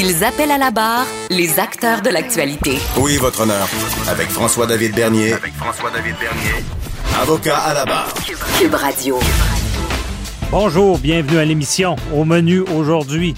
Ils 0.00 0.22
appellent 0.22 0.52
à 0.52 0.58
la 0.58 0.70
barre 0.70 1.06
les 1.28 1.58
acteurs 1.58 2.02
de 2.02 2.10
l'actualité. 2.10 2.78
Oui, 2.98 3.16
votre 3.16 3.40
honneur. 3.40 3.66
Avec 4.08 4.28
François-David 4.30 4.94
Bernier. 4.94 5.32
Avec 5.32 5.52
François-David 5.54 6.14
Bernier. 6.20 6.64
Avocat 7.20 7.56
à 7.58 7.74
la 7.74 7.84
barre. 7.84 8.14
Cube 8.60 8.74
Radio. 8.74 9.18
Bonjour, 10.52 10.98
bienvenue 10.98 11.38
à 11.38 11.44
l'émission. 11.44 11.96
Au 12.14 12.24
menu 12.24 12.60
aujourd'hui, 12.60 13.34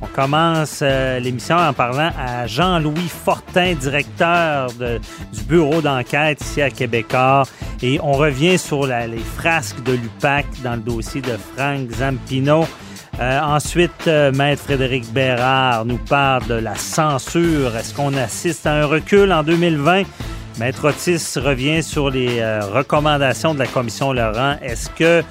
on 0.00 0.06
commence 0.06 0.78
euh, 0.82 1.18
l'émission 1.18 1.56
en 1.56 1.72
parlant 1.72 2.12
à 2.16 2.46
Jean-Louis 2.46 3.10
Fortin, 3.24 3.74
directeur 3.74 4.68
de- 4.78 5.00
du 5.32 5.42
bureau 5.42 5.80
d'enquête 5.80 6.40
ici 6.42 6.62
à 6.62 6.70
Québécois. 6.70 7.42
Et 7.82 7.98
on 8.04 8.12
revient 8.12 8.56
sur 8.56 8.86
la- 8.86 9.08
les 9.08 9.22
frasques 9.36 9.82
de 9.82 9.94
l'UPAC 9.94 10.46
dans 10.62 10.74
le 10.76 10.80
dossier 10.82 11.20
de 11.22 11.36
Frank 11.56 11.90
Zampino. 11.90 12.66
Euh, 13.20 13.40
ensuite, 13.40 14.08
euh, 14.08 14.32
Maître 14.32 14.62
Frédéric 14.62 15.12
Bérard 15.12 15.84
nous 15.84 15.98
parle 15.98 16.46
de 16.48 16.54
la 16.54 16.74
censure. 16.74 17.76
Est-ce 17.76 17.94
qu'on 17.94 18.14
assiste 18.14 18.66
à 18.66 18.72
un 18.72 18.86
recul 18.86 19.32
en 19.32 19.44
2020? 19.44 20.02
Maître 20.58 20.88
Otis 20.88 21.38
revient 21.38 21.82
sur 21.82 22.10
les 22.10 22.40
euh, 22.40 22.60
recommandations 22.60 23.54
de 23.54 23.60
la 23.60 23.66
commission 23.66 24.12
Laurent. 24.12 24.56
Est-ce 24.62 24.90
que 24.90 25.22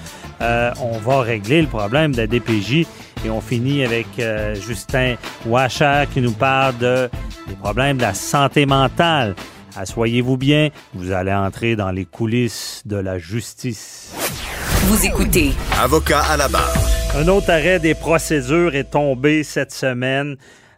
on 0.81 0.97
va 0.97 1.21
régler 1.21 1.61
le 1.61 1.69
problème 1.69 2.11
de 2.11 2.17
la 2.17 2.27
DPJ? 2.27 2.85
Et 3.25 3.29
on 3.29 3.39
finit 3.39 3.85
avec 3.85 4.07
Justin 4.55 5.15
Washer 5.45 6.03
qui 6.13 6.19
nous 6.19 6.33
parle 6.33 6.77
de, 6.79 7.09
des 7.47 7.55
problèmes 7.55 7.95
de 7.95 8.01
la 8.01 8.13
santé 8.13 8.65
mentale. 8.65 9.35
Assoyez-vous 9.77 10.35
bien, 10.35 10.67
vous 10.93 11.13
allez 11.13 11.31
entrer 11.31 11.77
dans 11.77 11.91
les 11.91 12.03
coulisses 12.03 12.81
de 12.85 12.97
la 12.97 13.19
justice. 13.19 14.42
Vous 14.87 15.05
écoutez 15.05 15.51
Avocat 15.79 16.21
à 16.21 16.37
la 16.37 16.47
barre. 16.47 16.73
Un 17.15 17.27
autre 17.27 17.49
arrêt 17.49 17.79
des 17.79 17.95
procédures 17.95 18.75
est 18.75 18.91
tombé 18.91 19.43
cette 19.43 19.71
semaine. 19.71 20.35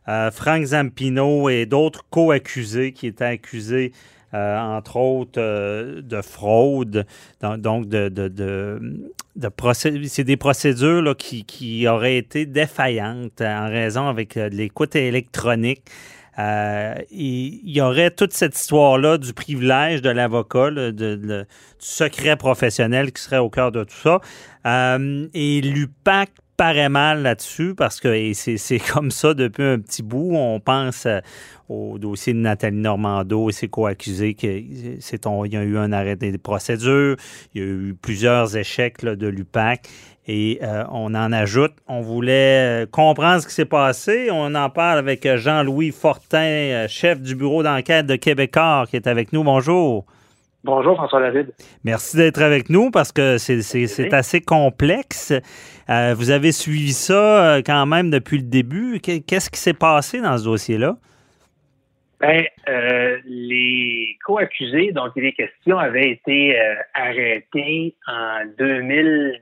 Euh, 0.08 0.30
Frank 0.32 0.64
Zampino 0.64 1.50
et 1.50 1.66
d'autres 1.66 2.06
co-accusés 2.10 2.92
qui 2.94 3.08
étaient 3.08 3.26
accusés, 3.26 3.92
euh, 4.34 4.60
entre 4.60 4.98
autres, 4.98 5.40
euh, 5.42 6.02
de 6.02 6.22
fraude, 6.22 7.06
dans- 7.42 7.58
donc 7.58 7.88
de, 7.90 8.10
de, 8.10 8.28
de, 8.28 8.80
de 9.36 9.48
procé- 9.48 10.08
c'est 10.08 10.24
des 10.24 10.38
procédures 10.38 11.02
là, 11.02 11.16
qui, 11.16 11.44
qui 11.46 11.88
auraient 11.88 12.18
été 12.18 12.46
défaillantes 12.46 13.42
en 13.42 13.68
raison 13.68 14.08
avec 14.08 14.38
euh, 14.38 14.50
de 14.50 14.56
l'écoute 14.56 14.96
électronique. 14.96 15.82
Euh, 16.38 16.96
il 17.12 17.70
y 17.70 17.82
aurait 17.82 18.12
toute 18.12 18.34
cette 18.34 18.56
histoire-là 18.58 19.18
du 19.18 19.34
privilège 19.34 20.02
de 20.02 20.10
l'avocat, 20.10 20.72
du 20.92 21.46
secret 21.80 22.36
professionnel 22.36 23.12
qui 23.12 23.22
serait 23.22 23.38
au 23.38 23.50
cœur 23.50 23.72
de 23.72 23.84
tout 23.84 23.96
ça. 23.96 24.20
Euh, 24.66 25.28
et 25.34 25.62
l'UPAC 25.62 26.32
paraît 26.58 26.90
mal 26.90 27.22
là-dessus 27.22 27.76
parce 27.76 28.00
que 28.00 28.34
c'est 28.34 28.80
comme 28.94 29.12
ça 29.12 29.34
depuis 29.34 29.64
un 29.64 29.80
petit 29.80 30.04
bout. 30.04 30.32
On 30.34 30.60
pense 30.60 31.06
euh, 31.06 31.20
au 31.70 31.98
dossier 31.98 32.34
de 32.34 32.40
Nathalie 32.40 32.78
Normando 32.78 33.50
et 33.50 33.54
ses 33.54 33.68
co-accusés 33.68 34.36
il 34.40 35.54
y 35.54 35.58
a 35.58 35.64
eu 35.64 35.78
un 35.78 35.92
arrêt 35.92 36.16
des 36.16 36.38
procédures, 36.38 37.16
il 37.54 37.62
y 37.62 37.64
a 37.64 37.68
eu 37.68 37.96
plusieurs 38.00 38.56
échecs 38.56 39.04
de 39.04 39.28
l'UPAC. 39.28 39.88
Et 40.28 40.60
euh, 40.64 40.84
on 40.92 41.14
en 41.14 41.32
ajoute. 41.32 41.74
On 41.88 42.02
voulait 42.02 42.84
euh, 42.84 42.86
comprendre 42.88 43.42
ce 43.42 43.48
qui 43.48 43.54
s'est 43.54 43.66
passé. 43.66 44.30
On 44.32 44.56
en 44.56 44.70
parle 44.72 44.98
avec 44.98 45.26
euh, 45.26 45.38
Jean-Louis 45.38 45.92
Fortin, 45.92 46.86
chef 46.88 47.22
du 47.22 47.36
bureau 47.36 47.62
d'enquête 47.62 48.08
de 48.08 48.16
Québécois, 48.16 48.86
qui 48.90 48.96
est 48.96 49.06
avec 49.08 49.34
nous. 49.34 49.44
Bonjour. 49.44 50.06
Bonjour 50.64 50.96
François 50.96 51.20
David. 51.22 51.52
Merci 51.84 52.18
d'être 52.18 52.42
avec 52.42 52.72
nous 52.72 52.90
parce 52.90 53.12
que 53.12 53.38
c'est- 53.38 54.12
assez 54.14 54.42
complexe. 54.42 55.32
Euh, 55.92 56.16
vous 56.18 56.32
avez 56.32 56.52
suivi 56.52 56.92
ça 56.94 57.58
quand 57.64 57.86
même 57.86 58.10
depuis 58.10 58.38
le 58.38 58.44
début. 58.46 59.00
Qu'est- 59.00 59.20
Qu'est-ce 59.24 59.52
qui 59.52 59.60
s'est 59.60 59.74
passé 59.76 60.22
dans 60.22 60.36
ce 60.40 60.44
dossier-là? 60.46 60.98
Ben, 62.20 62.46
euh, 62.68 63.18
les 63.26 64.18
co-accusés 64.26 64.92
dont 64.94 65.12
il 65.16 65.26
est 65.26 65.34
question 65.34 65.78
avaient 65.78 66.10
été 66.10 66.58
euh, 66.60 66.74
arrêtés 66.96 67.94
en 68.08 68.40
2017 68.58 69.40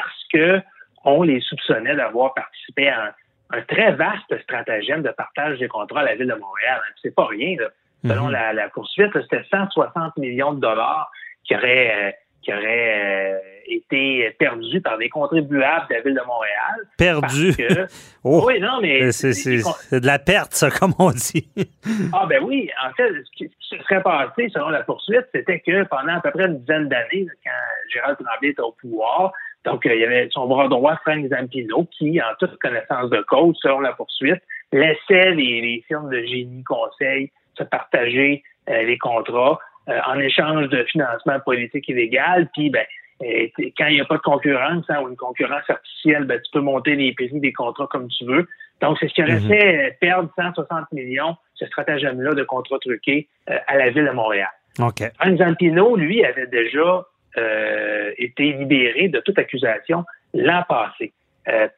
parce 0.00 0.24
que 0.32 0.60
on 1.04 1.22
les 1.22 1.40
soupçonnait 1.40 1.96
d'avoir 1.96 2.34
participé 2.34 2.88
à 2.88 3.04
un, 3.06 3.58
un 3.58 3.62
très 3.62 3.92
vaste 3.92 4.42
stratagème 4.42 5.02
de 5.02 5.10
partage 5.10 5.58
des 5.58 5.68
contrats 5.68 6.00
à 6.00 6.04
la 6.04 6.14
ville 6.14 6.26
de 6.26 6.34
Montréal. 6.34 6.80
C'est 7.02 7.14
pas 7.14 7.26
rien. 7.26 7.56
Là. 7.58 7.68
Selon 8.06 8.26
Mhm. 8.26 8.32
la, 8.32 8.52
la 8.52 8.68
poursuite, 8.68 9.12
c'était 9.22 9.44
160 9.50 10.16
millions 10.18 10.52
de 10.52 10.60
dollars 10.60 11.10
qui 11.44 11.54
auraient, 11.56 12.08
euh, 12.08 12.10
qui 12.42 12.52
auraient 12.52 13.34
euh, 13.34 13.38
été 13.66 14.30
perdus 14.38 14.80
par 14.80 14.98
des 14.98 15.08
contribuables 15.08 15.86
de 15.88 15.94
la 15.94 16.00
ville 16.02 16.14
de 16.14 16.26
Montréal. 16.26 16.76
Perdu. 16.98 17.54
Parce 17.56 17.56
que, 17.56 17.86
Oh, 18.24 18.44
oui, 18.46 18.60
non, 18.60 18.80
mais 18.82 19.10
c'est 19.12 19.32
de 20.00 20.06
la 20.06 20.18
perte, 20.18 20.52
ça, 20.52 20.68
comme 20.78 20.92
on 20.98 21.10
dit. 21.10 21.48
Ah 22.12 22.26
ben 22.28 22.42
oui, 22.44 22.70
en 22.84 22.92
fait, 22.94 23.08
ce 23.24 23.30
qui 23.36 23.50
se 23.60 23.76
serait 23.78 24.02
passé 24.02 24.48
selon 24.52 24.68
la 24.68 24.82
poursuite, 24.82 25.26
c'était 25.34 25.60
que 25.60 25.84
pendant 25.84 26.16
à 26.16 26.20
peu 26.20 26.30
près 26.32 26.46
une 26.46 26.58
dizaine 26.60 26.88
d'années, 26.88 27.26
quand 27.44 27.50
Gérald 27.92 28.16
Tremblay 28.22 28.50
était 28.50 28.62
au 28.62 28.72
pouvoir, 28.72 29.32
donc 29.68 29.84
euh, 29.86 29.94
il 29.94 30.00
y 30.00 30.04
avait 30.04 30.28
son 30.30 30.46
bras 30.46 30.68
droit, 30.68 30.96
Frank 31.04 31.26
Zampino, 31.28 31.86
qui, 31.96 32.20
en 32.20 32.34
toute 32.38 32.58
connaissance 32.58 33.10
de 33.10 33.20
cause, 33.28 33.56
selon 33.60 33.80
la 33.80 33.92
poursuite, 33.92 34.42
laissait 34.72 35.30
les, 35.32 35.60
les 35.60 35.84
firmes 35.86 36.10
de 36.10 36.20
génie 36.22 36.64
conseil 36.64 37.30
se 37.56 37.64
partager 37.64 38.42
euh, 38.70 38.82
les 38.82 38.98
contrats 38.98 39.58
euh, 39.88 39.98
en 40.06 40.18
échange 40.18 40.68
de 40.68 40.84
financement 40.84 41.38
politique 41.40 41.88
illégal, 41.88 42.48
puis 42.54 42.70
ben 42.70 42.84
quand 43.76 43.86
il 43.86 43.94
n'y 43.94 44.00
a 44.00 44.04
pas 44.04 44.16
de 44.16 44.22
concurrence 44.22 44.84
hein, 44.88 45.02
ou 45.02 45.08
une 45.08 45.16
concurrence 45.16 45.68
artificielle, 45.68 46.22
ben, 46.22 46.40
tu 46.40 46.52
peux 46.52 46.60
monter 46.60 46.94
les 46.94 47.12
prix 47.14 47.28
des 47.32 47.52
contrats 47.52 47.88
comme 47.90 48.06
tu 48.06 48.24
veux. 48.24 48.46
Donc, 48.80 48.96
c'est 49.00 49.08
ce 49.08 49.14
qui 49.14 49.22
aurait 49.24 49.40
Mhm. 49.40 49.48
fait 49.48 49.98
perdre 50.00 50.30
160 50.36 50.92
millions, 50.92 51.36
ce 51.54 51.66
stratagème-là 51.66 52.34
de 52.34 52.44
contrats 52.44 52.78
truqués 52.78 53.26
euh, 53.50 53.58
à 53.66 53.76
la 53.76 53.90
ville 53.90 54.06
de 54.06 54.12
Montréal. 54.12 54.50
OK. 54.78 55.02
Frank 55.18 55.36
Zampino, 55.36 55.96
lui, 55.96 56.24
avait 56.24 56.46
déjà 56.46 57.04
euh, 57.36 58.12
été 58.16 58.52
libéré 58.52 59.08
de 59.08 59.20
toute 59.20 59.38
accusation 59.38 60.04
l'an 60.34 60.62
passé. 60.68 61.12
Euh, 61.48 61.68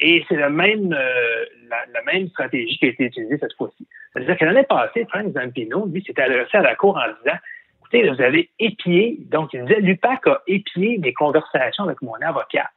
et 0.00 0.24
c'est 0.28 0.36
même, 0.48 0.92
euh, 0.92 1.44
la, 1.68 1.76
la 1.92 2.02
même 2.12 2.28
stratégie 2.28 2.78
qui 2.78 2.86
a 2.86 2.88
été 2.88 3.04
utilisée 3.04 3.38
cette 3.38 3.54
fois-ci. 3.54 3.86
C'est-à-dire 4.12 4.36
que 4.36 4.44
l'année 4.44 4.62
passée, 4.64 5.06
Frank 5.10 5.32
Zampino, 5.32 5.86
lui, 5.86 6.02
s'était 6.04 6.22
adressé 6.22 6.56
à 6.56 6.62
la 6.62 6.74
Cour 6.76 6.96
en 6.96 7.08
disant 7.22 7.36
Écoutez, 7.80 8.02
là, 8.02 8.12
vous 8.12 8.22
avez 8.22 8.50
épié, 8.58 9.16
donc 9.30 9.52
il 9.54 9.64
disait 9.64 9.80
l'UPAC 9.80 10.26
a 10.26 10.42
épié 10.46 10.98
mes 10.98 11.14
conversations 11.14 11.84
avec 11.84 12.02
mon 12.02 12.14
avocat 12.20 12.68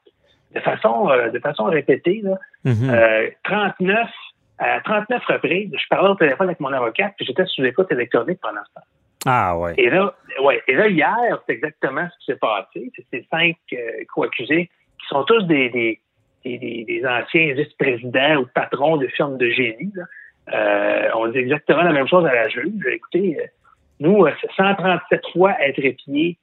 de 0.55 0.59
façon, 0.61 1.09
euh, 1.09 1.29
de 1.29 1.39
façon 1.39 1.65
répétée. 1.65 2.21
Là, 2.23 2.37
Mhm. 2.65 2.89
euh, 2.89 3.29
39, 3.43 4.09
à 4.57 4.79
39 4.81 5.23
reprises, 5.25 5.71
je 5.73 5.87
parlais 5.89 6.09
au 6.09 6.15
téléphone 6.15 6.47
avec 6.47 6.59
mon 6.59 6.71
avocat, 6.71 7.11
puis 7.17 7.25
j'étais 7.25 7.45
sous 7.45 7.63
écoute 7.63 7.91
électronique 7.91 8.39
pendant 8.41 8.61
ce 8.67 8.73
temps. 8.73 8.87
Ah, 9.25 9.57
ouais. 9.57 9.73
Et 9.77 9.89
là, 9.89 10.13
ouais, 10.41 10.61
et 10.67 10.73
là 10.73 10.87
hier, 10.87 11.39
c'est 11.45 11.53
exactement 11.53 12.07
ce 12.11 12.17
qui 12.19 12.25
s'est 12.31 12.39
passé. 12.39 12.91
C'est 12.95 13.05
ces 13.11 13.27
cinq 13.29 13.57
euh, 13.73 13.77
co-accusés 14.13 14.69
qui 14.99 15.07
sont 15.07 15.23
tous 15.25 15.43
des, 15.43 15.69
des, 15.69 15.99
des, 16.43 17.03
anciens 17.05 17.53
vice-présidents 17.53 18.37
ou 18.37 18.47
patrons 18.53 18.97
de 18.97 19.07
firmes 19.07 19.37
de 19.37 19.49
génie. 19.49 19.93
Euh, 20.53 21.09
on 21.15 21.27
dit 21.27 21.37
exactement 21.37 21.83
la 21.83 21.93
même 21.93 22.07
chose 22.07 22.25
à 22.25 22.33
la 22.33 22.49
juge. 22.49 22.85
Écoutez, 22.87 23.37
euh, 23.39 23.45
nous, 24.01 24.25
euh, 24.25 24.31
137 24.57 25.21
fois 25.31 25.55
être 25.61 25.79
épiés 25.79 26.37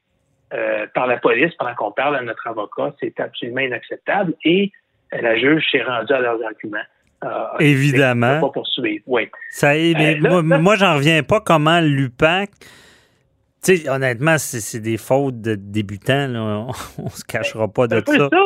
euh, 0.55 0.87
par 0.95 1.07
la 1.07 1.19
police 1.19 1.53
pendant 1.59 1.75
qu'on 1.75 1.93
parle 1.93 2.17
à 2.17 2.23
notre 2.23 2.47
avocat, 2.47 2.95
c'est 3.01 3.19
absolument 3.21 3.61
inacceptable. 3.61 4.35
Et 4.45 4.71
euh, 5.13 5.21
la 5.21 5.37
juge 5.37 5.65
s'est 5.71 5.83
rendue 5.83 6.13
à 6.13 6.21
leurs 6.21 6.43
arguments. 6.43 6.79
Euh, 7.25 7.29
Évidemment. 7.59 8.41
Pas 8.41 8.51
poursuivre. 8.51 9.03
Oui. 9.07 9.29
Ça 9.51 9.77
y 9.77 9.91
est, 9.91 9.95
mais 9.95 10.17
Euh, 10.17 10.21
là- 10.23 10.31
moi, 10.43 10.43
là- 10.57 10.59
moi, 10.63 10.77
j'en 10.77 10.95
reviens 10.95 11.23
pas 11.23 11.41
comment 11.41 11.81
l'UPAC. 11.81 12.51
Tu 13.61 13.77
sais, 13.77 13.89
honnêtement, 13.91 14.37
c'est 14.39 14.79
des 14.79 14.97
fautes 14.99 15.41
de 15.41 15.57
débutants. 15.57 16.29
Là. 16.29 16.41
On, 16.41 16.69
on 17.07 17.09
se 17.11 17.25
cachera 17.25 17.67
pas 17.67 17.89
de 17.89 17.99
peu 18.01 18.17
ça. 18.17 18.29
ça. 18.31 18.37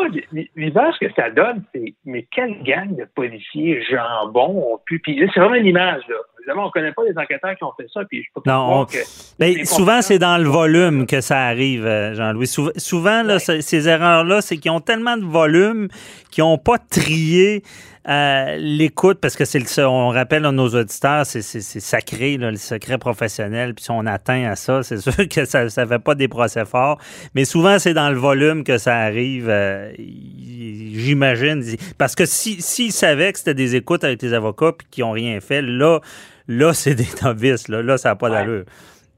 L'image 0.57 0.95
que 0.99 1.07
ça 1.15 1.29
donne, 1.31 1.63
c'est 1.75 1.95
mais 2.07 2.27
quelle 2.35 2.63
gang 2.63 2.97
de 2.97 3.07
policiers 3.15 3.83
jambons 3.91 4.73
ont 4.73 4.79
pu. 4.87 5.01
Puis 5.01 5.19
là, 5.21 5.27
c'est 5.35 5.41
vraiment 5.41 5.57
une 5.57 5.67
image, 5.67 6.03
là. 6.09 6.17
Évidemment, 6.41 6.67
on 6.67 6.71
connaît 6.71 6.93
pas 6.93 7.03
les 7.05 7.17
enquêteurs 7.17 7.55
qui 7.55 7.63
ont 7.63 7.73
fait 7.79 7.87
ça, 7.93 8.01
puis 8.09 8.23
je 8.25 8.29
peux 8.35 8.41
pas 8.41 8.51
Non, 8.53 8.65
croire 8.65 8.81
on- 8.81 8.85
que. 8.87 8.99
Ben, 9.39 9.65
souvent, 9.65 10.01
c'est 10.03 10.19
dans 10.19 10.39
le 10.39 10.49
volume 10.49 11.07
que 11.07 11.21
ça 11.21 11.41
arrive, 11.43 11.85
euh, 11.87 12.15
Jean-Louis. 12.15 12.49
Sou- 12.49 12.73
souvent, 12.79 13.23
là, 13.23 13.35
Ouais. 13.35 13.39
ce- 13.39 13.61
ces 13.61 13.89
erreurs-là, 13.89 14.41
c'est 14.41 14.57
qu'ils 14.57 14.73
ont 14.73 14.81
tellement 14.81 15.17
de 15.19 15.25
volume 15.25 15.87
qu'ils 16.33 16.43
n'ont 16.43 16.59
pas 16.59 16.79
trié 16.79 17.63
euh, 18.09 18.57
l'écoute, 18.59 19.21
parce 19.21 19.37
que 19.37 19.45
c'est 19.45 19.61
le, 19.61 19.87
on 19.87 20.09
rappelle 20.09 20.45
à 20.45 20.51
nos 20.51 20.69
auditeurs, 20.69 21.25
c'est 21.25 21.41
sacré, 21.43 22.37
le 22.37 22.57
secret 22.57 22.99
professionnel, 22.99 23.75
puis 23.75 23.85
si 23.85 23.91
on 23.93 24.07
atteint 24.07 24.51
à 24.51 24.57
ça, 24.57 24.83
c'est 24.83 24.97
sûr 25.11 25.29
que 25.29 25.45
ça 25.45 25.65
ne 25.65 25.69
fait 25.69 25.99
pas 26.01 26.17
des 26.17 26.27
procès 26.27 26.65
forts, 26.65 26.99
mais 27.35 27.45
souvent 27.45 27.79
c'est 27.79 27.95
dans 27.95 28.11
le 28.11 28.17
volume 28.17 28.65
que 28.65 28.77
ça 28.77 28.97
arrive, 28.97 29.49
euh, 29.49 29.93
j'imagine, 29.99 31.63
parce 31.97 32.17
que 32.17 32.25
s'ils 32.25 32.63
si, 32.63 32.91
savaient 32.91 33.33
que 33.33 33.39
c'était 33.39 33.55
des 33.55 33.77
écoutes 33.77 34.03
avec 34.03 34.19
tes 34.19 34.33
avocats 34.33 34.73
puis 34.77 34.89
qu'ils 34.91 35.05
n'ont 35.05 35.13
rien 35.13 35.39
fait, 35.41 35.63
là, 35.63 36.01
là 36.49 36.73
c'est 36.73 36.97
des 36.97 37.09
novices, 37.23 37.69
là, 37.69 37.83
là 37.83 37.99
ça 37.99 38.11
n'a 38.11 38.17
pas 38.17 38.31
d'allure. 38.31 38.65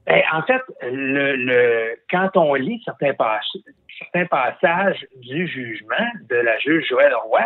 Ben, 0.05 0.21
en 0.31 0.43
fait, 0.43 0.61
le, 0.83 1.35
le, 1.35 1.97
quand 2.11 2.37
on 2.37 2.53
lit 2.53 2.79
certains, 2.85 3.13
certains 3.97 4.25
passages 4.27 5.03
du 5.15 5.47
jugement 5.47 6.05
de 6.29 6.35
la 6.35 6.59
juge 6.59 6.85
Joël 6.87 7.11
Roy, 7.25 7.41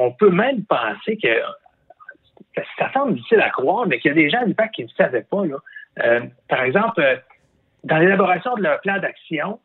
on 0.00 0.12
peut 0.12 0.30
même 0.30 0.64
penser 0.64 1.16
que 1.16 1.28
ça 2.78 2.92
semble 2.92 3.14
difficile 3.14 3.40
à 3.40 3.50
croire, 3.50 3.86
mais 3.86 3.98
qu'il 3.98 4.10
y 4.10 4.12
a 4.12 4.14
des 4.14 4.30
gens 4.30 4.44
du 4.44 4.54
PAC 4.54 4.72
qui 4.72 4.84
ne 4.84 4.88
savaient 4.88 5.26
pas. 5.28 5.44
Là. 5.44 5.56
Euh, 6.04 6.20
par 6.48 6.62
exemple, 6.62 7.00
euh, 7.00 7.16
dans 7.84 7.98
l'élaboration 7.98 8.54
de 8.56 8.62
leur 8.62 8.80
plan 8.80 8.98
d'action, 8.98 9.60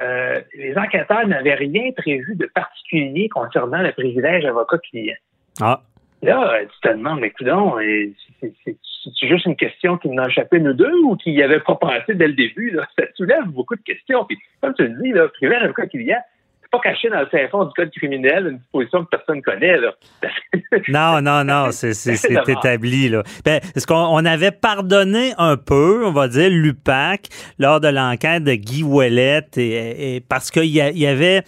euh, 0.00 0.40
les 0.54 0.76
enquêteurs 0.78 1.26
n'avaient 1.26 1.54
rien 1.54 1.90
prévu 1.92 2.36
de 2.36 2.46
particulier 2.46 3.28
concernant 3.28 3.82
le 3.82 3.92
privilège 3.92 4.44
avocat-client. 4.44 5.16
Ah. 5.60 5.80
Là, 6.22 6.60
tu 6.62 6.88
te 6.88 6.94
demandes, 6.94 7.20
mais 7.20 7.32
c'est 8.40 8.76
c'est 9.18 9.28
juste 9.28 9.46
une 9.46 9.56
question 9.56 9.96
qui 9.96 10.08
nous 10.08 10.22
échappé 10.22 10.58
nous 10.60 10.72
deux 10.72 10.92
ou 11.04 11.16
qui 11.16 11.32
n'y 11.32 11.42
avait 11.42 11.60
pas 11.60 11.76
pensé 11.76 12.14
dès 12.14 12.28
le 12.28 12.34
début. 12.34 12.70
Là? 12.70 12.86
Ça 12.98 13.04
soulève 13.14 13.44
beaucoup 13.46 13.76
de 13.76 13.82
questions. 13.82 14.24
Puis, 14.24 14.38
comme 14.60 14.74
tu 14.74 14.86
le 14.86 15.02
dis, 15.02 15.12
là, 15.12 15.28
privé 15.28 15.56
avocat 15.56 15.86
client, 15.86 16.18
c'est 16.18 16.37
pas 16.70 16.80
caché 16.80 17.08
dans 17.08 17.20
le 17.20 17.48
fond 17.48 17.64
du 17.64 17.72
code 17.74 17.90
criminel 17.90 18.46
une 18.46 18.58
disposition 18.58 19.04
que 19.04 19.10
personne 19.10 19.36
ne 19.36 19.42
connaît. 19.42 19.78
Là. 19.78 19.92
non, 20.88 21.22
non, 21.22 21.44
non, 21.44 21.70
c'est 21.72 21.92
établi. 22.48 23.08
Là. 23.08 23.22
Ben, 23.44 23.60
est-ce 23.74 23.86
qu'on 23.86 24.24
avait 24.24 24.50
pardonné 24.50 25.32
un 25.38 25.56
peu, 25.56 26.04
on 26.04 26.12
va 26.12 26.28
dire, 26.28 26.50
l'UPAC 26.50 27.28
lors 27.58 27.80
de 27.80 27.88
l'enquête 27.88 28.44
de 28.44 28.54
Guy 28.54 28.82
Ouellette 28.82 29.56
et, 29.56 30.22
parce 30.28 30.50
qu'il 30.50 30.64
y, 30.64 30.78
y 30.78 31.06
avait 31.06 31.42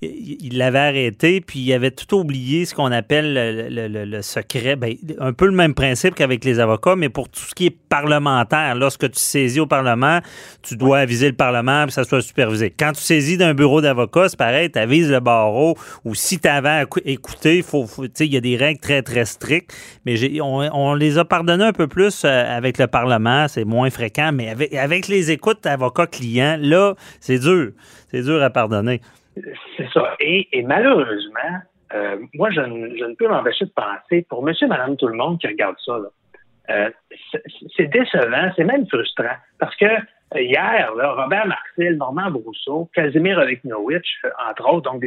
il 0.00 0.56
l'avait 0.56 0.78
arrêté, 0.78 1.40
puis 1.40 1.58
il 1.58 1.72
avait 1.72 1.90
tout 1.90 2.16
oublié 2.16 2.64
ce 2.64 2.74
qu'on 2.74 2.92
appelle 2.92 3.34
le, 3.68 4.22
secret. 4.22 4.76
Ben, 4.76 4.94
un 5.18 5.32
peu 5.32 5.46
le 5.46 5.52
même 5.52 5.74
principe 5.74 6.14
qu'avec 6.14 6.44
les 6.44 6.60
avocats, 6.60 6.94
mais 6.94 7.08
pour 7.08 7.28
tout 7.28 7.40
ce 7.40 7.54
qui 7.54 7.66
est 7.66 7.76
parlementaire. 7.88 8.74
Lorsque 8.76 9.10
tu 9.10 9.18
saisis 9.18 9.60
au 9.60 9.66
Parlement, 9.66 10.20
tu 10.62 10.76
dois 10.76 10.98
aviser 10.98 11.26
le 11.26 11.34
Parlement, 11.34 11.84
puis 11.84 11.92
ça 11.92 12.04
soit 12.04 12.22
supervisé. 12.22 12.70
Quand 12.70 12.92
tu 12.92 13.00
saisis 13.00 13.36
d'un 13.36 13.54
bureau 13.54 13.80
d'avocat, 13.80 14.28
c'est 14.28 14.38
pareil, 14.38 14.70
tu 14.70 14.78
avises 14.78 15.10
le 15.10 15.20
barreau, 15.20 15.76
ou 16.04 16.14
si 16.14 16.38
tu 16.38 16.48
avais 16.48 16.84
écouté, 17.04 17.62
faut, 17.62 17.86
il 18.20 18.32
y 18.32 18.36
a 18.36 18.40
des 18.40 18.56
règles 18.56 18.80
très, 18.80 19.02
très 19.02 19.24
strictes, 19.24 19.72
mais 20.04 20.40
on, 20.40 20.58
on, 20.72 20.94
les 20.94 21.18
a 21.18 21.24
pardonnés 21.24 21.64
un 21.64 21.72
peu 21.72 21.88
plus 21.88 22.22
euh, 22.24 22.56
avec 22.56 22.78
le 22.78 22.86
Parlement, 22.86 23.48
c'est 23.48 23.64
moins 23.64 23.90
fréquent, 23.90 24.30
mais 24.32 24.50
avec, 24.50 24.74
avec 24.74 25.08
les 25.08 25.30
écoutes 25.30 25.66
avocat-client, 25.66 26.58
là, 26.60 26.94
c'est 27.20 27.38
dur. 27.38 27.72
C'est 28.10 28.22
dur 28.22 28.42
à 28.42 28.50
pardonner. 28.50 29.00
C'est 29.76 29.88
ça. 29.92 30.16
Et, 30.20 30.62
malheureusement, 30.62 31.60
euh, 31.94 32.18
moi, 32.34 32.50
je 32.50 32.60
ne, 32.60 33.14
peux 33.14 33.28
m'empêcher 33.28 33.66
de 33.66 33.70
penser, 33.70 34.26
pour 34.28 34.42
monsieur, 34.42 34.66
madame, 34.68 34.96
tout 34.96 35.08
le 35.08 35.16
monde 35.16 35.38
qui 35.40 35.46
regarde 35.46 35.76
ça, 35.84 35.98
euh, 36.70 36.90
c'est 37.76 37.86
décevant, 37.86 38.52
c'est 38.56 38.64
même 38.64 38.86
frustrant. 38.88 39.36
Parce 39.58 39.74
que 39.76 39.86
euh, 39.86 40.40
hier, 40.40 40.92
Robert 40.92 41.46
Marcel, 41.46 41.96
Normand 41.96 42.30
Brousseau, 42.30 42.90
Casimir 42.94 43.38
Oleknowicz, 43.38 44.06
entre 44.50 44.68
autres, 44.68 44.90
donc 44.90 45.02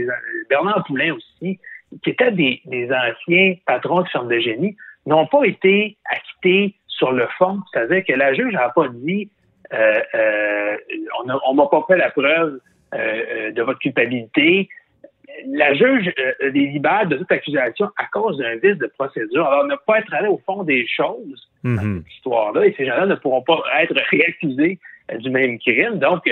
Bernard 0.49 0.83
Poulain 0.85 1.13
aussi, 1.13 1.59
qui 2.03 2.09
étaient 2.09 2.31
des, 2.31 2.61
anciens 2.91 3.55
patrons 3.65 4.01
de 4.01 4.07
ferme 4.09 4.29
de 4.29 4.39
génie, 4.39 4.75
n'ont 5.05 5.27
pas 5.27 5.43
été 5.43 5.97
acquittés 6.05 6.75
sur 6.87 7.11
le 7.11 7.27
fond. 7.37 7.59
C'est-à-dire 7.71 8.03
que 8.07 8.13
la 8.13 8.33
juge 8.33 8.53
n'a 8.53 8.69
pas 8.69 8.87
dit 8.87 9.29
on 9.73 11.53
ne 11.53 11.55
m'a 11.55 11.67
pas 11.67 11.85
fait 11.87 11.97
la 11.97 12.11
preuve 12.11 12.59
de 12.93 13.61
votre 13.61 13.79
culpabilité. 13.79 14.69
La 15.47 15.73
juge 15.73 16.13
euh, 16.19 16.51
les 16.51 16.67
libère 16.67 17.07
de 17.07 17.17
toute 17.17 17.31
accusation 17.31 17.89
à 17.97 18.05
cause 18.11 18.37
d'un 18.37 18.55
vice 18.55 18.77
de 18.77 18.87
procédure. 18.87 19.47
Alors, 19.47 19.65
ne 19.65 19.75
pas 19.87 19.99
être 19.99 20.13
allé 20.13 20.27
au 20.27 20.41
fond 20.45 20.63
des 20.63 20.85
choses 20.87 21.49
dans 21.63 21.69
mhm. 21.71 22.03
cette 22.03 22.13
histoire-là, 22.15 22.65
et 22.65 22.75
ces 22.77 22.85
gens-là 22.85 23.05
ne 23.05 23.15
pourront 23.15 23.41
pas 23.41 23.61
être 23.79 23.95
réaccusés 24.09 24.79
du 25.19 25.29
même 25.29 25.57
crime. 25.59 25.99
Donc, 25.99 26.29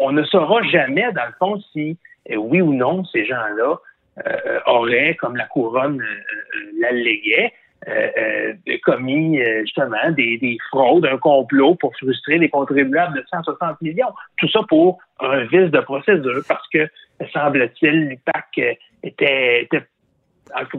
on, 0.00 0.12
ne 0.12 0.22
saura 0.24 0.62
jamais, 0.64 1.10
dans 1.12 1.26
le 1.26 1.34
fond, 1.38 1.60
si 1.72 1.96
oui 2.36 2.60
ou 2.60 2.74
non 2.74 3.04
ces 3.04 3.24
gens-là 3.24 3.76
auraient, 4.66 5.14
comme 5.14 5.36
la 5.36 5.46
couronne 5.46 6.02
l'alléguait, 6.80 7.52
euh, 7.88 8.08
euh, 8.68 8.76
commis 8.84 9.40
euh, 9.40 9.60
justement 9.60 10.10
des, 10.16 10.38
des, 10.38 10.56
fraudes, 10.70 11.06
un 11.06 11.18
complot 11.18 11.76
pour 11.76 11.94
frustrer 11.96 12.38
les 12.38 12.48
contribuables 12.48 13.16
de 13.16 13.24
160 13.30 13.80
millions. 13.80 14.12
Tout 14.38 14.48
ça 14.48 14.60
pour 14.68 14.98
un 15.20 15.44
vice 15.44 15.70
de 15.70 15.80
procédure 15.80 16.42
parce 16.48 16.66
que, 16.72 16.88
semble-t-il, 17.32 18.08
l'UPAC 18.08 18.78
était, 19.02 19.62
était 19.62 19.86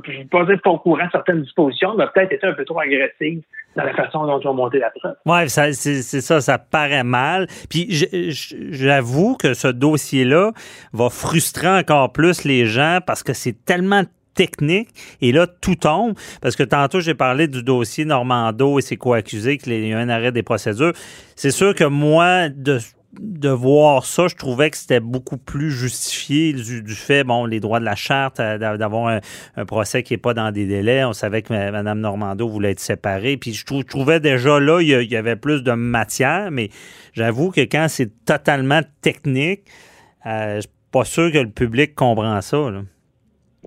je 0.07 0.19
ne 0.19 0.23
pas 0.25 0.45
dire 0.45 0.59
pas 0.63 0.69
au 0.71 0.79
courant 0.79 1.07
certaines 1.11 1.43
dispositions, 1.43 1.95
mais 1.95 2.05
peut-être 2.13 2.31
était 2.31 2.47
un 2.47 2.53
peu 2.53 2.65
trop 2.65 2.79
agressive 2.79 3.41
dans 3.75 3.83
la 3.83 3.93
façon 3.93 4.25
dont 4.25 4.39
ils 4.39 4.47
ont 4.47 4.53
monté 4.53 4.79
la 4.79 4.89
preuve. 4.89 5.15
Oui, 5.25 5.49
c'est 5.49 6.03
ça, 6.21 6.41
ça 6.41 6.57
paraît 6.57 7.03
mal. 7.03 7.47
Puis 7.69 7.87
j'avoue 8.71 9.35
que 9.35 9.53
ce 9.53 9.67
dossier-là 9.67 10.51
va 10.93 11.09
frustrer 11.09 11.67
encore 11.67 12.11
plus 12.11 12.43
les 12.43 12.65
gens 12.65 12.99
parce 13.05 13.23
que 13.23 13.33
c'est 13.33 13.65
tellement 13.65 14.03
technique. 14.37 14.89
Et 15.19 15.33
là, 15.33 15.47
tout 15.47 15.75
tombe. 15.75 16.13
Parce 16.41 16.55
que 16.55 16.63
tantôt, 16.63 17.01
j'ai 17.01 17.15
parlé 17.15 17.49
du 17.49 17.63
dossier 17.63 18.05
Normando 18.05 18.79
et 18.79 18.81
ses 18.81 18.95
co-accusés, 18.95 19.57
qu'il 19.57 19.85
y 19.85 19.93
a 19.93 19.99
un 19.99 20.09
arrêt 20.09 20.31
des 20.31 20.43
procédures. 20.43 20.93
C'est 21.35 21.51
sûr 21.51 21.75
que 21.75 21.83
moi, 21.83 22.47
de 23.19 23.49
voir 23.49 24.05
ça, 24.05 24.27
je 24.27 24.35
trouvais 24.35 24.69
que 24.69 24.77
c'était 24.77 24.99
beaucoup 24.99 25.37
plus 25.37 25.71
justifié 25.71 26.53
du, 26.53 26.95
fait, 26.95 27.23
bon, 27.23 27.45
les 27.45 27.59
droits 27.59 27.79
de 27.79 27.85
la 27.85 27.95
charte, 27.95 28.39
euh, 28.39 28.77
d'avoir 28.77 29.19
un, 29.55 29.65
procès 29.65 30.03
qui 30.03 30.13
n'est 30.13 30.17
pas 30.19 30.33
dans 30.33 30.51
des 30.51 30.65
délais. 30.65 31.03
On 31.03 31.13
savait 31.13 31.41
que 31.41 31.53
Mme 31.53 31.99
Normando 31.99 32.47
voulait 32.47 32.71
être 32.71 32.79
séparée. 32.79 33.37
Puis 33.37 33.53
je, 33.53 33.65
trouvais 33.83 34.19
déjà 34.19 34.59
là, 34.59 34.81
il 34.81 34.89
y, 34.89 35.15
avait 35.15 35.35
plus 35.35 35.63
de 35.63 35.71
matière, 35.71 36.51
mais 36.51 36.69
j'avoue 37.13 37.51
que 37.51 37.61
quand 37.61 37.87
c'est 37.89 38.11
totalement 38.25 38.81
technique, 39.01 39.61
euh, 40.25 40.57
je 40.57 40.61
suis 40.61 40.69
pas 40.91 41.05
sûr 41.05 41.31
que 41.31 41.39
le 41.39 41.49
public 41.49 41.95
comprend 41.95 42.41
ça. 42.41 42.57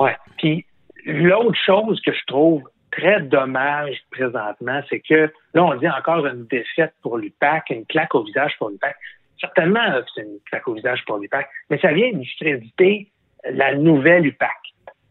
Oui. 0.01 0.11
Puis 0.39 0.67
l'autre 1.05 1.59
chose 1.65 2.01
que 2.01 2.13
je 2.13 2.25
trouve 2.27 2.63
très 2.91 3.21
dommage 3.21 3.97
présentement, 4.11 4.81
c'est 4.89 5.01
que 5.01 5.31
là, 5.55 5.65
on 5.65 5.75
dit 5.77 5.89
encore 5.89 6.27
une 6.27 6.47
défaite 6.47 6.93
pour 7.03 7.19
l'UPAC, 7.19 7.71
une 7.71 7.87
claque 7.87 8.15
au 8.15 8.25
visage 8.25 8.53
pour 8.59 8.71
l'UPAC. 8.71 8.97
Certainement, 9.41 9.81
c'est 10.15 10.23
une 10.23 10.39
claque 10.47 10.67
au 10.67 10.75
visage 10.75 11.05
pour 11.07 11.19
l'UPAC, 11.19 11.49
mais 11.71 11.79
ça 11.79 11.93
vient 11.93 12.11
discréditer 12.13 13.09
la 13.45 13.75
nouvelle 13.75 14.27
UPAC. 14.27 14.51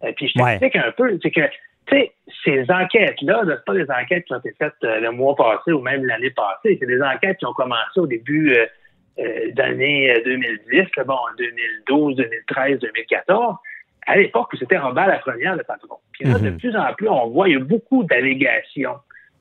Euh, 0.03 0.12
puis 0.15 0.27
je 0.27 0.34
t'explique 0.34 0.75
un 0.75 0.91
peu, 0.91 1.17
c'est 1.22 1.31
que 1.31 1.48
tu 1.88 1.96
sais, 1.96 2.12
ces 2.43 2.65
enquêtes-là, 2.69 3.43
ce 3.46 3.63
pas 3.65 3.74
des 3.74 3.89
enquêtes 3.89 4.25
qui 4.25 4.34
ont 4.34 4.39
été 4.39 4.53
faites 4.60 4.74
euh, 4.84 5.00
le 5.00 5.12
mois 5.12 5.36
passé 5.36 5.72
ou 5.72 5.81
même 5.81 6.05
l'année 6.05 6.29
passée. 6.29 6.77
C'est 6.79 6.86
des 6.86 7.01
enquêtes 7.01 7.38
qui 7.38 7.46
ont 7.46 7.53
commencé 7.53 8.00
au 8.00 8.05
début 8.05 8.55
euh, 8.55 9.51
d'année 9.53 10.13
2010, 10.24 10.86
bon, 11.05 11.17
2012, 11.38 12.15
2013, 12.17 12.79
2014 12.79 13.55
à 14.10 14.18
l'époque 14.18 14.51
où 14.54 14.58
c'était 14.58 14.78
Robert 14.78 15.08
Lafrenière 15.08 15.56
le 15.56 15.63
patron. 15.63 15.98
Puis 16.13 16.25
là, 16.25 16.39
de 16.39 16.50
mhm. 16.50 16.58
plus 16.58 16.75
en 16.75 16.94
plus, 16.94 17.08
on 17.08 17.30
voit, 17.30 17.48
il 17.48 17.54
y 17.54 17.58
a 17.58 17.63
beaucoup 17.63 18.04
d'allégations, 18.04 18.96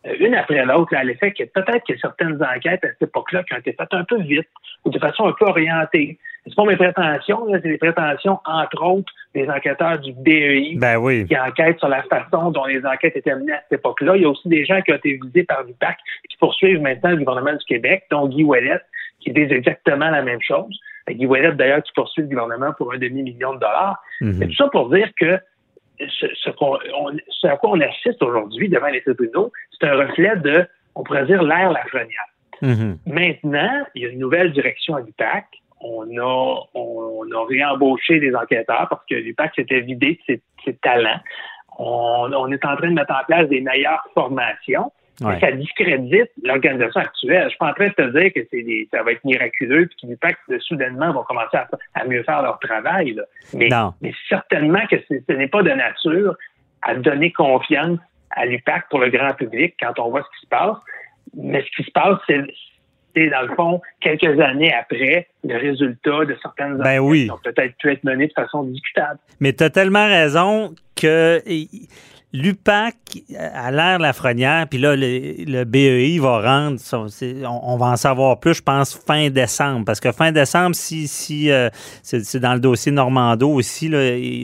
euh, 0.07 0.15
une 0.21 0.35
après 0.35 0.63
l'autre, 0.67 0.95
à 0.95 1.05
l'effet 1.05 1.33
que 1.33 1.45
peut-être 1.45 1.87
que 1.87 1.97
certaines 1.99 2.39
enquêtes 2.43 2.85
à 2.85 2.89
cette 2.89 3.03
époque-là 3.03 3.43
qui 3.45 3.55
ont 3.55 3.59
été 3.59 3.73
faites 3.73 3.93
un 3.93 4.05
peu 4.05 4.21
vite 4.21 4.49
ou 4.85 4.91
de 4.91 4.99
façon 4.99 5.27
un 5.27 5.33
peu 5.33 5.47
orientée. 5.47 6.19
C'est 6.47 6.55
pas 6.55 6.65
mes 6.65 6.77
prétentions, 6.77 7.47
c'est 7.51 7.65
les 7.65 7.79
prétentions, 7.79 8.39
entre 8.45 8.83
autres, 8.85 9.13
des 9.35 9.49
enquêteurs 9.49 9.99
du 10.01 10.13
BEI 10.13 10.77
ben 10.77 10.99
oui. 10.99 11.27
qui 11.27 11.39
enquêtent 11.39 11.79
sur 11.79 11.89
la 11.89 12.03
façon 12.03 12.51
dont 12.51 12.67
les 12.67 12.85
enquêtes 12.85 13.17
étaient 13.17 13.35
menées 13.35 13.53
à 13.53 13.63
cette 13.63 13.81
époque-là. 13.81 14.17
Il 14.17 14.23
y 14.23 14.25
a 14.27 14.29
aussi 14.29 14.49
des 14.49 14.67
gens 14.67 14.83
qui 14.83 14.93
ont 14.93 14.97
été 14.97 15.19
visés 15.23 15.45
par 15.45 15.65
l'UPAC 15.65 15.97
qui 16.29 16.37
poursuivent 16.37 16.81
maintenant 16.81 17.11
le 17.11 17.17
gouvernement 17.17 17.53
du 17.53 17.65
Québec, 17.65 18.05
dont 18.11 18.29
Guy 18.29 18.45
Ouellet, 18.45 18.81
qui 19.21 19.33
dit 19.33 19.41
exactement 19.41 20.11
la 20.11 20.23
même 20.23 20.41
chose. 20.43 20.79
Guy 21.15 21.27
Ouellet, 21.27 21.53
d'ailleurs, 21.53 21.83
qui 21.83 21.93
poursuit 21.93 22.23
le 22.23 22.29
gouvernement 22.29 22.73
pour 22.73 22.93
un 22.93 22.99
demi-million 22.99 23.55
de 23.55 23.61
dollars. 23.61 24.03
Mhm. 24.21 24.49
tout 24.49 24.55
ça 24.55 24.69
pour 24.69 24.91
dire 24.91 25.09
que 25.19 25.38
ce, 26.00 26.27
ce, 26.35 27.47
à 27.47 27.57
quoi 27.57 27.71
on 27.71 27.81
assiste 27.81 28.23
aujourd'hui 28.23 28.69
devant 28.69 28.88
les 28.88 29.03
tribunaux, 29.03 29.53
c'est 29.73 29.88
un 29.88 29.97
reflet 29.97 30.37
de, 30.37 30.67
on 30.95 31.03
pourrait 31.03 31.27
dire, 31.27 31.43
l'ère 31.43 31.73
Lafrenière. 31.73 32.27
Mhm. 32.62 32.99
Maintenant, 33.07 33.85
il 33.95 34.03
y 34.03 34.07
a 34.07 34.09
une 34.09 34.19
nouvelle 34.19 34.53
direction 34.53 34.97
à 34.97 35.00
l'UPAC. 35.00 35.47
On 35.81 36.05
a, 36.19 36.67
on, 36.75 37.25
a 37.31 37.47
réembauché 37.47 38.19
des 38.19 38.35
enquêteurs 38.35 38.88
parce 38.88 39.05
que 39.09 39.15
l'UPAC 39.15 39.55
s'était 39.55 39.81
vidé 39.81 40.19
de 40.29 40.41
ses, 40.65 40.75
talents. 40.83 41.21
On, 41.79 42.33
on, 42.33 42.49
est 42.49 42.65
en 42.65 42.77
train 42.77 42.88
de 42.88 42.95
mettre 42.95 43.12
en 43.12 43.25
place 43.27 43.49
des 43.49 43.61
meilleures 43.61 44.05
formations. 44.12 44.91
Ça 45.19 45.53
discrédite 45.53 46.31
l'organisation 46.43 47.01
actuelle. 47.01 47.45
Je 47.45 47.49
suis 47.49 47.59
pas 47.59 47.71
en 47.71 47.75
train 47.75 47.89
de 47.89 47.93
te 47.93 48.19
dire 48.19 48.33
que 48.33 48.41
c'est 48.51 48.63
des, 48.63 48.89
ça 48.93 49.03
va 49.03 49.13
être 49.13 49.25
miraculeux 49.25 49.87
puis 49.87 49.97
que 50.03 50.07
l'UPAC, 50.07 50.37
soudainement, 50.61 51.13
vont 51.13 51.25
commencer 51.25 51.59
à, 51.95 52.05
mieux 52.05 52.23
faire 52.23 52.43
leur 52.43 52.59
travail. 52.61 53.21
Mais, 53.53 53.69
mais 54.01 54.13
certainement 54.29 54.87
que 54.91 54.97
ce 55.09 55.33
n'est 55.33 55.49
pas 55.49 55.63
de 55.63 55.71
nature 55.71 56.37
à 56.83 56.95
donner 56.95 57.33
confiance 57.33 57.99
à 58.31 58.47
l'UPAC 58.47 58.89
pour 58.91 59.01
le 59.01 59.11
grand 59.11 59.35
public 59.35 59.75
quand 59.81 59.99
on 59.99 60.11
voit 60.11 60.23
ce 60.23 60.39
qui 60.39 60.47
se 60.47 60.49
passe. 60.49 60.77
Mais 61.37 61.63
ce 61.63 61.77
qui 61.77 61.85
se 61.85 61.91
passe, 61.91 62.19
c'est 62.29 62.43
dans 63.27 63.43
le 63.43 63.55
fond, 63.57 63.81
quelques 64.01 64.41
années 64.41 64.73
après, 64.73 65.29
le 65.45 65.57
résultat 65.57 66.25
de 66.25 66.37
certaines 66.41 66.77
ben 66.79 67.01
oui. 67.01 67.29
ont 67.31 67.39
peut-être 67.43 67.77
pu 67.79 67.91
être 67.91 68.05
menées 68.05 68.29
de 68.29 68.33
façon 68.33 68.63
discutable. 68.63 69.19
Mais 69.41 69.53
tu 69.53 69.65
as 69.65 69.71
tellement 69.71 70.07
raison 70.07 70.75
que 70.95 71.43
l'UPAC, 72.32 72.94
à 73.38 73.70
l'ère 73.70 73.99
Lafrenière, 73.99 74.66
puis 74.68 74.78
là, 74.78 74.94
le, 74.94 75.64
BEI 75.64 76.18
va 76.18 76.40
rendre, 76.42 76.78
on, 77.47 77.76
va 77.78 77.87
en 77.87 77.97
savoir 77.97 78.38
plus, 78.38 78.54
je 78.54 78.62
pense, 78.62 78.94
fin 78.94 79.30
décembre. 79.30 79.87
Parce 79.87 79.99
que 79.99 80.12
fin 80.12 80.30
décembre, 80.30 80.75
si, 80.75 81.08
si 81.08 81.50
euh, 81.50 81.70
c'est 82.02 82.38
dans 82.38 82.52
le 82.52 82.61
dossier 82.61 82.92
Normando 82.92 83.49
aussi, 83.49 83.90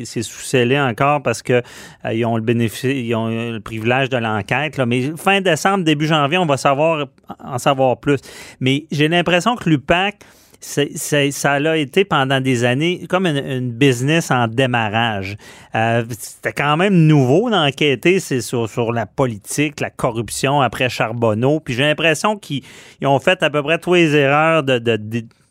c'est 0.06 0.22
sous-scellé 0.22 0.80
encore 0.80 1.22
parce 1.22 1.42
qu'ils 1.42 1.62
euh, 2.06 2.24
ont 2.24 2.36
le 2.36 2.42
bénéfice, 2.42 2.84
ils 2.84 3.14
ont 3.14 3.28
le 3.28 3.60
privilège 3.60 4.08
de 4.08 4.16
l'enquête. 4.16 4.78
Mais 4.78 5.12
fin 5.16 5.42
décembre, 5.42 5.84
début 5.84 6.06
janvier, 6.06 6.38
on 6.38 6.46
va 6.46 6.56
savoir 6.56 7.06
en 7.38 7.58
savoir 7.58 7.98
plus. 7.98 8.20
Mais 8.60 8.86
j'ai 8.90 9.08
l'impression 9.08 9.56
que 9.56 9.68
l'UPAC, 9.68 10.20
ça 10.64 11.52
a 11.52 11.76
été 11.76 12.04
pendant 12.04 12.40
des 12.40 12.64
années 12.64 13.06
comme 13.09 13.26
une, 13.26 13.71
business 13.71 14.30
en 14.30 14.49
démarrage. 14.49 15.37
Euh, 15.75 16.04
c'était 16.18 16.52
quand 16.52 16.76
même 16.76 16.94
nouveau 16.94 17.50
d'enquêter 17.50 18.18
sur, 18.21 18.68
sur 18.68 18.92
la 18.92 19.06
politique, 19.06 19.80
la 19.80 19.90
corruption 19.90 20.61
après 20.61 20.88
Charbonneau. 20.88 21.61
Puis 21.61 21.75
j'ai 21.75 21.83
l'impression 21.83 22.37
qu'ils 22.37 22.62
ont 23.02 23.18
fait 23.18 23.42
à 23.42 23.50
peu 23.50 23.62
près 23.62 23.78
toutes 23.78 23.94
les 23.94 24.14
erreurs 24.14 24.62
de 24.62 24.78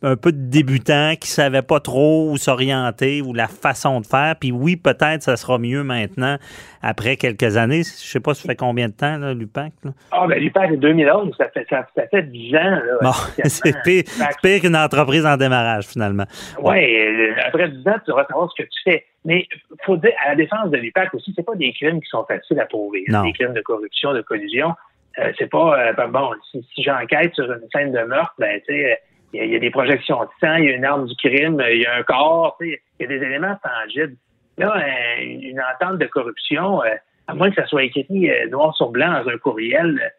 un 0.04 0.18
peu 0.18 0.34
de 0.34 0.50
débutants 0.50 1.14
qui 1.20 1.30
savaient 1.30 1.62
pas 1.62 1.80
trop 1.80 2.30
où 2.30 2.38
s'orienter 2.38 3.22
ou 3.22 3.34
la 3.34 3.48
façon 3.48 4.02
de 4.02 4.06
faire. 4.06 4.36
Puis 4.40 4.52
oui, 4.52 4.76
peut-être 4.76 5.24
ça 5.24 5.38
sera 5.38 5.58
mieux 5.58 5.84
maintenant 5.84 6.38
après 6.82 7.16
quelques 7.16 7.56
années. 7.56 7.84
Je 7.84 8.08
sais 8.08 8.20
pas, 8.20 8.34
ça 8.34 8.46
fait 8.48 8.56
combien 8.56 8.90
de 8.90 8.94
temps, 8.94 9.18
là, 9.18 9.34
l'UPAC? 9.34 9.72
Ah, 10.12 10.28
ben 10.28 10.38
l'UPAC, 10.40 10.72
c'est 10.72 10.78
2011, 10.78 11.34
ça 11.38 11.48
fait, 11.50 11.66
ça, 11.70 11.86
fait 12.12 12.24
10 12.24 12.56
ans. 12.56 12.60
Là, 12.60 12.98
bon, 13.02 13.12
c'est 13.46 13.82
pire, 13.84 14.04
pire 14.42 14.62
qu'une 14.62 14.76
entreprise 14.76 15.26
en 15.26 15.38
démarrage, 15.38 15.86
finalement. 15.86 16.26
Oui, 16.60 16.76
ouais, 16.76 17.36
après 17.46 17.70
10 17.70 17.88
ans, 17.88 17.96
tu 18.06 18.12
vas 18.12 18.26
savoir 18.28 18.52
ce 18.52 18.62
que 18.62 18.68
tu 18.68 18.82
fais. 18.84 19.06
Mais 19.26 19.48
faut 19.86 19.96
dire, 19.96 20.12
à 20.26 20.30
la 20.30 20.36
défense 20.36 20.70
de 20.70 20.78
l'UPAC 20.78 21.14
aussi, 21.14 21.34
c'est 21.34 21.46
pas 21.46 21.56
des 21.56 21.72
crimes 21.72 22.02
qui 22.02 22.10
sont 22.10 22.26
faciles 22.26 22.60
à 22.60 22.66
prouver. 22.66 23.06
Hein. 23.08 23.24
Des 23.24 23.32
crimes 23.32 23.54
de 23.54 23.62
corruption, 23.62 24.14
de 24.14 24.22
collusion. 24.22 24.74
Euh, 25.20 25.32
c'est 25.38 25.50
pas, 25.50 25.80
euh, 25.80 25.94
ben, 25.94 26.08
bon, 26.08 26.32
si, 26.52 26.68
si 26.74 26.84
j'enquête 26.84 27.34
sur 27.36 27.46
une 27.46 27.62
scène 27.72 27.94
de 27.94 28.02
meurtre, 28.02 28.34
ben, 28.40 28.60
tu 28.68 28.74
sais, 28.74 29.00
il 29.34 29.52
y, 29.52 29.56
a, 29.56 29.60
des 29.60 29.72
projections 29.72 30.22
de 30.24 30.30
sang, 30.40 30.56
il 30.56 30.66
y 30.66 30.70
a 30.70 30.76
une 30.76 30.86
arme 30.86 31.08
du 31.08 31.16
crime, 31.16 31.62
il 31.72 31.82
y 31.82 31.86
a 31.86 31.96
un 31.96 32.04
corps, 32.04 32.58
il 32.62 32.78
y 33.00 33.04
a 33.04 33.08
des 33.08 33.16
éléments 33.16 33.58
tangibles. 33.64 34.16
Là, 34.58 34.76
euh, 34.78 35.22
une 35.22 35.60
entente 35.60 35.98
de 35.98 36.06
corruption, 36.06 36.84
euh, 36.84 36.90
à 37.28 37.34
moins 37.34 37.50
que 37.50 37.56
ça 37.56 37.68
soit 37.68 37.84
écrit 37.84 38.30
euh, 38.30 38.48
noir 38.50 38.76
sur 38.76 38.90
blanc 38.90 39.12
dans 39.12 39.30
un 39.30 39.38
courriel, 39.38 40.14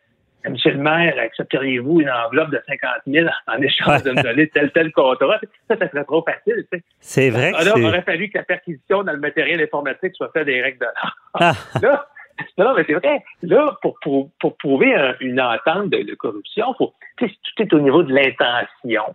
Monsieur 0.46 0.72
le 0.72 0.78
maire, 0.78 1.14
accepteriez-vous 1.18 2.02
une 2.02 2.10
enveloppe 2.10 2.50
de 2.50 2.60
50 2.68 2.90
000 3.06 3.26
en 3.46 3.62
échange 3.62 4.02
de 4.02 4.10
me 4.10 4.22
donner 4.22 4.46
tel 4.48 4.70
tel 4.72 4.92
contrat? 4.92 5.40
Ça, 5.70 5.76
ça 5.78 5.88
serait 5.88 6.04
trop 6.04 6.22
facile. 6.22 6.66
C'est 7.00 7.30
vrai. 7.30 7.52
Que 7.52 7.56
Alors, 7.56 7.78
il 7.78 7.86
aurait 7.86 8.02
fallu 8.02 8.28
que 8.28 8.36
la 8.36 8.44
perquisition 8.44 9.02
dans 9.04 9.12
le 9.12 9.20
matériel 9.20 9.62
informatique 9.62 10.14
soit 10.14 10.30
faite 10.32 10.44
des 10.44 10.60
règles 10.60 10.80
de 10.80 10.84
l'art. 10.84 11.16
Ah. 11.32 11.52
Là, 11.80 12.08
non, 12.58 12.74
mais 12.74 12.84
c'est 12.86 12.94
vrai. 12.94 13.22
Là, 13.42 13.76
pour, 13.82 13.98
pour, 14.00 14.30
pour 14.40 14.56
prouver 14.56 14.94
une 15.20 15.40
entente 15.40 15.90
de, 15.90 16.14
corruption, 16.14 16.74
faut, 16.78 16.92
tout 17.18 17.28
est 17.58 17.72
au 17.72 17.80
niveau 17.80 18.02
de 18.02 18.12
l'intention. 18.12 19.14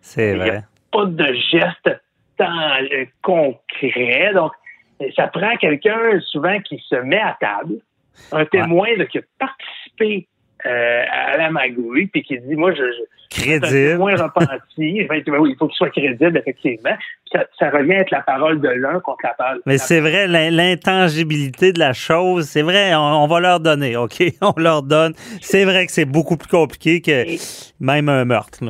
C'est 0.00 0.34
vrai. 0.34 0.46
Il 0.46 0.52
n'y 0.52 0.58
a 0.58 0.64
pas 0.90 1.06
de 1.06 1.32
geste 1.32 1.90
tant 2.36 2.82
euh, 2.92 3.04
concret. 3.22 4.32
Donc, 4.34 4.52
ça 5.16 5.28
prend 5.28 5.56
quelqu'un 5.56 6.20
souvent 6.20 6.60
qui 6.60 6.82
se 6.88 6.96
met 6.96 7.20
à 7.20 7.36
table, 7.40 7.78
un 8.30 8.44
témoin 8.46 8.88
qui 9.10 9.18
a 9.18 9.22
participé 9.38 10.28
euh, 10.66 11.02
à 11.10 11.36
la 11.36 11.50
magouille, 11.50 12.06
puis 12.06 12.22
qui 12.22 12.38
dit, 12.38 12.54
moi, 12.54 12.72
je, 12.72 12.82
je 12.82 13.22
crédible. 13.32 13.98
moins 13.98 14.14
repenti. 14.16 14.58
il 14.78 15.56
faut 15.58 15.66
qu'il 15.66 15.76
soit 15.76 15.90
crédible, 15.90 16.38
effectivement. 16.38 16.96
Ça, 17.32 17.44
ça, 17.58 17.70
revient 17.70 17.94
à 17.94 18.00
être 18.00 18.10
la 18.10 18.20
parole 18.20 18.60
de 18.60 18.68
l'un 18.68 19.00
contre 19.00 19.24
la 19.24 19.34
parole. 19.34 19.60
Mais 19.66 19.78
c'est 19.78 20.00
vrai, 20.00 20.26
l'intangibilité 20.28 21.72
de 21.72 21.78
la 21.78 21.92
chose, 21.92 22.46
c'est 22.46 22.62
vrai, 22.62 22.94
on, 22.94 23.26
va 23.26 23.40
leur 23.40 23.60
donner, 23.60 23.96
OK? 23.96 24.22
On 24.42 24.54
leur 24.56 24.82
donne. 24.82 25.14
C'est 25.40 25.64
vrai 25.64 25.86
que 25.86 25.92
c'est 25.92 26.04
beaucoup 26.04 26.36
plus 26.36 26.48
compliqué 26.48 27.00
que 27.00 27.24
même 27.80 28.08
un 28.08 28.24
meurtre. 28.24 28.60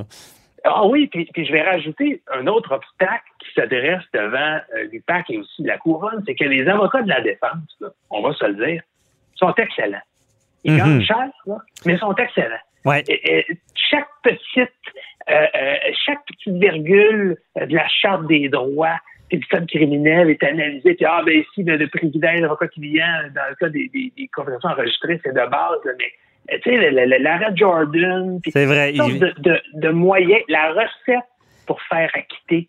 Ah 0.64 0.87
oui, 0.87 1.08
puis, 1.08 1.28
je 1.37 1.52
vais 1.52 1.62
rajouter 1.62 2.22
un 2.32 2.46
autre 2.46 2.72
obstacle 2.72 3.25
qui 3.40 3.52
s'adresse 3.54 4.02
devant 4.14 4.61
euh, 4.76 4.84
l'UPAC 4.92 5.30
et 5.30 5.38
aussi 5.38 5.62
la 5.64 5.76
couronne, 5.78 6.22
c'est 6.25 6.37
que 6.37 6.44
les 6.44 6.66
avocats 6.68 7.02
de 7.02 7.08
la 7.08 7.20
défense, 7.20 7.82
on 8.11 8.22
va 8.22 8.32
se 8.32 8.44
le 8.44 8.54
dire, 8.64 8.82
sont 9.34 9.52
excellents. 9.54 9.99
Ils 10.64 10.76
gagnent 10.76 10.97
mhm. 10.97 11.02
cher, 11.02 11.28
mais 11.85 11.95
ils 11.95 11.99
sont 11.99 12.14
excellents. 12.14 12.57
Ouais. 12.85 13.04
chaque 13.75 14.09
petite 14.23 14.71
euh, 15.31 15.35
euh, 15.35 15.75
chaque 16.04 16.25
petite 16.26 16.54
virgule 16.54 17.37
de 17.57 17.75
la 17.75 17.87
charte 17.88 18.26
des 18.26 18.49
droits 18.49 18.99
du 19.31 19.47
code 19.47 19.66
criminel 19.69 20.31
est 20.31 20.42
analysée. 20.42 20.95
Puis, 20.95 21.07
ah, 21.09 21.23
ben 21.25 21.38
ici, 21.38 21.62
le, 21.62 21.87
privilège 21.87 22.40
d'avocat 22.40 22.69
client 22.69 23.07
dans 23.35 23.49
le 23.49 23.54
cas 23.54 23.69
des, 23.69 23.88
des, 23.95 24.12
des 24.16 24.28
conversations 24.35 24.71
enregistrées, 24.71 25.21
c'est 25.25 25.33
de 25.33 25.49
base, 25.49 25.78
mais 25.99 26.12
euh, 26.52 26.59
tu 26.62 26.71
sais, 26.71 26.90
l'arrêt 26.90 27.54
Jordan, 27.54 28.40
c'est 28.49 28.66
vrai. 28.66 28.92
De, 28.92 29.33
de, 29.40 29.61
de, 29.75 29.88
moyens, 29.90 30.42
la 30.49 30.71
recette 30.71 31.25
pour 31.66 31.81
faire 31.83 32.11
acquitter, 32.14 32.69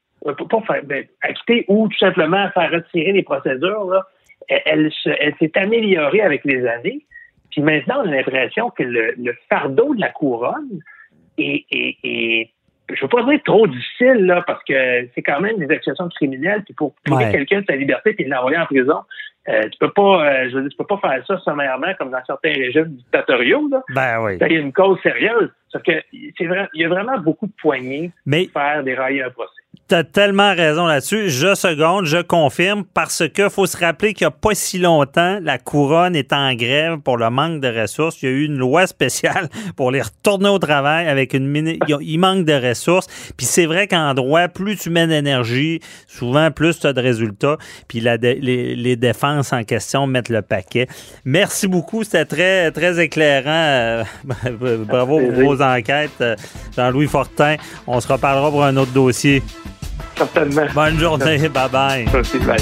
pour, 0.49 0.65
faire 0.65 0.83
ben, 0.83 1.05
acquitter 1.21 1.65
ou 1.67 1.87
tout 1.87 1.97
simplement 1.97 2.49
faire 2.51 2.71
retirer 2.71 3.11
les 3.13 3.23
procédures, 3.23 3.85
là, 3.85 4.05
elle, 4.47 4.91
elle 5.05 5.33
s'est 5.39 5.51
améliorée 5.55 6.21
avec 6.21 6.45
les 6.45 6.65
années. 6.67 7.05
Puis 7.53 7.61
maintenant, 7.61 8.01
on 8.03 8.07
a 8.07 8.15
l'impression 8.15 8.69
que 8.71 8.83
le, 8.83 9.35
fardeau 9.49 9.93
de 9.93 10.01
la 10.01 10.09
couronne 10.09 10.79
est, 11.37 11.65
est, 11.71 12.49
je 12.89 13.01
veux 13.01 13.07
pas 13.07 13.23
dire 13.23 13.39
trop 13.45 13.67
difficile, 13.67 14.25
là, 14.25 14.43
parce 14.45 14.63
que 14.63 15.07
c'est 15.13 15.21
quand 15.21 15.39
même 15.39 15.57
des 15.57 15.73
accusations 15.73 16.09
criminelles, 16.09 16.63
puis 16.63 16.73
pour 16.73 16.93
priver 17.05 17.31
quelqu'un 17.31 17.61
de 17.61 17.65
sa 17.65 17.75
liberté 17.75 18.13
puis 18.13 18.25
l'envoyer 18.25 18.57
en 18.57 18.65
prison, 18.65 19.01
euh, 19.49 19.61
tu 19.63 19.77
peux 19.79 19.91
pas, 19.91 20.25
euh, 20.25 20.49
je 20.49 20.55
veux 20.55 20.61
dire, 20.61 20.71
tu 20.71 20.77
peux 20.77 20.85
pas 20.85 20.97
faire 20.97 21.25
ça 21.27 21.37
sommairement 21.39 21.93
comme 21.99 22.11
dans 22.11 22.23
certains 22.25 22.53
régimes 22.53 22.95
dictatoriaux, 22.95 23.67
là. 23.71 23.83
Ben 23.89 24.23
oui. 24.23 24.37
C'est 24.39 24.53
une 24.53 24.73
cause 24.73 24.99
sérieuse. 25.01 25.51
Sauf 25.73 25.81
que 25.81 25.91
c'est 26.37 26.45
vrai, 26.45 26.69
il 26.75 26.81
y 26.81 26.85
a 26.85 26.87
vraiment 26.87 27.17
beaucoup 27.17 27.47
de 27.47 27.53
poignées 27.59 28.11
pour 28.25 28.61
faire 28.61 28.83
dérailler 28.83 29.23
un 29.23 29.31
procès. 29.31 29.63
Tu 29.89 29.95
as 29.95 30.03
tellement 30.03 30.53
raison 30.53 30.85
là-dessus. 30.85 31.29
Je 31.29 31.55
seconde, 31.55 32.05
je 32.05 32.21
confirme, 32.21 32.83
parce 32.85 33.27
que 33.27 33.49
faut 33.49 33.65
se 33.65 33.75
rappeler 33.75 34.13
qu'il 34.13 34.25
n'y 34.25 34.29
a 34.29 34.31
pas 34.31 34.53
si 34.53 34.77
longtemps, 34.77 35.39
la 35.41 35.57
couronne 35.57 36.15
est 36.15 36.31
en 36.31 36.53
grève 36.53 36.99
pour 36.99 37.17
le 37.17 37.29
manque 37.31 37.59
de 37.59 37.67
ressources. 37.81 38.21
Il 38.21 38.29
y 38.29 38.31
a 38.31 38.35
eu 38.35 38.45
une 38.45 38.57
loi 38.57 38.85
spéciale 38.85 39.49
pour 39.75 39.89
les 39.89 40.01
retourner 40.01 40.47
au 40.47 40.59
travail 40.59 41.07
avec 41.07 41.33
une 41.33 41.47
mini... 41.47 41.79
Il 42.01 42.19
manque 42.19 42.45
de 42.45 42.53
ressources. 42.53 43.07
Puis 43.35 43.47
c'est 43.47 43.65
vrai 43.65 43.87
qu'en 43.87 44.13
droit, 44.13 44.47
plus 44.47 44.77
tu 44.77 44.91
mets 44.91 45.07
d'énergie, 45.07 45.79
souvent 46.07 46.51
plus 46.51 46.79
tu 46.79 46.87
as 46.87 46.93
de 46.93 47.01
résultats. 47.01 47.57
Puis 47.87 47.99
la 47.99 48.17
les, 48.17 48.95
défenses 48.95 49.51
en 49.53 49.63
question 49.63 50.05
mettent 50.05 50.29
le 50.29 50.43
paquet. 50.43 50.87
Merci 51.25 51.67
beaucoup. 51.67 52.03
C'était 52.03 52.25
très, 52.25 52.71
très 52.71 53.03
éclairant. 53.03 54.03
Bravo 54.87 55.19
pour 55.19 55.31
vos 55.31 55.61
enquêtes. 55.63 56.21
Euh, 56.21 56.35
Jean-Louis 56.75 57.07
Fortin, 57.07 57.55
on 57.87 57.99
se 57.99 58.07
reparlera 58.07 58.49
pour 58.49 58.63
un 58.63 58.75
autre 58.77 58.91
dossier. 58.91 59.41
Certainement. 60.17 60.67
Bonne 60.73 60.99
journée. 60.99 61.37
Bye-bye. 61.49 62.09
Merci, 62.13 62.39
bye. 62.39 62.57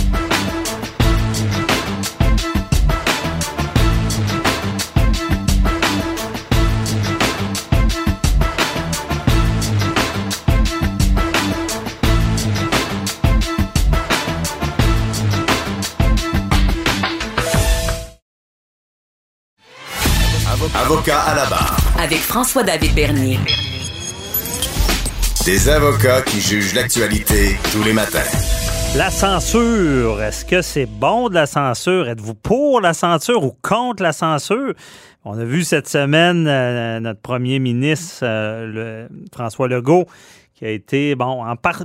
Avocat 20.74 21.22
à 21.22 21.36
la 21.36 21.46
barre. 21.46 21.81
Avec 22.02 22.18
François-David 22.18 22.96
Bernier. 22.96 23.38
Des 25.46 25.70
avocats 25.70 26.24
qui 26.24 26.42
jugent 26.42 26.74
l'actualité 26.74 27.56
tous 27.72 27.84
les 27.84 27.94
matins. 27.94 28.26
La 28.98 29.12
censure, 29.12 30.20
est-ce 30.20 30.44
que 30.44 30.64
c'est 30.64 30.88
bon 30.88 31.30
de 31.30 31.36
la 31.36 31.46
censure? 31.46 32.10
Êtes-vous 32.10 32.34
pour 32.34 32.82
la 32.82 32.96
censure 32.96 33.44
ou 33.44 33.56
contre 33.62 34.02
la 34.02 34.14
censure? 34.14 34.74
On 35.26 35.38
a 35.38 35.46
vu 35.46 35.64
cette 35.64 35.88
semaine 35.88 36.48
euh, 36.48 37.00
notre 37.00 37.22
premier 37.22 37.60
ministre, 37.60 38.22
euh, 38.24 39.08
François 39.32 39.68
Legault, 39.68 40.08
qui 40.56 40.66
a 40.66 40.72
été, 40.72 41.14
bon, 41.14 41.46
en 41.46 41.56
part, 41.56 41.84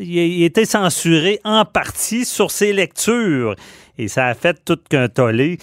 il 0.00 0.42
a 0.42 0.44
été 0.44 0.64
censuré 0.64 1.38
en 1.44 1.64
partie 1.64 2.24
sur 2.24 2.50
ses 2.50 2.72
lectures. 2.72 3.54
Et 3.96 4.08
ça 4.08 4.26
a 4.26 4.34
fait 4.34 4.58
tout 4.64 4.78
qu'un 4.88 5.08
tollé. 5.08 5.58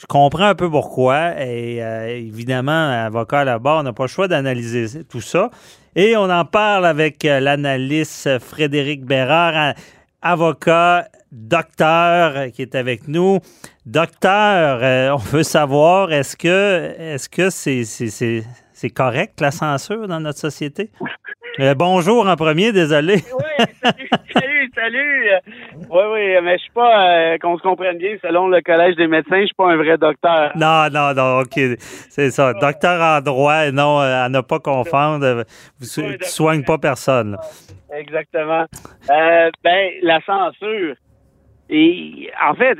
Je 0.00 0.06
comprends 0.06 0.46
un 0.46 0.54
peu 0.54 0.70
pourquoi. 0.70 1.38
Et 1.42 1.82
euh, 1.82 2.08
évidemment, 2.08 2.88
avocat 2.88 3.58
barre, 3.58 3.80
on 3.80 3.82
n'a 3.82 3.92
pas 3.92 4.04
le 4.04 4.08
choix 4.08 4.28
d'analyser 4.28 5.04
tout 5.04 5.20
ça. 5.20 5.50
Et 5.94 6.16
on 6.16 6.30
en 6.30 6.44
parle 6.46 6.86
avec 6.86 7.22
euh, 7.26 7.38
l'analyste 7.38 8.38
Frédéric 8.38 9.04
Bérard, 9.04 9.74
avocat, 10.22 11.06
docteur 11.30 12.50
qui 12.52 12.62
est 12.62 12.74
avec 12.74 13.08
nous. 13.08 13.40
Docteur, 13.84 14.80
euh, 14.82 15.10
on 15.12 15.18
veut 15.18 15.42
savoir, 15.42 16.10
est-ce 16.12 16.34
que 16.34 16.94
est-ce 16.98 17.28
c'est 18.72 18.90
correct 18.90 19.38
la 19.42 19.50
censure 19.50 20.08
dans 20.08 20.20
notre 20.20 20.38
société? 20.38 20.90
Euh, 21.60 21.74
bonjour 21.74 22.26
en 22.26 22.36
premier, 22.36 22.72
désolé. 22.72 23.16
oui, 23.16 23.64
salut, 23.82 24.08
salut, 24.32 24.70
salut. 24.74 25.30
Oui, 25.90 26.02
oui, 26.10 26.34
mais 26.42 26.56
je 26.56 26.62
suis 26.62 26.72
pas, 26.72 27.34
euh, 27.34 27.38
qu'on 27.38 27.58
se 27.58 27.62
comprenne 27.62 27.98
bien, 27.98 28.16
selon 28.22 28.48
le 28.48 28.62
Collège 28.62 28.96
des 28.96 29.06
médecins, 29.06 29.40
je 29.42 29.46
suis 29.46 29.54
pas 29.54 29.70
un 29.70 29.76
vrai 29.76 29.98
docteur. 29.98 30.52
Non, 30.56 30.88
non, 30.90 31.12
non, 31.12 31.40
OK. 31.40 31.60
C'est 32.08 32.30
ça. 32.30 32.54
Docteur 32.54 33.02
en 33.02 33.20
droit, 33.20 33.70
non, 33.72 33.98
à 33.98 34.30
ne 34.30 34.40
pas 34.40 34.58
confondre. 34.58 35.44
Vous 35.78 36.02
ne 36.02 36.16
soignez 36.22 36.64
pas 36.64 36.78
personne. 36.78 37.36
Exactement. 37.92 38.64
Euh, 39.10 39.50
ben, 39.62 39.90
la 40.02 40.20
censure. 40.24 40.94
Et 41.72 42.28
en 42.44 42.54
fait, 42.54 42.76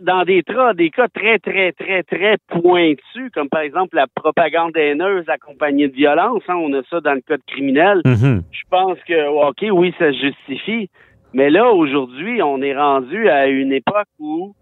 dans 0.00 0.24
des, 0.24 0.42
des 0.74 0.90
cas 0.90 1.08
très, 1.08 1.38
très, 1.38 1.72
très, 1.72 2.02
très 2.02 2.38
pointus, 2.48 3.30
comme 3.34 3.50
par 3.50 3.60
exemple 3.60 3.96
la 3.96 4.06
propagande 4.06 4.74
haineuse 4.76 5.28
accompagnée 5.28 5.88
de 5.88 5.94
violence, 5.94 6.42
hein, 6.48 6.54
on 6.54 6.72
a 6.72 6.82
ça 6.88 7.00
dans 7.00 7.12
le 7.12 7.20
code 7.20 7.42
criminel, 7.46 8.00
mm-hmm. 8.06 8.42
je 8.50 8.62
pense 8.70 8.98
que, 9.06 9.48
OK, 9.48 9.66
oui, 9.70 9.94
ça 9.98 10.10
justifie. 10.12 10.88
Mais 11.34 11.50
là, 11.50 11.70
aujourd'hui, 11.70 12.42
on 12.42 12.62
est 12.62 12.74
rendu 12.74 13.28
à 13.28 13.46
une 13.46 13.72
époque 13.72 14.08
où 14.18 14.54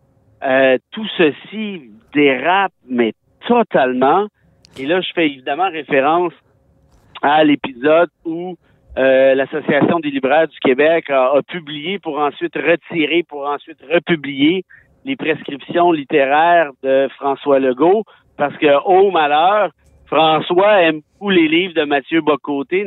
euh, 0.45 0.77
tout 0.91 1.07
ceci 1.17 1.83
dérape, 2.13 2.73
mais 2.89 3.13
totalement. 3.47 4.27
Et 4.77 4.87
là, 4.87 5.01
je 5.01 5.09
fais 5.15 5.27
évidemment 5.27 5.71
référence 5.71 6.33
à 7.23 7.45
l'épisode 7.45 8.11
où 8.25 8.57
euh, 8.99 9.35
l'Association 9.35 10.01
des 10.01 10.11
libraires 10.11 10.49
du 10.49 10.59
Québec 10.59 11.09
a, 11.11 11.41
publié 11.47 11.99
pour 12.01 12.19
ensuite 12.19 12.55
retirer, 12.57 13.23
pour 13.23 13.47
ensuite 13.47 13.79
republier 13.93 14.65
les 15.05 15.15
prescriptions 15.15 15.93
littéraires 15.93 16.71
de 16.83 17.09
François 17.17 17.61
Legault, 17.61 18.05
parce 18.37 18.57
que, 18.57 18.67
au 18.85 19.11
malheur, 19.11 19.71
François 20.09 20.83
aime 20.83 21.01
beaucoup 21.13 21.29
les 21.29 21.49
livres 21.49 21.75
de 21.75 21.85
Mathieu 21.85 22.23
Bocoté. 22.23 22.87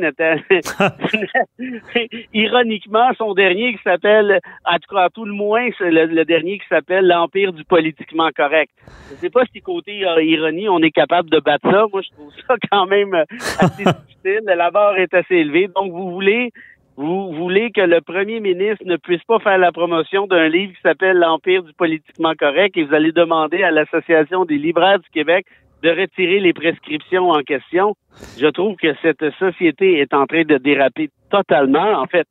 Ironiquement, 2.34 3.10
son 3.16 3.32
dernier 3.34 3.74
qui 3.74 3.82
s'appelle, 3.84 4.40
en 4.64 4.76
tout 4.78 4.94
cas, 4.94 5.08
tout 5.08 5.24
le 5.24 5.32
moins, 5.32 5.68
c'est 5.78 5.90
le, 5.90 6.24
dernier 6.24 6.58
qui 6.58 6.66
s'appelle 6.68 7.06
L'Empire 7.06 7.52
du 7.52 7.64
politiquement 7.64 8.30
correct. 8.34 8.72
Je 9.10 9.14
sais 9.16 9.30
pas 9.30 9.44
si 9.52 9.60
côté 9.60 10.04
euh, 10.04 10.22
ironie, 10.22 10.68
on 10.68 10.80
est 10.80 10.90
capable 10.90 11.30
de 11.30 11.38
battre 11.38 11.70
ça. 11.70 11.86
Moi, 11.92 12.02
je 12.02 12.10
trouve 12.10 12.32
ça 12.46 12.56
quand 12.70 12.86
même 12.86 13.14
euh, 13.14 13.24
assez 13.60 13.84
difficile. 14.08 14.40
La 14.44 14.72
barre 14.72 14.96
est 14.96 15.14
assez 15.14 15.36
élevée. 15.36 15.68
Donc, 15.68 15.92
vous 15.92 16.10
voulez 16.10 16.50
vous 16.96 17.32
voulez 17.32 17.70
que 17.70 17.80
le 17.80 18.02
premier 18.02 18.38
ministre 18.38 18.84
ne 18.84 18.96
puisse 18.96 19.22
pas 19.24 19.38
faire 19.38 19.56
la 19.56 19.72
promotion 19.72 20.26
d'un 20.26 20.48
livre 20.48 20.74
qui 20.74 20.80
s'appelle 20.82 21.16
L'Empire 21.16 21.62
du 21.62 21.72
politiquement 21.72 22.34
correct 22.38 22.76
et 22.76 22.84
vous 22.84 22.94
allez 22.94 23.12
demander 23.12 23.62
à 23.62 23.70
l'Association 23.70 24.44
des 24.44 24.58
libraires 24.58 24.98
du 24.98 25.08
Québec 25.08 25.46
de 25.82 25.90
retirer 25.90 26.40
les 26.40 26.52
prescriptions 26.52 27.30
en 27.30 27.42
question. 27.42 27.96
Je 28.38 28.46
trouve 28.46 28.76
que 28.76 28.94
cette 29.02 29.24
société 29.38 29.98
est 29.98 30.14
en 30.14 30.26
train 30.26 30.44
de 30.44 30.56
déraper 30.58 31.10
totalement. 31.30 32.00
En 32.00 32.06
fait, 32.06 32.26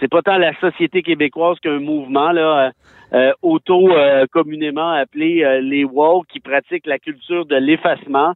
c'est 0.00 0.08
pas 0.08 0.22
tant 0.22 0.38
la 0.38 0.58
société 0.58 1.02
québécoise 1.02 1.58
qu'un 1.60 1.80
mouvement 1.80 2.32
là 2.32 2.66
euh, 2.66 2.70
euh 3.12 3.32
auto 3.42 3.90
euh, 3.90 4.26
communément 4.32 4.90
appelé 4.90 5.44
euh, 5.44 5.60
les 5.60 5.84
woke 5.84 6.26
qui 6.32 6.40
pratiquent 6.40 6.86
la 6.86 6.98
culture 6.98 7.46
de 7.46 7.56
l'effacement, 7.56 8.32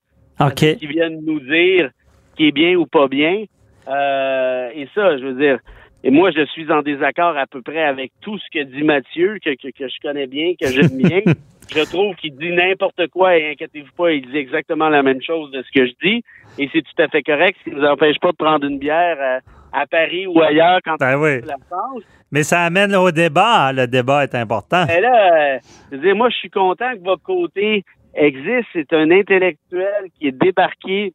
qui 0.55 0.87
viennent 0.87 1.21
nous 1.25 1.41
dire 1.41 1.91
qui 2.37 2.49
est 2.49 2.53
bien 2.53 2.77
ou 2.77 2.87
pas 2.87 3.09
bien. 3.09 3.45
et 3.89 4.89
ça, 4.95 5.19
je 5.19 5.25
veux 5.25 5.41
dire, 5.41 5.59
et 6.05 6.11
moi, 6.11 6.31
je 6.31 6.45
suis 6.47 6.71
en 6.71 6.83
désaccord 6.83 7.37
à 7.37 7.47
peu 7.47 7.63
près 7.63 7.83
avec 7.83 8.13
tout 8.21 8.39
ce 8.39 8.45
que 8.53 8.63
dit 8.63 8.85
Mathieu, 8.85 9.39
que, 9.45 9.51
que, 9.51 9.69
que 9.77 9.89
je 9.89 10.01
connais 10.01 10.29
bien, 10.29 10.53
que 10.61 10.69
j'aime 10.69 10.97
bien. 10.97 11.23
je 11.71 11.81
trouve 11.91 12.15
qu'il 12.17 12.37
dit 12.37 12.51
n'importe 12.51 13.09
quoi 13.09 13.37
et 13.37 13.53
inquiétez-vous 13.53 13.93
pas, 13.97 14.13
il 14.13 14.27
dit 14.31 14.37
exactement 14.37 14.89
la 14.89 15.03
même 15.03 15.23
chose 15.23 15.51
de 15.51 15.63
ce 15.63 15.79
que 15.79 15.87
je 15.87 15.93
dis. 16.03 16.25
Et 16.59 16.69
c'est 16.73 16.83
tout 16.83 17.03
à 17.03 17.09
fait 17.09 17.23
correct. 17.23 17.57
Ce 17.61 17.65
qui 17.65 17.77
ne 17.77 17.81
nous 17.81 17.87
empêche 17.87 18.19
pas 18.21 18.33
de 18.33 18.37
prendre 18.37 18.67
une 18.67 18.79
bière 18.79 19.41
à, 19.73 19.87
Paris 19.87 20.27
ou 20.27 20.41
ailleurs 20.41 20.81
quand 20.85 20.97
ben 20.99 21.17
on 21.17 21.25
la 21.25 21.57
France. 21.69 22.03
Mais 22.33 22.43
ça 22.43 22.63
amène 22.63 22.95
au 22.95 23.11
débat. 23.11 23.73
Le 23.73 23.87
débat 23.87 24.25
est 24.25 24.35
important. 24.35 24.85
Mais 24.87 25.01
là, 25.01 25.55
euh, 25.55 25.59
je 25.91 25.97
veux 25.97 26.03
dire, 26.03 26.17
moi, 26.17 26.31
je 26.31 26.37
suis 26.37 26.51
content 26.51 26.93
que 26.95 27.05
votre 27.05 27.23
côté 27.23 27.85
existe. 28.15 28.67
C'est 28.73 28.93
un 28.93 29.11
intellectuel 29.11 30.09
qui 30.19 30.29
est 30.29 30.33
débarqué 30.33 31.13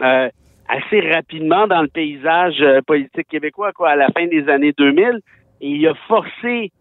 euh, 0.00 0.28
assez 0.68 1.00
rapidement 1.12 1.66
dans 1.66 1.82
le 1.82 1.88
paysage 1.88 2.60
euh, 2.60 2.80
politique 2.82 3.28
québécois, 3.28 3.72
quoi, 3.72 3.90
à 3.90 3.96
la 3.96 4.08
fin 4.08 4.26
des 4.26 4.48
années 4.48 4.72
2000. 4.76 5.20
Et 5.60 5.68
il 5.68 5.86
a 5.86 5.94
forcé 6.08 6.72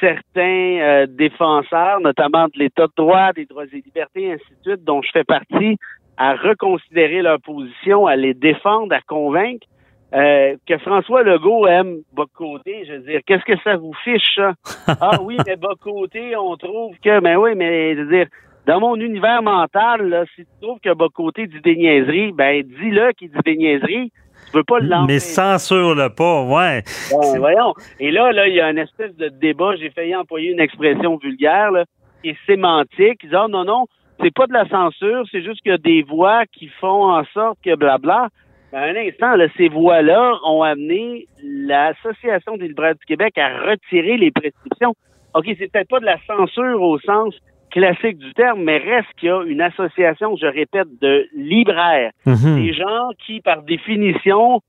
certains 0.00 0.78
euh, 0.80 1.06
défenseurs, 1.06 2.00
notamment 2.00 2.46
de 2.46 2.58
l'État 2.58 2.86
de 2.86 2.92
droit, 2.96 3.32
des 3.32 3.46
droits 3.46 3.64
et 3.64 3.82
libertés, 3.84 4.32
ainsi 4.32 4.50
de 4.64 4.70
suite, 4.70 4.84
dont 4.84 5.02
je 5.02 5.10
fais 5.12 5.24
partie, 5.24 5.76
à 6.16 6.34
reconsidérer 6.34 7.22
leur 7.22 7.40
position, 7.40 8.06
à 8.06 8.16
les 8.16 8.34
défendre, 8.34 8.94
à 8.94 9.00
convaincre. 9.00 9.66
Euh, 10.14 10.56
que 10.66 10.78
François 10.78 11.22
Legault 11.22 11.66
aime 11.66 11.98
Bocoté, 12.14 12.84
je 12.86 12.94
veux 12.94 13.00
dire, 13.00 13.20
qu'est-ce 13.26 13.44
que 13.44 13.60
ça 13.62 13.76
vous 13.76 13.92
fiche, 14.04 14.36
ça? 14.36 14.54
ah 15.00 15.18
oui, 15.22 15.36
mais 15.46 15.56
Bocoté, 15.56 16.34
on 16.34 16.56
trouve 16.56 16.96
que, 17.04 17.20
mais 17.20 17.34
ben 17.34 17.36
oui, 17.36 17.50
mais 17.54 17.94
je 17.94 18.00
veux 18.00 18.16
dire, 18.16 18.26
dans 18.66 18.80
mon 18.80 18.96
univers 18.96 19.42
mental, 19.42 20.08
là, 20.08 20.24
si 20.34 20.44
tu 20.44 20.50
trouves 20.62 20.80
que 20.80 20.94
Bocoté 20.94 21.46
dit 21.46 21.60
des 21.60 21.76
niaiseries, 21.76 22.32
ben 22.32 22.62
dis-le 22.62 23.12
qu'il 23.12 23.30
dit 23.30 23.38
des 23.44 23.56
niaiseries. 23.56 24.10
Tu 24.50 24.56
veux 24.56 24.64
pas 24.64 24.80
l'empêcher. 24.80 25.06
Mais 25.06 25.18
censure-le 25.18 26.08
pas, 26.08 26.42
ouais. 26.42 26.82
Ben, 27.10 27.38
voyons. 27.38 27.74
Et 28.00 28.10
là, 28.10 28.32
là, 28.32 28.48
il 28.48 28.54
y 28.54 28.60
a 28.60 28.70
une 28.70 28.78
espèce 28.78 29.14
de 29.16 29.28
débat. 29.28 29.76
J'ai 29.76 29.90
failli 29.90 30.14
employer 30.16 30.52
une 30.52 30.60
expression 30.60 31.16
vulgaire, 31.16 31.70
là, 31.70 31.84
qui 32.22 32.30
est 32.30 32.38
sémantique. 32.46 33.20
Ils 33.22 33.30
disent, 33.30 33.38
oh, 33.40 33.48
non, 33.48 33.64
non, 33.64 33.86
c'est 34.20 34.34
pas 34.34 34.46
de 34.46 34.52
la 34.52 34.68
censure, 34.68 35.24
c'est 35.30 35.42
juste 35.42 35.60
qu'il 35.62 35.72
y 35.72 35.74
a 35.74 35.78
des 35.78 36.02
voix 36.02 36.44
qui 36.46 36.68
font 36.80 37.12
en 37.12 37.24
sorte 37.34 37.58
que 37.64 37.74
blabla. 37.74 38.28
Ben, 38.72 38.94
un 38.94 38.96
instant, 38.96 39.36
là, 39.36 39.46
ces 39.56 39.68
voix-là 39.68 40.38
ont 40.44 40.62
amené 40.62 41.26
l'Association 41.42 42.56
des 42.56 42.68
libraires 42.68 42.94
du 42.94 43.04
Québec 43.06 43.38
à 43.38 43.48
retirer 43.70 44.16
les 44.16 44.30
prescriptions. 44.30 44.94
OK, 45.34 45.44
c'est 45.58 45.70
peut-être 45.70 45.88
pas 45.88 46.00
de 46.00 46.06
la 46.06 46.18
censure 46.26 46.82
au 46.82 46.98
sens 46.98 47.34
classique 47.70 48.18
du 48.18 48.32
terme, 48.34 48.62
mais 48.62 48.78
reste 48.78 49.08
qu'il 49.18 49.28
y 49.28 49.32
a 49.32 49.42
une 49.42 49.60
association, 49.60 50.36
je 50.36 50.46
répète, 50.46 50.88
de 51.00 51.26
libraires. 51.34 52.12
Mhm. 52.26 52.62
Des 52.62 52.72
gens 52.72 53.10
qui, 53.24 53.40
par 53.40 53.62
définition, 53.62 54.60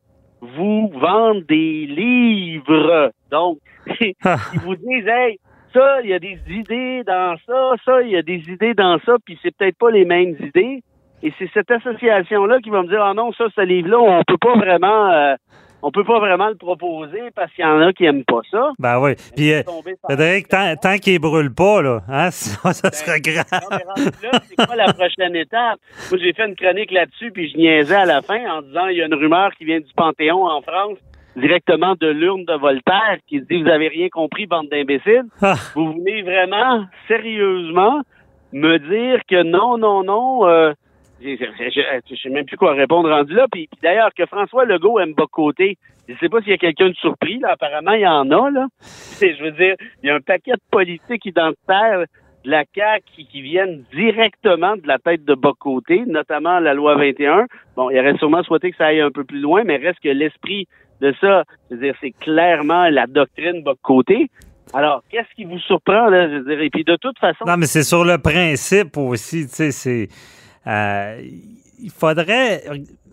vous 0.41 0.91
vendent 0.93 1.43
des 1.47 1.85
livres. 1.85 3.11
Donc, 3.31 3.57
ah. 4.23 4.37
ils 4.53 4.59
vous 4.59 4.75
disent, 4.75 5.07
hey, 5.07 5.39
ça, 5.73 6.01
il 6.03 6.09
y 6.09 6.13
a 6.13 6.19
des 6.19 6.39
idées 6.49 7.03
dans 7.05 7.35
ça, 7.45 7.73
ça, 7.85 8.01
il 8.01 8.09
y 8.09 8.17
a 8.17 8.21
des 8.21 8.43
idées 8.49 8.73
dans 8.73 8.99
ça, 9.05 9.15
puis 9.23 9.37
c'est 9.41 9.55
peut-être 9.55 9.77
pas 9.77 9.91
les 9.91 10.05
mêmes 10.05 10.35
idées. 10.39 10.81
Et 11.21 11.33
c'est 11.37 11.49
cette 11.53 11.69
association-là 11.69 12.59
qui 12.59 12.69
va 12.69 12.81
me 12.81 12.87
dire, 12.87 13.03
ah 13.03 13.13
non, 13.13 13.33
ça, 13.33 13.45
ce 13.53 13.61
livre-là, 13.61 13.99
on 13.99 14.23
peut 14.25 14.37
pas 14.37 14.55
vraiment... 14.55 15.09
Euh, 15.11 15.35
on 15.81 15.91
peut 15.91 16.03
pas 16.03 16.19
vraiment 16.19 16.49
le 16.49 16.55
proposer 16.55 17.31
parce 17.35 17.51
qu'il 17.53 17.63
y 17.63 17.67
en 17.67 17.79
a 17.81 17.93
qui 17.93 18.05
aiment 18.05 18.25
pas 18.25 18.41
ça. 18.51 18.71
Ben 18.79 18.99
oui. 18.99 19.11
Puis, 19.35 19.53
euh, 19.53 19.61
Frédéric, 20.03 20.47
tant, 20.47 20.75
tant 20.75 20.97
qu'il 20.97 21.19
brûle 21.19 21.53
pas, 21.53 21.81
là, 21.81 22.01
hein, 22.09 22.31
ça 22.31 22.59
ben, 22.63 22.91
serait 22.91 23.21
grave. 23.21 23.45
là, 23.51 24.31
c'est 24.43 24.65
quoi 24.65 24.75
la 24.75 24.93
prochaine 24.93 25.35
étape? 25.35 25.79
Moi, 26.11 26.19
j'ai 26.21 26.33
fait 26.33 26.47
une 26.47 26.55
chronique 26.55 26.91
là-dessus, 26.91 27.31
puis 27.31 27.49
je 27.51 27.57
niaisais 27.57 27.95
à 27.95 28.05
la 28.05 28.21
fin 28.21 28.39
en 28.49 28.61
disant, 28.61 28.87
il 28.87 28.97
y 28.97 29.01
a 29.01 29.05
une 29.05 29.13
rumeur 29.13 29.51
qui 29.57 29.65
vient 29.65 29.79
du 29.79 29.93
Panthéon 29.95 30.45
en 30.45 30.61
France, 30.61 30.97
directement 31.35 31.95
de 31.99 32.07
l'urne 32.07 32.45
de 32.45 32.53
Voltaire, 32.53 33.17
qui 33.27 33.41
dit, 33.41 33.63
vous 33.63 33.69
avez 33.69 33.87
rien 33.87 34.09
compris, 34.09 34.45
bande 34.45 34.69
d'imbéciles. 34.69 35.25
Ah. 35.41 35.55
Vous 35.75 35.93
voulez 35.93 36.21
vraiment, 36.21 36.85
sérieusement, 37.07 38.01
me 38.51 38.77
dire 38.77 39.21
que 39.29 39.43
non, 39.43 39.77
non, 39.77 40.03
non, 40.03 40.47
euh, 40.47 40.73
je, 41.21 42.15
sais 42.15 42.29
même 42.29 42.45
plus 42.45 42.57
quoi 42.57 42.73
répondre 42.73 43.09
rendu 43.09 43.33
là. 43.33 43.45
Puis, 43.51 43.69
d'ailleurs, 43.81 44.11
que 44.15 44.25
François 44.25 44.65
Legault 44.65 44.99
aime 44.99 45.13
côté. 45.31 45.77
Je 46.07 46.15
sais 46.19 46.29
pas 46.29 46.39
s'il 46.41 46.49
y 46.49 46.53
a 46.53 46.57
quelqu'un 46.57 46.89
de 46.89 46.95
surpris, 46.95 47.39
là. 47.39 47.49
Apparemment, 47.51 47.93
il 47.93 48.01
y 48.01 48.07
en 48.07 48.29
a, 48.31 48.49
là. 48.49 48.67
Je 49.21 49.43
veux 49.43 49.51
dire, 49.51 49.75
il 50.01 50.07
y 50.07 50.09
a 50.09 50.15
un 50.15 50.21
paquet 50.21 50.51
de 50.51 50.61
politiques 50.71 51.25
identitaires 51.25 52.05
de 52.45 52.51
la 52.51 52.63
CAQ 52.73 53.03
qui, 53.29 53.41
viennent 53.41 53.83
directement 53.93 54.75
de 54.77 54.87
la 54.87 54.97
tête 54.97 55.25
de 55.25 55.35
Bocoté, 55.35 56.03
notamment 56.07 56.59
la 56.59 56.73
loi 56.73 56.95
21. 56.95 57.45
Bon, 57.75 57.89
il 57.89 57.99
aurait 57.99 58.17
sûrement 58.17 58.43
souhaité 58.43 58.71
que 58.71 58.77
ça 58.77 58.87
aille 58.87 59.01
un 59.01 59.11
peu 59.11 59.23
plus 59.23 59.41
loin, 59.41 59.63
mais 59.63 59.75
reste 59.75 59.99
que 59.99 60.09
l'esprit 60.09 60.67
de 61.01 61.13
ça, 61.19 61.43
je 61.69 61.75
veux 61.75 61.81
dire, 61.81 61.95
c'est 62.01 62.11
clairement 62.11 62.89
la 62.89 63.07
doctrine 63.07 63.61
Bocoté. 63.63 64.29
Alors, 64.73 65.03
qu'est-ce 65.09 65.33
qui 65.35 65.45
vous 65.45 65.59
surprend, 65.59 66.09
là? 66.09 66.29
Je 66.29 66.35
veux 66.35 66.43
dire, 66.45 66.61
et 66.61 66.69
puis 66.69 66.83
de 66.83 66.95
toute 66.95 67.17
façon. 67.19 67.43
Non, 67.45 67.57
mais 67.57 67.65
c'est 67.65 67.83
sur 67.83 68.05
le 68.05 68.17
principe 68.19 68.97
aussi, 68.97 69.47
tu 69.47 69.55
sais, 69.55 69.71
c'est 69.71 70.07
euh, 70.67 71.21
il 71.81 71.91
faudrait, 71.91 72.63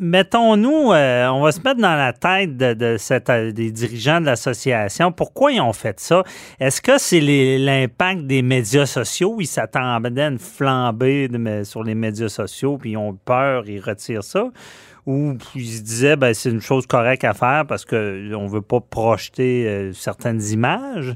mettons-nous, 0.01 0.93
euh, 0.93 1.29
on 1.29 1.41
va 1.41 1.53
se 1.53 1.61
mettre 1.61 1.81
dans 1.81 1.95
la 1.95 2.13
tête 2.13 2.57
de, 2.57 2.97
cette, 2.97 3.31
euh, 3.31 3.53
des 3.53 3.71
dirigeants 3.71 4.21
de 4.21 4.27
l'association. 4.27 5.13
Pourquoi 5.13 5.53
ils 5.53 5.61
ont 5.61 5.73
fait 5.73 6.01
ça? 6.01 6.25
Est-ce 6.59 6.83
que 6.83 6.99
c'est 6.99 7.21
l'impact 7.21 8.23
des 8.23 8.43
médias 8.43 8.87
sociaux? 8.87 9.37
Ils 9.39 9.47
s'attendaient 9.47 10.23
à 10.23 10.29
une 10.29 10.41
flambée 10.41 11.29
sur 11.63 11.85
les 11.85 11.95
médias 11.95 12.29
sociaux, 12.29 12.77
puis 12.77 12.93
ils 12.93 12.97
ont 12.97 13.17
peur, 13.25 13.69
ils 13.69 13.81
retirent 13.81 14.25
ça? 14.25 14.49
Ou 15.07 15.35
ils 15.55 15.67
se 15.67 15.83
disaient, 15.85 16.17
ben, 16.17 16.35
c'est 16.35 16.51
une 16.51 16.61
chose 16.61 16.85
correcte 16.89 17.23
à 17.23 17.33
faire 17.33 17.65
parce 17.69 17.85
qu'on 17.85 17.97
ne 17.97 18.49
veut 18.49 18.63
pas 18.63 18.81
projeter 18.81 19.93
certaines 19.93 20.43
images? 20.43 21.15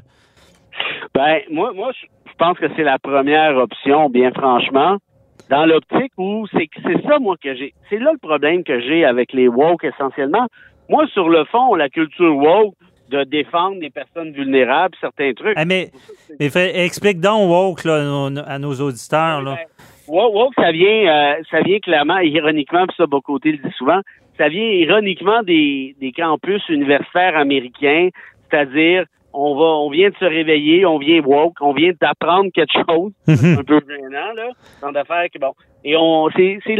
Ben, 1.12 1.40
moi, 1.50 1.72
moi, 1.74 1.90
je 1.92 2.32
pense 2.38 2.56
que 2.58 2.66
c'est 2.76 2.84
la 2.84 3.00
première 3.00 3.56
option, 3.56 4.08
bien 4.08 4.30
franchement 4.30 4.98
dans 5.50 5.66
l'optique 5.66 6.12
où 6.16 6.46
c'est 6.52 6.68
c'est 6.82 7.02
ça 7.02 7.18
moi 7.18 7.36
que 7.42 7.54
j'ai. 7.54 7.74
C'est 7.90 7.98
là 7.98 8.12
le 8.12 8.18
problème 8.18 8.62
que 8.62 8.80
j'ai 8.80 9.04
avec 9.04 9.32
les 9.32 9.48
woke 9.48 9.84
essentiellement. 9.84 10.46
Moi 10.88 11.06
sur 11.08 11.28
le 11.28 11.44
fond 11.44 11.74
la 11.74 11.88
culture 11.88 12.34
woke 12.34 12.74
de 13.10 13.24
défendre 13.24 13.76
les 13.80 13.90
personnes 13.90 14.30
vulnérables 14.30 14.94
certains 15.00 15.32
trucs. 15.32 15.54
Ah, 15.56 15.64
mais, 15.64 15.90
explique 16.38 17.18
donc 17.18 17.50
woke 17.50 17.84
là, 17.84 18.28
à 18.46 18.58
nos 18.60 18.74
auditeurs 18.74 19.42
là. 19.42 19.56
Ben, 20.08 20.14
woke 20.14 20.54
ça 20.54 20.70
vient 20.70 20.86
euh, 20.88 21.42
ça 21.50 21.60
vient 21.62 21.80
clairement 21.80 22.18
ironiquement 22.18 22.86
puis 22.86 22.96
ça 22.96 23.06
Bocoté 23.06 23.52
le 23.52 23.58
dit 23.58 23.74
souvent 23.76 24.00
ça 24.38 24.48
vient 24.48 24.70
ironiquement 24.70 25.42
des 25.42 25.96
des 26.00 26.12
campus 26.12 26.62
universitaires 26.68 27.36
américains 27.36 28.08
c'est-à-dire 28.48 29.04
on 29.32 29.54
va, 29.54 29.64
on 29.64 29.90
vient 29.90 30.10
de 30.10 30.14
se 30.16 30.24
réveiller, 30.24 30.84
on 30.86 30.98
vient 30.98 31.20
woke, 31.20 31.54
on 31.60 31.72
vient 31.72 31.92
d'apprendre 32.00 32.50
quelque 32.52 32.72
chose, 32.72 33.12
mhm. 33.28 33.58
un 33.58 33.64
peu 33.64 33.80
gênant, 33.88 34.32
là, 34.34 34.48
dans 34.82 34.92
d'affaires 34.92 35.26
que 35.32 35.38
bon. 35.38 35.52
Et 35.84 35.96
on, 35.96 36.28
c'est, 36.36 36.58
c'est, 36.66 36.76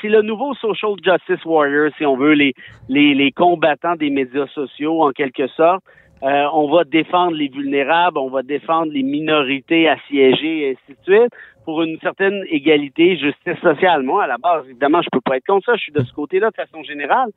c'est 0.00 0.08
le 0.08 0.22
nouveau 0.22 0.54
social 0.54 0.92
justice 1.02 1.44
warrior, 1.44 1.90
si 1.96 2.06
on 2.06 2.16
veut, 2.16 2.34
les, 2.34 2.54
les, 2.88 3.14
les 3.14 3.32
combattants 3.32 3.96
des 3.96 4.10
médias 4.10 4.46
sociaux, 4.48 5.02
en 5.02 5.10
quelque 5.10 5.48
sorte. 5.48 5.82
Euh, 6.22 6.46
on 6.54 6.70
va 6.70 6.84
défendre 6.84 7.36
les 7.36 7.48
vulnérables, 7.48 8.16
on 8.16 8.30
va 8.30 8.42
défendre 8.42 8.92
les 8.92 9.02
minorités 9.02 9.88
assiégées, 9.88 10.60
et 10.60 10.70
ainsi 10.70 10.98
de 10.98 11.04
suite, 11.04 11.32
pour 11.64 11.82
une 11.82 11.98
certaine 12.00 12.44
égalité, 12.48 13.18
justice 13.18 13.60
sociale. 13.60 14.02
Moi, 14.02 14.24
à 14.24 14.26
la 14.26 14.38
base, 14.38 14.64
évidemment, 14.66 15.02
je 15.02 15.08
peux 15.10 15.20
pas 15.20 15.36
être 15.36 15.46
contre 15.46 15.66
ça, 15.66 15.76
je 15.76 15.82
suis 15.82 15.92
de 15.92 16.02
ce 16.02 16.12
côté-là 16.12 16.50
de 16.50 16.56
façon 16.56 16.82
générale. 16.82 17.30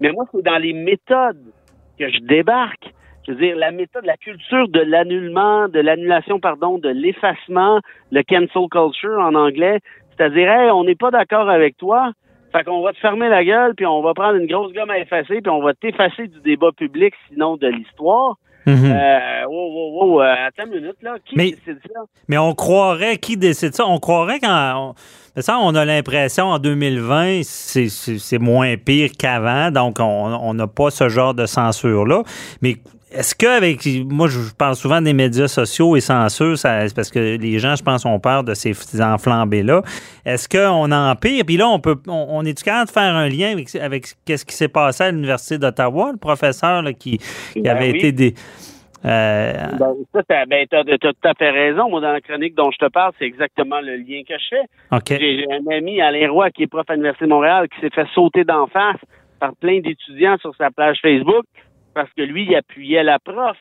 Mais 0.00 0.12
moi, 0.12 0.24
c'est 0.32 0.42
dans 0.42 0.58
les 0.58 0.72
méthodes 0.72 1.52
que 1.98 2.08
je 2.08 2.20
débarque 2.20 2.92
je 3.26 3.32
veux 3.32 3.38
dire, 3.38 3.56
la 3.56 3.70
méthode, 3.70 4.04
la 4.04 4.16
culture 4.16 4.68
de 4.68 4.80
l'annulement, 4.80 5.68
de 5.68 5.80
l'annulation, 5.80 6.40
pardon, 6.40 6.78
de 6.78 6.88
l'effacement, 6.88 7.80
le 8.10 8.22
cancel 8.22 8.68
culture 8.70 9.18
en 9.18 9.34
anglais, 9.34 9.78
c'est-à-dire, 10.16 10.50
hey, 10.50 10.70
on 10.70 10.84
n'est 10.84 10.94
pas 10.94 11.10
d'accord 11.10 11.48
avec 11.48 11.76
toi, 11.76 12.12
fait 12.52 12.64
qu'on 12.64 12.82
va 12.82 12.92
te 12.92 12.98
fermer 12.98 13.28
la 13.28 13.44
gueule, 13.44 13.74
puis 13.74 13.86
on 13.86 14.02
va 14.02 14.14
prendre 14.14 14.36
une 14.36 14.46
grosse 14.46 14.72
gomme 14.72 14.90
à 14.90 14.98
effacer, 14.98 15.40
puis 15.40 15.50
on 15.50 15.62
va 15.62 15.74
t'effacer 15.74 16.26
du 16.26 16.40
débat 16.40 16.72
public, 16.76 17.14
sinon 17.28 17.56
de 17.56 17.68
l'histoire. 17.68 18.36
Mhm. 18.66 18.92
euh, 18.92 19.46
wow, 19.46 19.72
wow, 19.72 19.92
wow, 19.94 20.20
euh, 20.20 20.34
attends 20.46 20.66
une 20.66 20.80
minute, 20.80 20.96
là. 21.02 21.16
Qui 21.24 21.34
décide 21.36 21.78
ça? 21.94 22.00
Mais 22.28 22.36
on 22.36 22.54
croirait, 22.54 23.16
qui 23.16 23.36
décide 23.36 23.74
ça? 23.74 23.86
On 23.86 23.98
croirait 23.98 24.38
quand. 24.38 24.94
On, 25.36 25.40
ça, 25.40 25.58
on 25.58 25.74
a 25.74 25.84
l'impression 25.84 26.46
en 26.46 26.58
2020, 26.58 27.42
c'est 27.44 28.38
moins 28.38 28.76
pire 28.76 29.10
qu'avant, 29.18 29.70
donc 29.70 29.96
on 30.00 30.52
n'a 30.52 30.66
pas 30.66 30.90
ce 30.90 31.08
genre 31.08 31.34
de 31.34 31.46
censure-là. 31.46 32.24
Mais 32.60 32.76
est-ce 33.12 33.34
qu'avec. 33.34 33.80
Moi, 34.08 34.28
je 34.28 34.54
parle 34.54 34.76
souvent 34.76 35.02
des 35.02 35.12
médias 35.12 35.48
sociaux 35.48 35.96
et 35.96 36.00
censure, 36.00 36.56
ça, 36.56 36.84
parce 36.94 37.10
que 37.10 37.36
les 37.36 37.58
gens, 37.58 37.74
je 37.74 37.82
pense, 37.82 38.04
ont 38.04 38.20
peur 38.20 38.44
de 38.44 38.54
ces, 38.54 38.74
enflambés-là. 39.00 39.82
Est-ce 40.24 40.48
qu'on 40.48 40.90
empire? 40.92 41.44
Puis 41.44 41.56
là, 41.56 41.68
on 41.68 41.80
peut. 41.80 41.96
On, 42.06 42.44
est-tu 42.44 42.62
capable 42.62 42.86
de 42.86 42.92
faire 42.92 43.14
un 43.14 43.28
lien 43.28 43.52
avec, 43.52 43.74
avec 43.74 44.06
ce 44.06 44.44
qui 44.44 44.54
s'est 44.54 44.68
passé 44.68 45.04
à 45.04 45.10
l'Université 45.10 45.58
d'Ottawa, 45.58 46.10
le 46.12 46.18
professeur 46.18 46.82
qui, 46.98 47.18
ben 47.56 47.66
avait 47.68 47.90
été 47.90 48.12
des. 48.12 48.34
Euh... 49.04 49.54
Ben, 49.78 50.44
ben, 50.46 50.66
tu 50.70 50.76
as, 50.76 50.84
tout 50.98 51.28
à 51.28 51.34
fait 51.34 51.50
raison. 51.50 51.88
Moi, 51.88 52.00
dans 52.00 52.12
la 52.12 52.20
chronique 52.20 52.54
dont 52.54 52.70
je 52.70 52.78
te 52.78 52.90
parle, 52.90 53.12
c'est 53.18 53.24
exactement 53.24 53.80
le 53.80 53.96
lien 53.96 54.22
que 54.28 54.34
je 54.38 54.48
fais. 54.50 55.18
J'ai 55.18 55.46
un 55.50 55.76
ami, 55.76 56.00
Alain 56.00 56.30
Roy, 56.30 56.50
qui 56.50 56.64
est 56.64 56.66
prof 56.66 56.84
à 56.88 56.92
l'Université 56.92 57.24
de 57.24 57.30
Montréal, 57.30 57.66
qui 57.68 57.80
s'est 57.80 57.90
fait 57.90 58.06
sauter 58.14 58.44
d'en 58.44 58.66
face 58.68 59.00
par 59.40 59.56
plein 59.56 59.80
d'étudiants 59.80 60.36
sur 60.38 60.54
sa 60.54 60.70
page 60.70 60.98
Facebook 61.00 61.46
parce 62.00 62.12
que 62.14 62.22
lui, 62.22 62.44
il 62.44 62.56
appuyait 62.56 63.02
la 63.02 63.18
prof. 63.18 63.58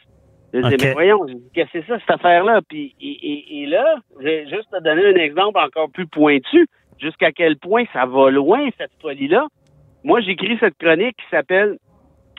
Je 0.54 0.62
disais, 0.62 0.78
mais 0.82 0.94
voyons, 0.94 1.26
qu'est-ce 1.54 1.74
que 1.74 1.82
c'est 1.82 1.88
ça, 1.88 2.00
cette 2.00 2.10
affaire-là? 2.10 2.62
Puis, 2.70 2.96
et, 3.02 3.62
et, 3.62 3.66
là, 3.66 3.98
je 4.18 4.24
vais 4.24 4.48
juste 4.48 4.70
te 4.72 4.82
donner 4.82 5.08
un 5.08 5.16
exemple 5.16 5.60
encore 5.60 5.90
plus 5.92 6.08
pointu, 6.08 6.66
jusqu'à 6.98 7.34
quel 7.34 7.58
point 7.58 7.84
ça 7.92 8.06
va 8.06 8.32
loin, 8.32 8.70
cette 8.78 8.94
folie-là? 9.02 9.46
Moi, 10.06 10.22
j'écris 10.22 10.58
cette 10.62 10.78
chronique 10.78 11.18
qui 11.18 11.30
s'appelle 11.30 11.80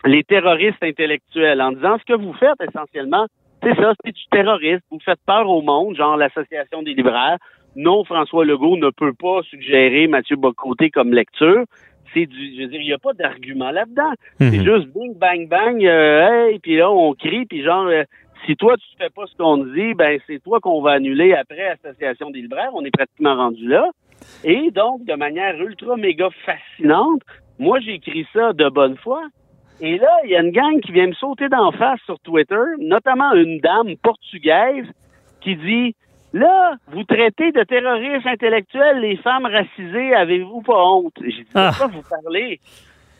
Les 0.07 0.25
terroristes 0.25 0.83
intellectuels, 0.83 1.61
en 1.61 1.73
disant 1.73 1.99
ce 1.99 2.05
que 2.11 2.19
vous 2.19 2.33
faites 2.33 2.59
essentiellement, 2.67 3.27
c'est 3.63 3.75
ça, 3.75 3.93
c'est 4.03 4.13
du 4.13 4.27
terrorisme. 4.31 4.81
Vous 4.91 5.01
faites 5.05 5.21
peur 5.27 5.47
au 5.51 5.61
monde, 5.61 5.97
genre 5.97 6.17
l'Association 6.17 6.83
des 6.83 6.95
libraires. 6.95 7.37
Non, 7.77 8.05
François 8.05 8.47
Legault 8.47 8.79
ne 8.79 8.89
peut 8.89 9.13
pas 9.13 9.43
suggérer 9.43 10.07
Mathieu 10.07 10.37
Bocoté 10.37 10.89
comme 10.89 11.13
lecture 11.13 11.65
c'est 12.15 12.27
du, 12.27 12.57
je 12.57 12.63
veux 12.63 12.69
dire, 12.69 12.81
il 12.81 12.87
n'y 12.87 12.93
a 12.93 12.99
pas 12.99 13.13
d'argument 13.13 13.71
là-dedans. 13.71 14.13
C'est 14.39 14.59
mhm. 14.59 14.65
juste 14.65 14.89
bing, 14.95 15.15
bang, 15.17 15.49
bang, 15.49 15.85
euh, 15.85 16.49
hey, 16.49 16.59
puis 16.59 16.77
là, 16.77 16.91
on 16.91 17.15
crie, 17.15 17.47
puis 17.47 17.63
genre, 17.63 17.87
euh, 17.87 18.05
si 18.47 18.57
toi, 18.57 18.77
tu 18.77 18.87
fais 18.99 19.11
pas 19.11 19.27
ce 19.27 19.37
qu'on 19.37 19.59
dit, 19.59 19.95
ben, 19.95 20.19
c'est 20.27 20.43
toi 20.43 20.61
qu'on 20.61 20.81
va 20.81 20.93
annuler 20.93 21.35
après 21.35 21.69
Association 21.69 22.31
des 22.31 22.41
libraires. 22.41 22.71
On 22.75 22.85
est 22.85 22.91
pratiquement 22.91 23.37
rendu 23.37 23.67
là. 23.67 23.91
Et 24.45 24.71
donc, 24.71 25.05
de 25.05 25.15
manière 25.15 25.61
ultra 25.61 25.97
méga 25.97 26.29
fascinante, 26.45 27.23
moi, 27.59 27.81
j'écris 27.81 28.27
ça 28.33 28.53
de 28.53 28.69
bonne 28.69 28.97
foi. 28.97 29.23
Et 29.81 29.99
là, 29.99 30.11
il 30.25 30.31
y 30.31 30.37
a 30.37 30.43
une 30.43 30.51
gang 30.51 30.81
qui 30.81 30.93
vient 30.93 31.07
me 31.07 31.15
sauter 31.15 31.49
d'en 31.49 31.73
face 31.73 32.01
sur 32.05 32.19
Twitter, 32.21 32.55
notamment 32.79 33.33
une 33.33 33.61
dame 33.61 33.97
portugaise 34.03 34.87
qui 35.41 35.57
dit 35.57 35.95
Là, 36.33 36.75
vous 36.87 37.03
traitez 37.05 37.51
de 37.51 37.63
terroristes 37.65 38.27
intellectuels 38.27 39.01
les 39.01 39.17
femmes 39.17 39.47
racisées, 39.47 40.15
avez-vous 40.15 40.63
pas 40.63 40.85
honte? 40.85 41.15
J'ai 41.21 41.43
dit, 41.43 41.51
ah. 41.55 41.73
quoi 41.77 41.89
vous 41.89 42.03
parlez? 42.09 42.61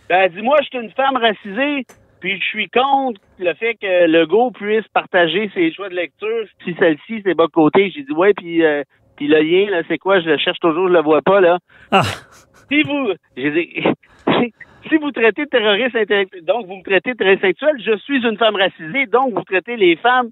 Ben, 0.09 0.31
dis-moi, 0.31 0.59
je 0.63 0.69
suis 0.69 0.79
une 0.79 0.93
femme 0.93 1.17
racisée, 1.17 1.87
puis 2.21 2.39
je 2.39 2.45
suis 2.45 2.69
contre 2.69 3.21
le 3.39 3.53
fait 3.55 3.75
que 3.75 4.07
le 4.07 4.27
go 4.27 4.53
puisse 4.53 4.87
partager 4.89 5.51
ses 5.55 5.73
choix 5.73 5.89
de 5.89 5.95
lecture, 5.95 6.47
si 6.65 6.75
celle-ci, 6.79 7.23
c'est 7.25 7.35
bas 7.35 7.49
côté. 7.53 7.91
J'ai 7.91 8.03
dit, 8.03 8.13
ouais, 8.13 8.33
puis, 8.33 8.65
euh, 8.65 8.85
puis 9.17 9.27
le 9.27 9.41
lien, 9.41 9.71
là, 9.71 9.83
c'est 9.89 9.99
quoi? 9.99 10.21
Je 10.21 10.29
le 10.29 10.39
cherche 10.39 10.61
toujours, 10.61 10.87
je 10.89 10.93
le 10.93 11.03
vois 11.03 11.23
pas, 11.23 11.41
là. 11.41 11.59
Ah. 11.91 12.03
Si 12.71 12.83
vous, 12.83 13.13
j'ai 13.37 13.51
dit, 13.51 13.83
si 14.89 14.97
vous 14.99 15.11
traitez 15.11 15.47
de 15.47 15.51
terroriste 15.51 15.97
intellectuel, 15.97 16.45
donc 16.45 16.67
vous 16.67 16.77
me 16.77 16.83
traitez 16.85 17.13
de 17.13 17.17
terroriste 17.17 17.43
sexuel, 17.43 17.75
je 17.85 17.97
suis 17.99 18.25
une 18.25 18.39
femme 18.39 18.55
racisée, 18.55 19.07
donc 19.07 19.35
vous 19.35 19.43
traitez 19.43 19.77
les 19.77 19.97
femmes 19.97 20.31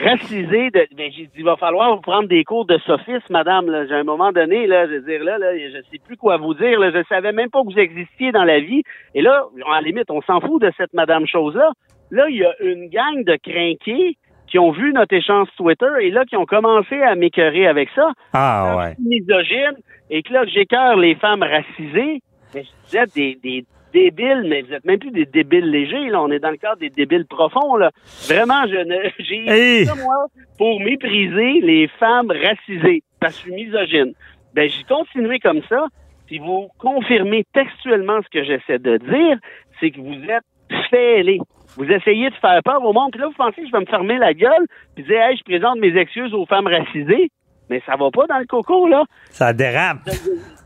racisé 0.00 0.70
de 0.70 0.86
ben, 0.96 1.10
j'ai 1.12 1.24
dit 1.24 1.32
il 1.38 1.44
va 1.44 1.56
falloir 1.56 1.94
vous 1.94 2.00
prendre 2.00 2.28
des 2.28 2.44
cours 2.44 2.64
de 2.66 2.78
sophisme 2.78 3.20
madame 3.30 3.66
là. 3.70 3.86
J'ai 3.86 3.94
un 3.94 4.04
moment 4.04 4.32
donné 4.32 4.66
là 4.66 4.86
je 4.86 4.94
veux 4.94 5.02
dire 5.02 5.22
là 5.24 5.38
là 5.38 5.56
je 5.56 5.82
sais 5.90 5.98
plus 6.04 6.16
quoi 6.16 6.36
vous 6.36 6.54
dire 6.54 6.78
là. 6.80 6.90
Je 6.90 7.02
savais 7.08 7.32
même 7.32 7.50
pas 7.50 7.60
que 7.62 7.72
vous 7.72 7.78
existiez 7.78 8.32
dans 8.32 8.44
la 8.44 8.60
vie. 8.60 8.82
Et 9.14 9.22
là 9.22 9.44
en 9.66 9.78
limite 9.80 10.10
on 10.10 10.22
s'en 10.22 10.40
fout 10.40 10.62
de 10.62 10.72
cette 10.76 10.94
madame 10.94 11.26
chose 11.26 11.54
là 11.54 11.70
là 12.10 12.26
il 12.28 12.36
y 12.36 12.44
a 12.44 12.54
une 12.60 12.88
gang 12.88 13.24
de 13.24 13.36
crinqués 13.36 14.16
qui 14.48 14.58
ont 14.58 14.70
vu 14.70 14.92
notre 14.92 15.14
échange 15.14 15.48
Twitter 15.56 15.90
et 16.00 16.10
là 16.10 16.24
qui 16.24 16.36
ont 16.36 16.46
commencé 16.46 17.00
à 17.00 17.14
m'écœurer 17.14 17.66
avec 17.66 17.88
ça. 17.94 18.12
Ah 18.32 18.76
ouais. 18.76 18.94
misogyne 18.98 19.76
et 20.10 20.22
que 20.22 20.32
là 20.32 20.44
j'écœure 20.46 20.96
les 20.96 21.14
femmes 21.14 21.42
racisées. 21.42 22.20
Mais 22.54 22.64
je 22.64 22.84
disais 22.84 23.06
des, 23.14 23.38
des 23.42 23.64
débiles, 23.92 24.44
mais 24.48 24.62
vous 24.62 24.72
êtes 24.72 24.84
même 24.84 24.98
plus 24.98 25.10
des 25.10 25.26
débiles 25.26 25.70
légers, 25.70 26.08
là. 26.08 26.22
On 26.22 26.30
est 26.30 26.38
dans 26.38 26.50
le 26.50 26.56
cadre 26.56 26.78
des 26.78 26.90
débiles 26.90 27.26
profonds, 27.26 27.76
là. 27.76 27.90
Vraiment, 28.28 28.66
je 28.66 28.76
ne, 28.76 28.96
j'ai 29.18 29.84
ça, 29.84 29.94
moi, 29.94 30.26
pour 30.58 30.80
mépriser 30.80 31.60
les 31.60 31.88
femmes 31.98 32.30
racisées, 32.30 33.02
parce 33.20 33.34
que 33.34 33.50
je 33.50 33.54
suis 33.54 33.64
misogyne. 33.64 34.12
Ben, 34.54 34.68
j'ai 34.68 34.84
continué 34.84 35.38
comme 35.38 35.62
ça, 35.68 35.86
puis 36.26 36.38
vous 36.38 36.68
confirmez 36.78 37.44
textuellement 37.52 38.20
ce 38.22 38.28
que 38.28 38.44
j'essaie 38.44 38.78
de 38.78 38.98
dire, 38.98 39.38
c'est 39.80 39.90
que 39.90 40.00
vous 40.00 40.24
êtes 40.30 40.44
fêlés. 40.90 41.40
Vous 41.76 41.90
essayez 41.90 42.28
de 42.28 42.34
faire 42.34 42.60
peur 42.62 42.84
au 42.84 42.92
monde, 42.92 43.12
puis 43.12 43.20
là, 43.20 43.28
vous 43.28 43.34
pensez 43.34 43.62
que 43.62 43.66
je 43.66 43.72
vais 43.72 43.80
me 43.80 43.86
fermer 43.86 44.18
la 44.18 44.34
gueule, 44.34 44.66
puis 44.94 45.04
dire, 45.04 45.22
hey, 45.22 45.36
je 45.36 45.42
présente 45.42 45.78
mes 45.78 45.96
excuses 45.96 46.34
aux 46.34 46.46
femmes 46.46 46.66
racisées, 46.66 47.30
mais 47.72 47.82
ça 47.86 47.96
va 47.96 48.10
pas 48.10 48.26
dans 48.26 48.38
le 48.38 48.44
coco, 48.44 48.86
là. 48.86 49.04
Ça 49.30 49.54
dérape. 49.54 50.04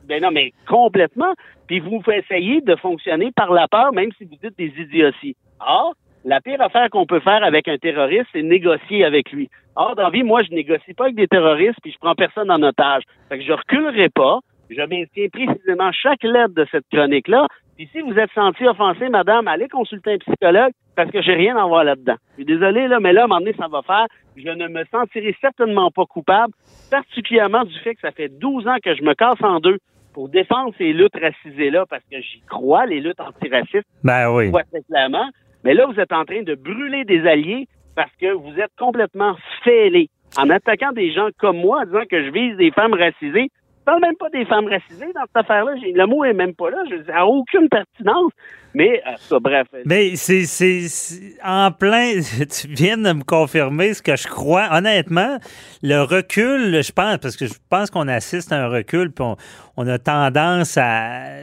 Ben 0.09 0.21
non, 0.21 0.33
mais 0.33 0.53
complètement. 0.69 1.33
Puis 1.69 1.79
vous 1.79 2.03
essayez 2.13 2.61
de 2.61 2.75
fonctionner 2.77 3.31
par 3.31 3.53
la 3.53 3.69
peur, 3.69 3.93
même 3.93 4.11
si 4.19 4.25
vous 4.25 4.37
dites 4.43 4.59
des 4.59 4.73
idioties. 4.77 5.37
Or, 5.61 5.95
la 6.25 6.41
pire 6.41 6.61
affaire 6.61 6.91
qu'on 6.91 7.07
peut 7.07 7.21
faire 7.21 7.45
avec 7.45 7.69
un 7.69 7.79
terroriste, 7.79 8.27
c'est 8.33 8.43
négocier 8.43 9.05
avec 9.05 9.31
lui. 9.31 9.49
Or, 9.77 9.95
dans 9.95 10.05
la 10.05 10.11
vie, 10.11 10.25
moi, 10.25 10.43
je 10.43 10.53
négocie 10.53 10.95
pas 10.95 11.05
avec 11.05 11.17
des 11.17 11.29
terroristes, 11.29 11.79
puis 11.81 11.93
je 11.93 11.99
prends 11.99 12.15
personne 12.17 12.51
en 12.51 12.61
otage. 12.63 13.05
Fait 13.29 13.39
que 13.39 13.45
je 13.45 13.53
reculerai 13.53 14.09
pas. 14.09 14.41
Je 14.69 14.83
maintiens 14.83 15.29
précisément 15.33 15.93
chaque 15.93 16.25
lettre 16.25 16.55
de 16.55 16.67
cette 16.73 16.87
chronique-là. 16.93 17.47
Puis 17.77 17.89
si 17.93 18.01
vous 18.01 18.19
êtes 18.19 18.31
senti 18.35 18.67
offensé, 18.67 19.09
madame, 19.09 19.47
allez 19.49 19.69
consulter 19.69 20.15
un 20.15 20.19
psychologue 20.19 20.73
parce 20.95 21.11
que 21.11 21.21
j'ai 21.21 21.35
rien 21.35 21.57
à 21.57 21.67
voir 21.67 21.85
là-dedans. 21.85 22.17
Je 22.31 22.35
suis 22.37 22.45
désolé, 22.47 22.89
là, 22.89 23.01
mais 23.01 23.13
là, 23.13 23.23
à 23.23 23.25
un 23.25 23.27
moment 23.29 23.41
donné, 23.41 23.55
ça 23.59 23.69
va 23.69 23.83
faire. 23.83 24.07
Je 24.37 24.49
ne 24.49 24.69
me 24.69 24.85
sentirai 24.91 25.37
certainement 25.41 25.91
pas 25.91 26.07
coupable, 26.07 26.55
particulièrement 26.91 27.65
du 27.65 27.79
fait 27.81 27.95
que 27.95 28.01
ça 28.01 28.13
fait 28.13 28.29
12 28.31 28.67
ans 28.67 28.77
que 28.83 28.95
je 28.95 29.03
me 29.03 29.15
casse 29.15 29.43
en 29.43 29.61
deux 29.61 29.79
pour 30.15 30.31
défendre 30.31 30.73
ces 30.79 30.95
luttes 30.95 31.19
racisées-là, 31.21 31.85
parce 31.91 32.03
que 32.11 32.19
j'y 32.23 32.41
crois, 32.49 32.87
les 32.87 33.01
luttes 33.01 33.21
antiracistes, 33.21 33.87
Ben 34.03 34.31
oui. 34.31 34.51
très 34.51 34.81
clairement. 34.89 35.29
Mais 35.63 35.75
là, 35.75 35.85
vous 35.87 36.01
êtes 36.01 36.13
en 36.13 36.25
train 36.25 36.43
de 36.43 36.55
brûler 36.55 37.05
des 37.05 37.27
alliés 37.27 37.69
parce 37.95 38.13
que 38.19 38.33
vous 38.33 38.59
êtes 38.59 38.73
complètement 38.79 39.37
fêlés. 39.65 40.09
En 40.39 40.49
attaquant 40.49 40.93
des 40.93 41.13
gens 41.13 41.29
comme 41.39 41.59
moi, 41.59 41.81
en 41.81 41.85
disant 41.85 42.05
que 42.11 42.25
je 42.25 42.31
vise 42.31 42.57
des 42.57 42.71
femmes 42.71 42.95
racisées, 42.95 43.49
parle 43.87 44.03
même 44.03 44.17
pas 44.17 44.29
des 44.29 44.45
femmes 44.45 44.67
racisées 44.67 45.13
dans 45.15 45.23
cette 45.23 45.37
affaire-là. 45.37 45.73
Le 45.77 46.07
mot 46.07 46.25
est 46.25 46.35
même 46.35 46.55
pas 46.55 46.69
là. 46.71 46.79
Je, 46.91 46.97
n'a 47.11 47.25
aucune 47.25 47.69
pertinence. 47.69 48.33
Mais, 48.75 49.01
euh, 49.07 49.13
ça, 49.17 49.39
bref. 49.39 49.67
Mais 49.87 50.17
c'est 50.17 50.45
c'est- 50.45 51.39
en 51.43 51.71
plein. 51.71 52.21
Tu 52.51 52.69
viens 52.69 52.99
de 52.99 53.13
me 53.13 53.23
confirmer 53.25 53.95
ce 53.95 54.03
que 54.03 54.17
je 54.17 54.27
crois. 54.27 54.69
Honnêtement, 54.73 55.39
le 55.83 56.03
recul, 56.03 56.83
je 56.83 56.93
pense, 56.93 57.19
parce 57.19 57.37
que 57.37 57.47
je 57.47 57.55
pense 57.71 57.91
qu'on 57.91 58.09
assiste 58.09 58.53
à 58.53 58.65
un 58.65 58.69
recul, 58.69 59.13
puis 59.13 59.25
on, 59.77 59.87
a 59.87 59.99
tendance 59.99 60.77
à. 60.77 61.39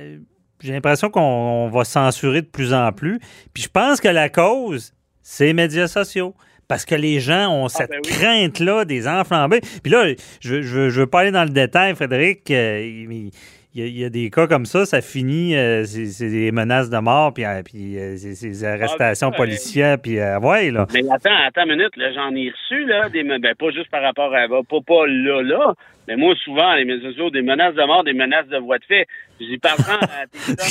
J'ai 0.62 0.73
l'impression 0.73 1.10
qu'on 1.10 1.21
on 1.21 1.69
va 1.69 1.84
censurer 1.86 2.41
de 2.41 2.47
plus 2.47 2.73
en 2.73 2.91
plus. 2.91 3.19
Puis 3.53 3.63
je 3.63 3.69
pense 3.69 3.99
que 3.99 4.10
la 4.10 4.29
cause, 4.29 4.93
c'est 5.21 5.45
les 5.45 5.53
médias 5.53 5.88
sociaux. 5.88 6.36
Parce 6.67 6.86
que 6.86 6.95
les 6.95 7.19
gens 7.19 7.52
ont 7.52 7.67
cette 7.67 7.89
ben 7.89 7.99
oui. 8.04 8.12
crainte-là 8.12 8.86
des 8.86 9.08
enflambés. 9.08 9.62
Puis 9.84 9.91
là, 9.91 10.06
je, 10.39 10.62
je, 10.62 10.89
je 10.89 10.99
veux 11.02 11.08
pas 11.08 11.21
aller 11.21 11.32
dans 11.32 11.43
le 11.43 11.49
détail, 11.49 11.95
Frédéric. 11.95 12.49
euh, 12.52 12.82
il, 12.82 13.32
il 13.76 13.97
y, 13.97 14.06
a, 14.06 14.10
des 14.10 14.30
cas 14.30 14.45
comme 14.45 14.65
ça, 14.67 14.86
ça 14.86 15.02
finit, 15.02 15.56
euh, 15.56 15.84
c'est 15.86 16.30
des 16.30 16.52
menaces 16.52 16.91
de 16.91 16.97
mort, 16.99 17.34
puis, 17.34 17.43
euh, 17.43 17.63
puis 17.63 17.97
euh, 17.97 18.15
c'est 18.17 18.36
c'est 18.36 18.67
arrestations 18.67 19.30
ouais. 19.30 19.36
policières, 19.36 19.97
puis 19.99 20.19
ouais, 20.19 20.69
là. 20.69 20.86
Mais 20.93 21.02
attends, 21.12 21.36
attends 21.47 21.63
une 21.63 21.78
minute, 21.78 21.91
j'en 22.13 22.36
ai 22.36 22.52
reçu, 22.52 22.86
là, 22.86 23.10
des, 23.10 23.23
ben, 23.23 23.41
pas 23.58 23.71
juste 23.71 23.89
par 23.89 24.04
rapport 24.04 24.32
à, 24.36 24.47
pas, 24.47 24.80
pas 24.86 25.08
là, 25.08 25.41
là, 25.41 25.73
mais 26.08 26.16
moi, 26.16 26.34
souvent, 26.44 26.74
les 26.74 26.86
médias 26.86 27.10
sociaux, 27.10 27.30
des 27.30 27.42
menaces 27.42 27.76
de 27.76 27.84
mort, 27.86 28.04
des 28.04 28.13
menaces 28.13 28.48
de 28.48 28.58
voie 28.58 28.78
de 28.80 28.84
fait. 28.86 29.06
J'y 29.39 29.58
parle 29.58 29.80
à 29.89 30.26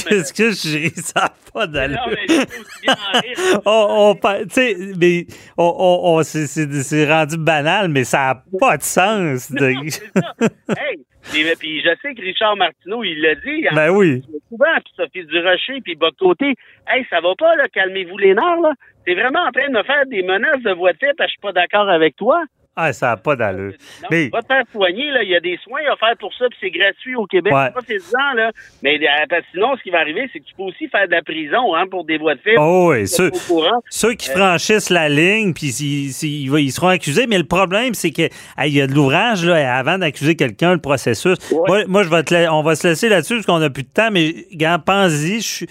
Qu'est-ce 0.08 0.32
que 0.32 0.50
j'ai? 0.52 0.88
Ça 0.90 1.20
n'a 1.20 1.32
pas 1.52 1.66
Non, 1.66 1.72
d'allure. 1.72 2.06
mais 2.08 2.16
je 2.28 2.34
peux 2.36 2.60
aussi 2.60 2.80
bien 2.82 2.94
en 2.94 3.20
rire. 3.20 3.60
On, 3.66 3.86
on 4.10 4.14
par- 4.14 4.38
tu 4.40 4.50
sais, 4.50 4.76
mais 4.98 5.26
on, 5.58 5.64
on, 5.78 6.18
on- 6.18 6.22
c'est- 6.22 7.06
rendu 7.12 7.36
banal, 7.38 7.88
mais 7.88 8.04
ça 8.04 8.18
n'a 8.18 8.58
pas 8.58 8.76
de 8.76 8.82
sens. 8.82 9.50
de- 9.52 9.72
Non, 9.72 9.82
ça. 9.88 10.74
Hey, 10.78 10.98
puis, 11.30 11.44
puis 11.58 11.80
je 11.82 11.90
sais 12.02 12.14
que 12.14 12.20
Richard 12.22 12.56
Martineau, 12.56 13.02
il 13.04 13.20
l'a 13.20 13.34
dit. 13.36 13.66
Ben 13.74 13.90
oui. 13.90 14.22
souvent, 14.48 14.74
puis 14.84 14.92
Sophie 14.96 15.24
Durocher, 15.26 15.80
puis 15.84 15.94
Bocoté. 15.94 16.54
Hey, 16.88 17.06
ça 17.10 17.20
va 17.20 17.34
pas, 17.38 17.54
là, 17.56 17.68
calmez-vous 17.72 18.18
les 18.18 18.34
nerfs, 18.34 18.60
là. 18.62 18.72
T'es 19.04 19.14
vraiment 19.14 19.40
en 19.40 19.50
train 19.50 19.68
de 19.68 19.72
me 19.76 19.82
faire 19.82 20.06
des 20.06 20.22
menaces 20.22 20.62
de 20.62 20.72
voie 20.72 20.92
de 20.92 20.98
fait 20.98 21.12
parce 21.16 21.26
que 21.28 21.32
je 21.32 21.32
suis 21.32 21.40
pas 21.40 21.52
d'accord 21.52 21.88
avec 21.88 22.16
toi. 22.16 22.42
Ah, 22.74 22.90
ça 22.94 23.08
n'a 23.08 23.16
pas 23.18 23.36
d'allure. 23.36 23.72
Non, 24.02 24.08
Mais- 24.10 24.30
Va 24.30 24.40
te 24.40 24.46
faire 24.46 24.62
soigner, 24.72 25.10
là. 25.10 25.22
Il 25.22 25.28
y 25.28 25.36
a 25.36 25.40
des 25.40 25.58
soins 25.62 25.80
offerts 25.92 26.16
pour 26.18 26.32
ça, 26.32 26.46
puis 26.48 26.58
c'est 26.58 26.70
gratuit 26.70 27.14
au 27.16 27.26
Québec. 27.26 27.52
Ouais. 27.52 27.70
Profitez-en, 27.70 28.34
là. 28.34 28.50
Mais 28.82 28.98
euh, 28.98 29.40
sinon, 29.52 29.76
ce 29.76 29.82
qui 29.82 29.90
va 29.90 29.98
arriver, 29.98 30.28
c'est 30.32 30.40
que 30.40 30.46
tu 30.46 30.54
peux 30.54 30.62
aussi 30.62 30.88
faire 30.88 31.06
de 31.06 31.12
la 31.12 31.20
prison, 31.22 31.74
hein, 31.74 31.84
pour 31.90 32.04
des 32.06 32.16
voies 32.16 32.34
de 32.34 32.40
fait. 32.40 32.54
Oh, 32.58 32.92
oui, 32.92 33.06
ceux, 33.06 33.30
pas 33.30 33.80
ceux 33.90 34.14
qui 34.14 34.30
franchissent 34.30 34.88
la 34.88 35.10
ligne, 35.10 35.52
puis 35.52 35.66
ils, 35.68 36.72
seront 36.72 36.88
accusés, 36.88 37.26
mais 37.26 37.36
le 37.36 37.44
problème, 37.44 37.92
c'est 37.92 38.10
que 38.10 38.22
hey, 38.22 38.30
il 38.68 38.74
y 38.74 38.80
a 38.80 38.86
de 38.86 38.94
l'ouvrage 38.94 39.44
là, 39.44 39.76
avant 39.76 39.98
d'accuser 39.98 40.34
quelqu'un, 40.34 40.72
le 40.72 40.80
processus. 40.80 41.36
Ouais. 41.50 41.60
Moi, 41.68 41.84
moi, 41.88 42.02
je 42.04 42.08
vais 42.08 42.22
te 42.22 42.32
la- 42.32 42.54
on 42.54 42.62
va 42.62 42.74
se 42.74 42.88
laisser 42.88 43.10
là-dessus 43.10 43.34
parce 43.34 43.46
qu'on 43.46 43.58
n'a 43.58 43.68
plus 43.68 43.82
de 43.82 43.92
temps, 43.92 44.10
mais 44.10 44.34
gars, 44.54 44.78
pense-y, 44.78 45.40
je 45.42 45.46
suis- 45.46 45.66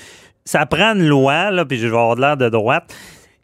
ça 0.45 0.67
prend 0.67 0.93
une 0.93 1.07
loi, 1.07 1.49
là, 1.49 1.65
puis 1.65 1.77
je 1.77 1.87
vais 1.87 1.97
avoir 1.97 2.15
de 2.15 2.21
l'air 2.21 2.37
de 2.37 2.49
droite. 2.49 2.93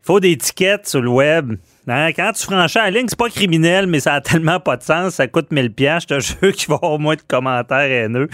Il 0.03 0.05
faut 0.05 0.19
des 0.19 0.31
étiquettes 0.31 0.87
sur 0.87 1.01
le 1.01 1.09
web. 1.09 1.53
Hein, 1.89 2.09
Quand 2.13 2.31
tu 2.33 2.43
franchis 2.45 2.77
la 2.77 2.89
ligne, 2.89 3.05
c'est 3.07 3.17
pas 3.17 3.29
criminel, 3.29 3.87
mais 3.87 3.99
ça 4.01 4.15
a 4.15 4.21
tellement 4.21 4.59
pas 4.59 4.75
de 4.77 4.83
sens. 4.83 5.15
Ça 5.15 5.27
coûte 5.27 5.51
1000 5.51 5.71
pièces. 5.71 6.03
Je 6.03 6.15
te 6.15 6.19
jure 6.45 6.51
qu'il 6.53 6.67
va 6.67 6.75
y 6.75 6.85
avoir 6.85 6.99
moins 6.99 7.15
de 7.15 7.21
commentaires 7.21 7.79
haineux. 7.79 8.27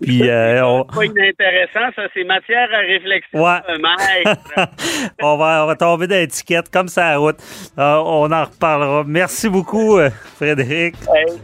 Puis, 0.00 0.22
euh, 0.28 0.64
on, 0.64 0.86
C'est 0.92 0.96
pas 0.96 1.04
inintéressant, 1.06 1.92
ça. 1.96 2.02
C'est 2.14 2.24
matière 2.24 2.68
à 2.72 2.78
réflexion. 2.78 3.42
Ouais. 3.42 3.58
Maître. 3.78 4.70
on, 5.22 5.36
va, 5.36 5.64
on 5.64 5.66
va 5.66 5.76
tomber 5.76 6.06
dans 6.06 6.16
l'étiquette 6.16 6.70
comme 6.70 6.88
ça 6.88 7.08
à 7.08 7.10
la 7.12 7.18
route. 7.18 7.38
Euh, 7.78 7.96
on 8.04 8.30
en 8.30 8.44
reparlera. 8.44 9.02
Merci 9.06 9.48
beaucoup, 9.48 9.98
euh, 9.98 10.10
Frédéric. 10.36 10.94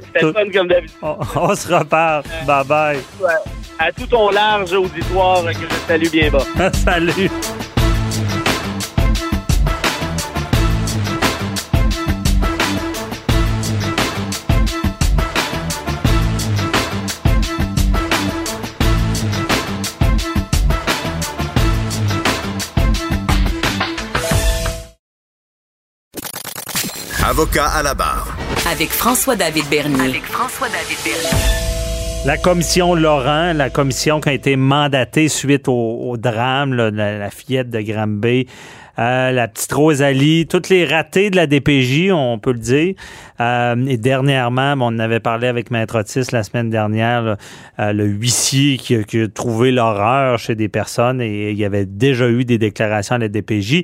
C'était 0.06 0.20
Tout- 0.20 0.32
fun 0.32 0.44
comme 0.52 0.68
d'habitude. 0.68 0.96
On, 1.02 1.16
on 1.34 1.54
se 1.54 1.72
reparle. 1.74 2.22
Bye 2.46 2.64
bye. 2.66 2.98
À 3.78 3.92
tout 3.92 4.06
ton 4.06 4.30
large 4.30 4.72
auditoire 4.72 5.44
que 5.46 5.52
je 5.52 5.74
salue 5.86 6.08
bien 6.10 6.30
bas. 6.30 6.70
Salut. 6.72 7.30
Avocat 27.28 27.66
à 27.66 27.82
la 27.82 27.92
barre. 27.92 28.36
Avec 28.70 28.88
François-David 28.88 29.64
Bernier. 29.68 30.00
Avec 30.00 30.22
François-David 30.26 30.96
Bernier. 31.04 32.24
La 32.24 32.36
commission 32.36 32.94
Laurent, 32.94 33.52
la 33.52 33.68
commission 33.68 34.20
qui 34.20 34.28
a 34.28 34.32
été 34.32 34.54
mandatée 34.54 35.28
suite 35.28 35.66
au, 35.66 36.08
au 36.08 36.16
drame, 36.16 36.74
là, 36.74 36.92
de 36.92 36.96
la, 36.96 37.18
la 37.18 37.30
fillette 37.30 37.68
de 37.68 37.80
Granby, 37.80 38.46
euh, 38.98 39.30
la 39.32 39.48
petite 39.48 39.72
Rosalie, 39.72 40.46
toutes 40.46 40.68
les 40.68 40.84
ratés 40.84 41.30
de 41.30 41.36
la 41.36 41.46
DPJ, 41.46 42.10
on 42.12 42.38
peut 42.38 42.52
le 42.52 42.58
dire. 42.58 42.94
Euh, 43.40 43.76
et 43.86 43.98
dernièrement, 43.98 44.76
bon, 44.76 44.94
on 44.94 44.98
avait 44.98 45.20
parlé 45.20 45.46
avec 45.48 45.70
Maître 45.70 45.98
Otis 45.98 46.24
la 46.32 46.42
semaine 46.42 46.70
dernière, 46.70 47.22
là, 47.22 47.36
euh, 47.80 47.92
le 47.92 48.06
huissier 48.06 48.78
qui, 48.78 48.94
a- 48.94 49.02
qui 49.02 49.20
a 49.20 49.28
trouvé 49.28 49.70
l'horreur 49.72 50.38
chez 50.38 50.54
des 50.54 50.68
personnes 50.68 51.20
et 51.20 51.50
il 51.50 51.58
y 51.58 51.64
avait 51.66 51.84
déjà 51.84 52.28
eu 52.28 52.44
des 52.44 52.56
déclarations 52.58 53.16
à 53.16 53.18
la 53.18 53.28
DPJ. 53.28 53.82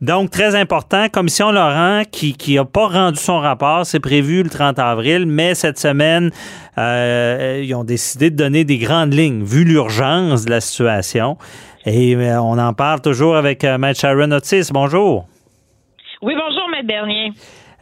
Donc, 0.00 0.30
très 0.30 0.54
important, 0.54 1.08
Commission 1.08 1.50
Laurent 1.52 2.02
qui 2.10 2.32
qui 2.34 2.58
a 2.58 2.64
pas 2.64 2.86
rendu 2.88 3.18
son 3.18 3.38
rapport, 3.38 3.84
c'est 3.86 4.00
prévu 4.00 4.42
le 4.42 4.50
30 4.50 4.78
avril, 4.78 5.26
mais 5.26 5.54
cette 5.54 5.78
semaine, 5.78 6.30
euh, 6.78 7.62
ils 7.64 7.74
ont 7.74 7.84
décidé 7.84 8.30
de 8.30 8.36
donner 8.36 8.64
des 8.64 8.78
grandes 8.78 9.12
lignes, 9.14 9.44
vu 9.44 9.64
l'urgence 9.64 10.44
de 10.44 10.50
la 10.50 10.60
situation. 10.60 11.36
Et 11.84 12.14
euh, 12.14 12.40
on 12.40 12.58
en 12.58 12.72
parle 12.74 13.00
toujours 13.00 13.36
avec 13.36 13.64
euh, 13.64 13.76
Maître 13.78 14.00
Sharon 14.00 14.30
Otis. 14.30 14.68
Bonjour. 14.72 15.26
Oui, 16.22 16.34
bonjour, 16.36 16.68
Maître 16.70 16.86
Bernier. 16.86 17.32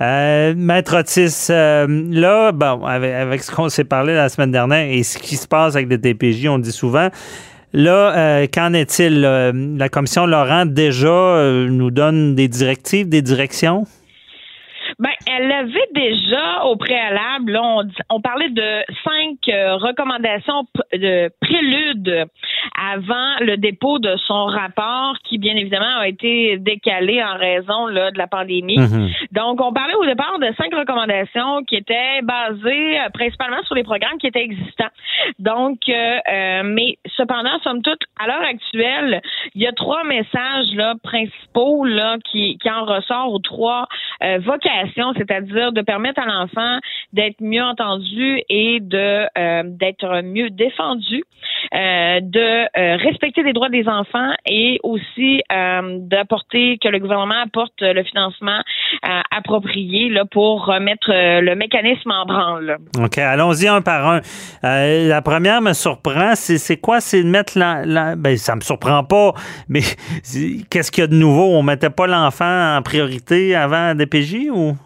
Euh, 0.00 0.54
Maître 0.56 0.98
Otis, 0.98 1.48
euh, 1.50 1.86
là, 2.10 2.52
bon, 2.52 2.86
avec, 2.86 3.12
avec 3.12 3.42
ce 3.42 3.54
qu'on 3.54 3.68
s'est 3.68 3.84
parlé 3.84 4.14
la 4.14 4.30
semaine 4.30 4.50
dernière 4.50 4.90
et 4.90 5.02
ce 5.02 5.18
qui 5.18 5.36
se 5.36 5.46
passe 5.46 5.76
avec 5.76 5.90
les 5.90 5.98
DPJ, 5.98 6.48
on 6.48 6.58
dit 6.58 6.72
souvent, 6.72 7.08
là, 7.74 8.16
euh, 8.16 8.46
qu'en 8.52 8.72
est-il? 8.72 9.20
La 9.20 9.88
commission 9.90 10.24
Laurent 10.24 10.64
déjà 10.64 11.08
euh, 11.08 11.68
nous 11.68 11.90
donne 11.90 12.34
des 12.34 12.48
directives, 12.48 13.10
des 13.10 13.20
directions? 13.20 13.86
Elle 15.32 15.52
avait 15.52 15.88
déjà 15.94 16.64
au 16.64 16.76
préalable, 16.76 17.52
là, 17.52 17.82
on, 18.08 18.20
parlait 18.20 18.48
de 18.48 18.82
cinq 19.04 19.36
euh, 19.48 19.76
recommandations 19.76 20.64
de 20.92 21.30
prélude 21.40 22.26
avant 22.76 23.36
le 23.40 23.56
dépôt 23.56 23.98
de 23.98 24.16
son 24.26 24.46
rapport 24.46 25.14
qui, 25.24 25.38
bien 25.38 25.54
évidemment, 25.54 25.98
a 26.00 26.08
été 26.08 26.58
décalé 26.58 27.22
en 27.22 27.36
raison 27.36 27.86
là, 27.86 28.10
de 28.10 28.18
la 28.18 28.26
pandémie. 28.26 28.78
Mhm. 28.78 29.08
Donc, 29.32 29.60
on 29.60 29.72
parlait 29.72 29.94
au 29.94 30.04
départ 30.04 30.38
de 30.40 30.52
cinq 30.56 30.74
recommandations 30.74 31.62
qui 31.64 31.76
étaient 31.76 32.22
basées 32.22 32.98
euh, 32.98 33.08
principalement 33.12 33.62
sur 33.64 33.76
les 33.76 33.84
programmes 33.84 34.18
qui 34.18 34.26
étaient 34.26 34.42
existants. 34.42 34.90
Donc, 35.38 35.78
euh, 35.88 36.62
mais 36.64 36.98
cependant, 37.16 37.58
somme 37.62 37.82
toute, 37.82 38.00
à 38.18 38.26
l'heure 38.26 38.42
actuelle, 38.42 39.20
il 39.54 39.62
y 39.62 39.66
a 39.66 39.72
trois 39.72 40.02
messages 40.04 40.74
là, 40.74 40.94
principaux 41.02 41.84
là, 41.84 42.16
qui, 42.30 42.58
qui 42.58 42.70
en 42.70 42.84
ressortent 42.84 43.32
aux 43.32 43.38
trois 43.38 43.86
vocations, 44.40 45.12
c'est-à-dire 45.20 45.72
de 45.72 45.82
permettre 45.82 46.20
à 46.20 46.24
l'enfant 46.24 46.78
d'être 47.12 47.40
mieux 47.40 47.62
entendu 47.62 48.40
et 48.48 48.78
de 48.80 49.26
euh, 49.36 49.62
d'être 49.66 50.22
mieux 50.22 50.48
défendu, 50.48 51.24
euh, 51.74 52.20
de 52.22 52.64
euh, 52.78 52.96
respecter 52.96 53.42
les 53.42 53.52
droits 53.52 53.68
des 53.68 53.86
enfants 53.86 54.32
et 54.46 54.78
aussi 54.82 55.42
d'apporter 55.98 56.78
que 56.82 56.88
le 56.88 56.98
gouvernement 56.98 57.42
apporte 57.44 57.80
le 57.82 58.02
financement 58.04 58.60
approprié 59.36 60.08
là, 60.08 60.24
pour 60.24 60.64
remettre 60.66 61.08
le 61.10 61.54
mécanisme 61.54 62.10
en 62.10 62.24
branle. 62.24 62.78
OK, 63.02 63.18
allons-y 63.18 63.68
un 63.68 63.82
par 63.82 64.06
un. 64.08 64.20
La 64.62 65.22
première 65.22 65.60
me 65.60 65.72
surprend. 65.72 66.34
C'est, 66.34 66.76
quoi? 66.80 67.00
C'est 67.00 67.22
de 67.22 67.28
mettre 67.28 67.58
la, 67.58 67.84
la- 67.84 68.16
Ben, 68.16 68.36
ça 68.36 68.54
me 68.56 68.60
surprend 68.60 69.04
pas, 69.04 69.32
mais 69.68 69.80
qu'est-ce 70.70 70.90
qu'il 70.90 71.02
y 71.02 71.04
a 71.04 71.08
de 71.08 71.14
nouveau? 71.14 71.44
On 71.56 71.62
mettait 71.62 71.90
pas 71.90 72.06
l'enfant 72.06 72.76
en 72.76 72.82
priorité 72.82 73.54
avant 73.54 73.94
DPJ 73.94 74.50
ou? 74.50 74.76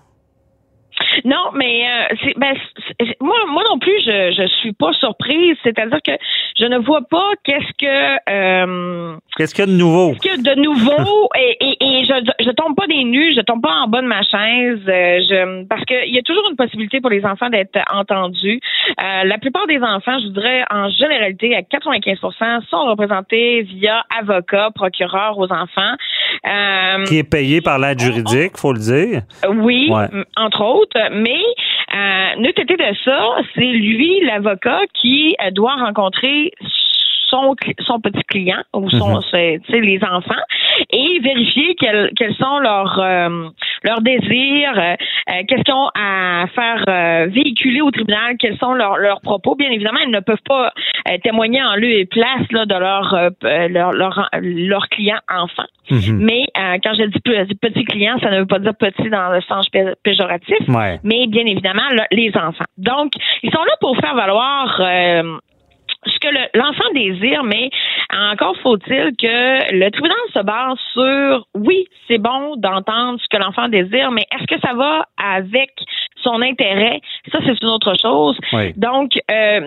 Non, 1.24 1.50
mais 1.55 1.83
euh, 1.87 2.14
c'est, 2.22 2.35
ben, 2.38 2.55
c'est- 2.98 3.20
moi, 3.20 3.37
moi 3.48 3.62
non 3.70 3.79
plus, 3.79 3.98
je 4.05 4.33
je 4.37 4.46
suis 4.61 4.72
pas 4.72 4.92
surprise. 4.94 5.57
C'est-à-dire 5.62 6.00
que 6.07 6.12
je 6.59 6.64
ne 6.66 6.79
vois 6.79 7.03
pas 7.09 7.31
qu'est-ce 7.44 7.72
que 7.79 8.31
euh, 8.31 9.16
Qu'est-ce 9.37 9.55
qu'il 9.55 9.64
y 9.64 9.68
a 9.68 9.70
de 9.72 9.77
nouveau? 9.77 10.12
qu'est-ce 10.12 10.37
qu'il 10.37 10.46
y 10.46 10.48
a 10.50 10.55
de 10.55 10.61
nouveau? 10.61 11.29
Et, 11.37 11.57
et, 11.61 11.77
et 12.00 12.05
je 12.05 12.14
je 12.44 12.50
tombe 12.50 12.74
pas 12.77 12.87
des 12.87 13.05
nues, 13.05 13.33
je 13.37 13.40
tombe 13.40 13.62
pas 13.62 13.72
en 13.85 13.88
bas 13.88 14.00
de 14.03 14.07
ma 14.07 14.22
chaise. 14.22 14.81
euh, 14.88 15.20
je 15.29 15.64
parce 15.66 15.85
qu'il 15.85 16.14
y 16.14 16.18
a 16.18 16.22
toujours 16.22 16.44
une 16.50 16.57
possibilité 16.57 17.00
pour 17.00 17.11
les 17.11 17.24
enfants 17.24 17.50
d'être 17.50 17.79
entendus. 17.92 18.61
Euh, 19.03 19.24
la 19.24 19.38
plupart 19.38 19.66
des 19.66 19.79
enfants, 19.81 20.18
je 20.20 20.27
voudrais 20.27 20.62
en 20.70 20.88
généralité 20.90 21.55
à 21.57 21.62
95% 21.62 22.66
sont 22.70 22.85
représentés 22.87 23.62
via 23.62 24.05
avocat, 24.18 24.70
procureur 24.74 25.38
aux 25.38 25.50
enfants. 25.53 25.94
Euh, 26.46 27.05
Qui 27.05 27.18
est 27.18 27.29
payé 27.31 27.61
par 27.61 27.79
l'aide 27.79 27.98
juridique, 28.00 28.57
faut 28.57 28.72
le 28.72 28.79
dire. 28.79 29.22
oui, 29.48 29.88
Ouais. 29.90 30.09
entre 30.37 30.62
autres, 30.62 30.98
mais 31.12 31.43
euh, 31.95 32.40
ne 32.40 32.51
têtez 32.53 32.77
de 32.77 32.97
ça, 33.05 33.37
c'est 33.55 33.61
lui, 33.61 34.21
l'avocat, 34.25 34.81
qui 34.95 35.37
euh, 35.45 35.51
doit 35.51 35.75
rencontrer 35.75 36.53
son, 37.29 37.55
son 37.81 38.01
petit 38.01 38.23
client 38.25 38.62
ou 38.73 38.90
son, 38.90 39.21
sais, 39.21 39.61
les 39.69 40.01
enfants 40.03 40.35
et 40.90 41.18
vérifier 41.20 41.75
quels, 41.77 42.11
quels 42.16 42.35
sont 42.35 42.59
leurs 42.59 42.99
euh, 42.99 43.49
leurs 43.83 44.01
désirs, 44.01 44.79
euh, 44.79 44.94
euh, 45.31 45.42
qu'est-ce 45.47 45.62
qu'ils 45.62 45.75
ont 45.75 45.90
à 45.94 46.47
faire 46.55 46.85
euh, 46.88 47.27
véhiculer 47.31 47.81
au 47.83 47.90
tribunal, 47.90 48.37
quels 48.38 48.57
sont 48.59 48.73
leurs, 48.73 48.97
leurs 48.97 49.20
propos. 49.20 49.55
Bien 49.57 49.70
évidemment, 49.70 49.99
ils 50.05 50.11
ne 50.11 50.20
peuvent 50.20 50.38
pas 50.47 50.73
euh, 51.09 51.18
témoigner 51.23 51.62
en 51.62 51.75
lieu 51.77 51.90
et 51.90 52.07
place 52.07 52.51
là, 52.51 52.64
de 52.66 52.75
leur, 52.75 53.14
euh, 53.14 53.68
leur, 53.68 53.92
leur, 53.92 54.29
leur 54.40 54.88
client 54.88 55.18
enfant. 55.31 55.64
Mhm. 55.90 56.18
Mais 56.25 56.44
euh, 56.59 56.79
quand 56.83 56.94
je 56.94 57.05
dis 57.05 57.20
pe- 57.20 57.55
petit 57.61 57.85
client, 57.85 58.16
ça 58.23 58.31
ne 58.31 58.40
veut 58.40 58.47
pas 58.47 58.59
dire 58.59 58.75
petit 58.75 59.11
dans 59.11 59.29
le 59.31 59.42
sens 59.42 59.68
pé- 59.68 59.92
péjoratif, 60.03 60.57
Ouais. 60.68 60.99
mais 61.05 61.27
bien 61.27 61.44
évidemment 61.44 61.88
là, 61.92 62.07
les 62.11 62.33
enfants. 62.37 62.64
Donc, 62.79 63.12
ils 63.42 63.51
sont 63.51 63.62
là 63.62 63.73
pour 63.81 63.94
faire 63.99 64.14
valoir 64.14 64.81
euh, 64.81 65.37
ce 66.07 66.19
que 66.19 66.29
le- 66.29 66.59
l'enfant 66.59 66.90
désire, 66.95 67.45
mais 67.45 67.71
encore 68.12 68.57
faut-il 68.62 69.12
que 69.17 69.73
le 69.75 69.90
tribunal 69.90 70.17
se 70.33 70.43
base 70.43 70.79
sur 70.93 71.47
oui, 71.55 71.87
c'est 72.09 72.19
bon 72.19 72.57
d'entendre 72.57 73.19
ce 73.21 73.29
que 73.29 73.43
l'enfant 73.43 73.69
désire, 73.69 74.11
mais 74.11 74.23
est-ce 74.33 74.47
que 74.47 74.61
ça 74.61 74.75
va 74.75 75.07
avec 75.19 75.71
son 76.25 76.43
intérêt? 76.43 77.01
Ça, 77.31 77.39
c'est 77.47 77.63
une 77.63 77.69
autre 77.69 77.95
chose. 78.01 78.37
Oui. 78.53 78.73
Donc, 78.77 79.13
euh, 79.31 79.61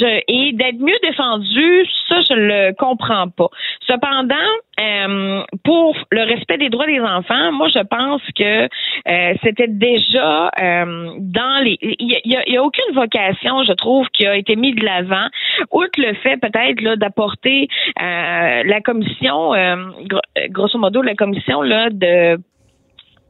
je, 0.00 0.20
et 0.26 0.52
d'être 0.54 0.80
mieux 0.80 0.98
défendu, 1.02 1.86
ça, 2.08 2.16
je 2.28 2.34
le 2.34 2.72
comprends 2.76 3.28
pas. 3.28 3.48
Cependant, 3.86 4.34
euh, 4.80 5.42
pour 5.64 5.96
le 6.10 6.22
respect 6.22 6.58
des 6.58 6.68
droits 6.70 6.86
des 6.86 7.00
enfants, 7.00 7.52
moi, 7.52 7.68
je 7.68 7.80
pense 7.80 8.22
que 8.36 8.64
euh, 8.64 9.34
c'était 9.42 9.68
déjà 9.68 10.50
euh, 10.60 11.10
dans 11.18 11.62
les. 11.64 11.76
Il 11.80 11.96
y 12.10 12.20
y 12.28 12.36
a- 12.36 12.42
il 12.46 12.52
y 12.54 12.56
a 12.56 12.62
aucune 12.62 12.94
vocation, 12.94 13.62
je 13.64 13.72
trouve, 13.72 14.06
qui 14.12 14.26
a 14.26 14.36
été 14.36 14.56
mise 14.56 14.74
de 14.76 14.84
l'avant, 14.84 15.26
outre 15.72 15.98
le 16.00 16.14
fait 16.14 16.36
peut-être 16.38 16.80
là 16.80 16.96
d'apporter 16.96 17.68
euh, 18.00 18.62
la 18.64 18.80
commission, 18.80 19.54
euh, 19.54 19.76
gro- 20.06 20.20
grosso 20.50 20.78
modo, 20.78 21.02
la 21.02 21.14
commission 21.14 21.62
là 21.62 21.90
de 21.90 22.38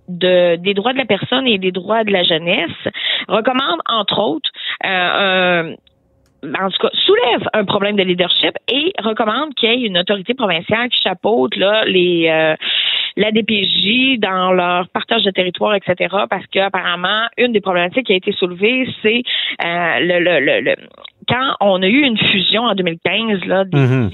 de, 0.08 0.56
des 0.56 0.74
droits 0.74 0.92
de 0.92 0.98
la 0.98 1.04
personne 1.04 1.46
et 1.46 1.58
des 1.58 1.72
droits 1.72 2.04
de 2.04 2.10
la 2.12 2.22
jeunesse 2.22 2.70
recommande, 3.28 3.80
entre 3.88 4.18
autres, 4.18 4.50
euh, 4.84 5.74
un- 5.74 5.74
en 6.64 6.70
tout 6.70 6.78
cas, 6.80 6.90
soulève 6.92 7.48
un 7.52 7.64
problème 7.64 7.96
de 7.96 8.02
leadership 8.04 8.52
et 8.72 8.92
recommande 9.02 9.54
qu'il 9.54 9.68
y 9.70 9.72
ait 9.72 9.86
une 9.86 9.98
autorité 9.98 10.34
provinciale 10.34 10.88
qui 10.88 11.00
chapeaute 11.02 11.56
là, 11.56 11.84
les 11.84 12.28
euh, 12.28 12.54
la 13.16 13.32
DPJ 13.32 14.18
dans 14.20 14.52
leur 14.52 14.88
partage 14.90 15.24
de 15.24 15.32
territoire, 15.32 15.74
etc. 15.74 16.14
Parce 16.30 16.46
qu'apparemment, 16.46 17.26
une 17.36 17.50
des 17.50 17.60
problématiques 17.60 18.06
qui 18.06 18.12
a 18.12 18.16
été 18.16 18.30
soulevée, 18.30 18.86
c'est 19.02 19.22
euh, 19.64 19.98
le, 20.00 20.20
le, 20.20 20.38
le, 20.38 20.60
le- 20.60 20.76
quand 21.28 21.56
on 21.60 21.82
a 21.82 21.86
eu 21.88 22.02
une 22.02 22.16
fusion 22.16 22.62
en 22.62 22.74
2015 22.76 23.44
là, 23.46 23.64
des 23.64 23.76
Mhm. 23.76 24.10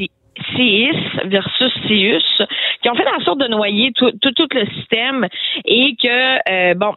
CIS 0.54 0.96
versus 1.24 1.72
CIUS, 1.86 2.42
qui 2.82 2.90
ont 2.90 2.94
fait 2.94 3.08
en 3.08 3.20
sorte 3.20 3.38
de 3.38 3.48
noyer 3.48 3.92
tout, 3.92 4.10
tout, 4.20 4.32
tout 4.32 4.48
le 4.52 4.66
système 4.66 5.28
et 5.64 5.96
que, 5.96 6.50
euh, 6.50 6.74
bon, 6.74 6.94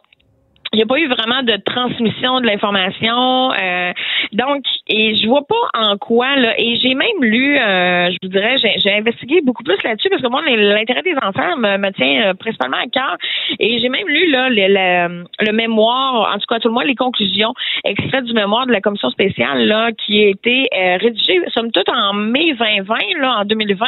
il 0.72 0.76
n'y 0.76 0.82
a 0.82 0.86
pas 0.86 0.98
eu 0.98 1.08
vraiment 1.08 1.42
de 1.42 1.56
transmission 1.64 2.40
de 2.40 2.46
l'information. 2.46 3.52
euh, 3.52 3.92
donc, 4.32 4.64
et 4.88 5.16
je 5.16 5.26
vois 5.26 5.46
pas 5.46 5.54
en 5.74 5.96
quoi, 5.96 6.36
là, 6.36 6.54
et 6.58 6.76
j'ai 6.76 6.94
même 6.94 7.22
lu, 7.22 7.56
euh, 7.58 8.10
je 8.10 8.16
vous 8.22 8.28
dirais, 8.28 8.56
j'ai, 8.58 8.92
investigué 8.92 9.40
beaucoup 9.42 9.62
plus 9.62 9.82
là-dessus 9.82 10.08
parce 10.10 10.20
que 10.20 10.28
moi, 10.28 10.42
l'intérêt 10.42 11.02
des 11.02 11.14
enfants 11.22 11.56
me, 11.56 11.78
me 11.78 11.90
tient 11.92 12.28
euh, 12.28 12.34
principalement 12.34 12.76
à 12.76 12.86
cœur. 12.86 13.16
Et 13.58 13.80
j'ai 13.80 13.88
même 13.88 14.06
lu 14.08 14.30
là, 14.30 14.48
le, 14.50 14.56
le, 14.56 15.24
le 15.40 15.52
mémoire, 15.52 16.34
en 16.34 16.38
tout 16.38 16.46
cas, 16.48 16.58
tout 16.58 16.68
le 16.68 16.74
moins 16.74 16.84
les 16.84 16.94
conclusions 16.94 17.54
extraites 17.84 18.24
du 18.24 18.34
mémoire 18.34 18.66
de 18.66 18.72
la 18.72 18.80
commission 18.80 19.10
spéciale 19.10 19.66
là, 19.66 19.90
qui 19.92 20.24
a 20.24 20.28
été 20.28 20.68
euh, 20.74 20.96
rédigé, 20.98 21.40
somme 21.54 21.70
toute, 21.72 21.88
en 21.88 22.12
mai 22.12 22.54
2020, 22.58 22.96
là, 23.20 23.38
en 23.40 23.44
2020, 23.44 23.86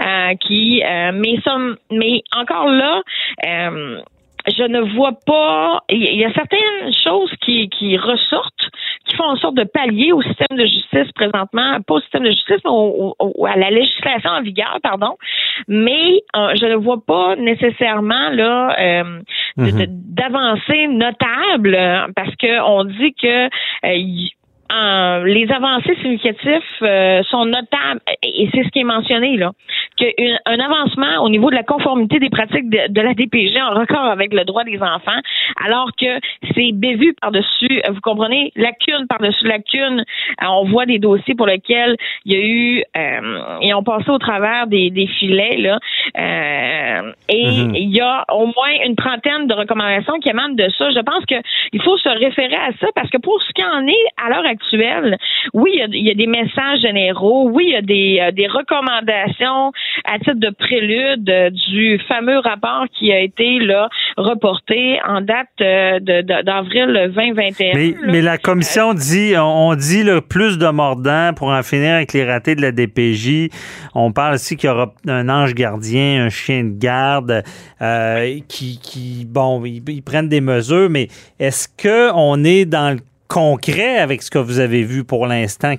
euh, 0.00 0.34
qui, 0.40 0.82
mais, 0.84 1.40
somme, 1.44 1.76
mais 1.90 2.22
encore 2.36 2.68
là, 2.68 3.02
je 4.46 4.62
ne 4.64 4.80
vois 4.94 5.12
pas. 5.26 5.80
Il 5.90 6.16
y 6.16 6.24
a 6.24 6.32
certaines 6.32 6.92
choses 7.04 7.32
qui, 7.40 7.68
qui 7.68 7.96
ressortent, 7.96 8.68
qui 9.06 9.16
font 9.16 9.24
en 9.24 9.36
sorte 9.36 9.54
de 9.56 9.64
pallier 9.64 10.12
au 10.12 10.22
système 10.22 10.56
de 10.56 10.64
justice 10.64 11.10
présentement, 11.14 11.78
pas 11.86 11.94
au 11.94 12.00
système 12.00 12.22
de 12.24 12.30
justice, 12.30 12.60
mais 12.64 12.70
au- 12.70 13.14
au- 13.18 13.46
à 13.46 13.56
la 13.56 13.70
législation 13.70 14.30
en 14.30 14.42
vigueur, 14.42 14.78
pardon. 14.82 15.16
Mais 15.68 16.22
euh, 16.36 16.54
je 16.60 16.66
ne 16.66 16.76
vois 16.76 16.98
pas 17.06 17.36
nécessairement 17.36 18.30
là 18.30 18.76
euh, 18.78 19.20
de- 19.72 19.86
d'avancées 19.88 20.86
notables 20.88 21.74
euh, 21.74 22.06
parce 22.16 22.34
que 22.36 22.60
on 22.62 22.84
dit 22.84 23.14
que 23.20 23.46
euh, 23.46 23.94
y- 23.94 24.32
euh, 24.72 25.24
les 25.24 25.50
avancées 25.50 25.96
significatives 26.00 26.62
euh, 26.82 27.24
sont 27.24 27.44
notables 27.44 28.00
et 28.22 28.48
c'est 28.54 28.62
ce 28.62 28.68
qui 28.68 28.78
est 28.78 28.84
mentionné 28.84 29.36
là 29.36 29.50
qu'un 30.00 30.58
avancement 30.60 31.22
au 31.22 31.28
niveau 31.28 31.50
de 31.50 31.54
la 31.54 31.62
conformité 31.62 32.18
des 32.18 32.30
pratiques 32.30 32.68
de, 32.70 32.92
de 32.92 33.00
la 33.00 33.14
DPG 33.14 33.60
en 33.60 33.78
record 33.78 34.04
avec 34.04 34.32
le 34.32 34.44
droit 34.44 34.64
des 34.64 34.80
enfants, 34.80 35.20
alors 35.64 35.90
que 36.00 36.18
c'est 36.54 36.72
bévu 36.72 37.14
par-dessus, 37.20 37.82
vous 37.88 38.00
comprenez, 38.00 38.52
lacune 38.56 39.06
par-dessus 39.08 39.46
lacune. 39.46 40.04
Euh, 40.42 40.46
on 40.48 40.64
voit 40.64 40.86
des 40.86 40.98
dossiers 40.98 41.34
pour 41.34 41.46
lesquels 41.46 41.96
il 42.24 42.32
y 42.32 42.36
a 42.36 42.44
eu, 42.44 42.84
euh, 42.96 43.58
et 43.62 43.74
on 43.74 43.82
passé 43.82 44.10
au 44.10 44.18
travers 44.18 44.66
des, 44.66 44.90
des 44.90 45.06
filets, 45.06 45.56
là, 45.58 45.78
euh, 46.18 47.12
et 47.28 47.46
Mhm. 47.46 47.74
il 47.74 47.90
y 47.94 48.00
a 48.00 48.24
au 48.32 48.46
moins 48.46 48.72
une 48.84 48.96
trentaine 48.96 49.46
de 49.46 49.54
recommandations 49.54 50.18
qui 50.20 50.28
émanent 50.28 50.54
de 50.54 50.68
ça. 50.76 50.90
Je 50.90 51.00
pense 51.00 51.24
qu'il 51.26 51.82
faut 51.82 51.96
se 51.98 52.08
référer 52.08 52.54
à 52.54 52.70
ça 52.80 52.88
parce 52.94 53.10
que 53.10 53.18
pour 53.18 53.40
ce 53.42 53.52
qui 53.52 53.64
en 53.64 53.86
est 53.86 54.06
à 54.24 54.28
l'heure 54.30 54.46
actuelle, 54.46 55.16
oui, 55.54 55.70
il 55.74 55.78
y, 55.78 55.82
a, 55.82 55.86
il 55.90 56.06
y 56.06 56.10
a 56.10 56.14
des 56.14 56.26
messages 56.26 56.80
généraux, 56.80 57.48
oui, 57.52 57.64
il 57.68 57.72
y 57.72 57.76
a 57.76 57.82
des, 57.82 58.18
euh, 58.20 58.30
des 58.32 58.46
recommandations 58.46 59.72
à 60.04 60.18
titre 60.18 60.34
de 60.34 60.50
prélude 60.50 61.28
euh, 61.28 61.50
du 61.50 61.98
fameux 62.08 62.38
rapport 62.38 62.86
qui 62.98 63.12
a 63.12 63.20
été 63.20 63.58
là 63.58 63.88
reporté 64.16 64.98
en 65.06 65.20
date 65.20 65.48
euh, 65.60 65.98
d'avril 66.00 67.12
2021. 67.14 67.94
Mais, 68.06 68.22
la 68.22 68.38
commission 68.38 68.94
dit, 68.94 69.34
on 69.36 69.74
dit 69.74 70.02
le 70.02 70.20
plus 70.20 70.58
de 70.58 70.68
mordants 70.68 71.32
pour 71.34 71.48
en 71.48 71.62
finir 71.62 71.94
avec 71.94 72.12
les 72.12 72.24
ratés 72.24 72.54
de 72.54 72.62
la 72.62 72.72
DPJ. 72.72 73.48
On 73.94 74.12
parle 74.12 74.34
aussi 74.34 74.56
qu'il 74.56 74.68
y 74.68 74.72
aura 74.72 74.92
un 75.08 75.28
ange 75.28 75.54
gardien, 75.54 76.24
un 76.24 76.28
chien 76.28 76.64
de 76.64 76.78
garde, 76.78 77.42
euh, 77.82 78.38
qui, 78.48 78.78
qui, 78.82 79.26
bon, 79.26 79.64
ils, 79.64 79.82
ils 79.88 80.02
prennent 80.02 80.28
des 80.28 80.40
mesures, 80.40 80.90
mais 80.90 81.08
est-ce 81.38 81.68
que 81.68 82.12
on 82.14 82.44
est 82.44 82.64
dans 82.64 82.94
le 82.94 83.00
concret 83.30 83.96
avec 83.98 84.22
ce 84.22 84.30
que 84.30 84.38
vous 84.38 84.58
avez 84.58 84.82
vu 84.82 85.04
pour 85.04 85.26
l'instant? 85.26 85.74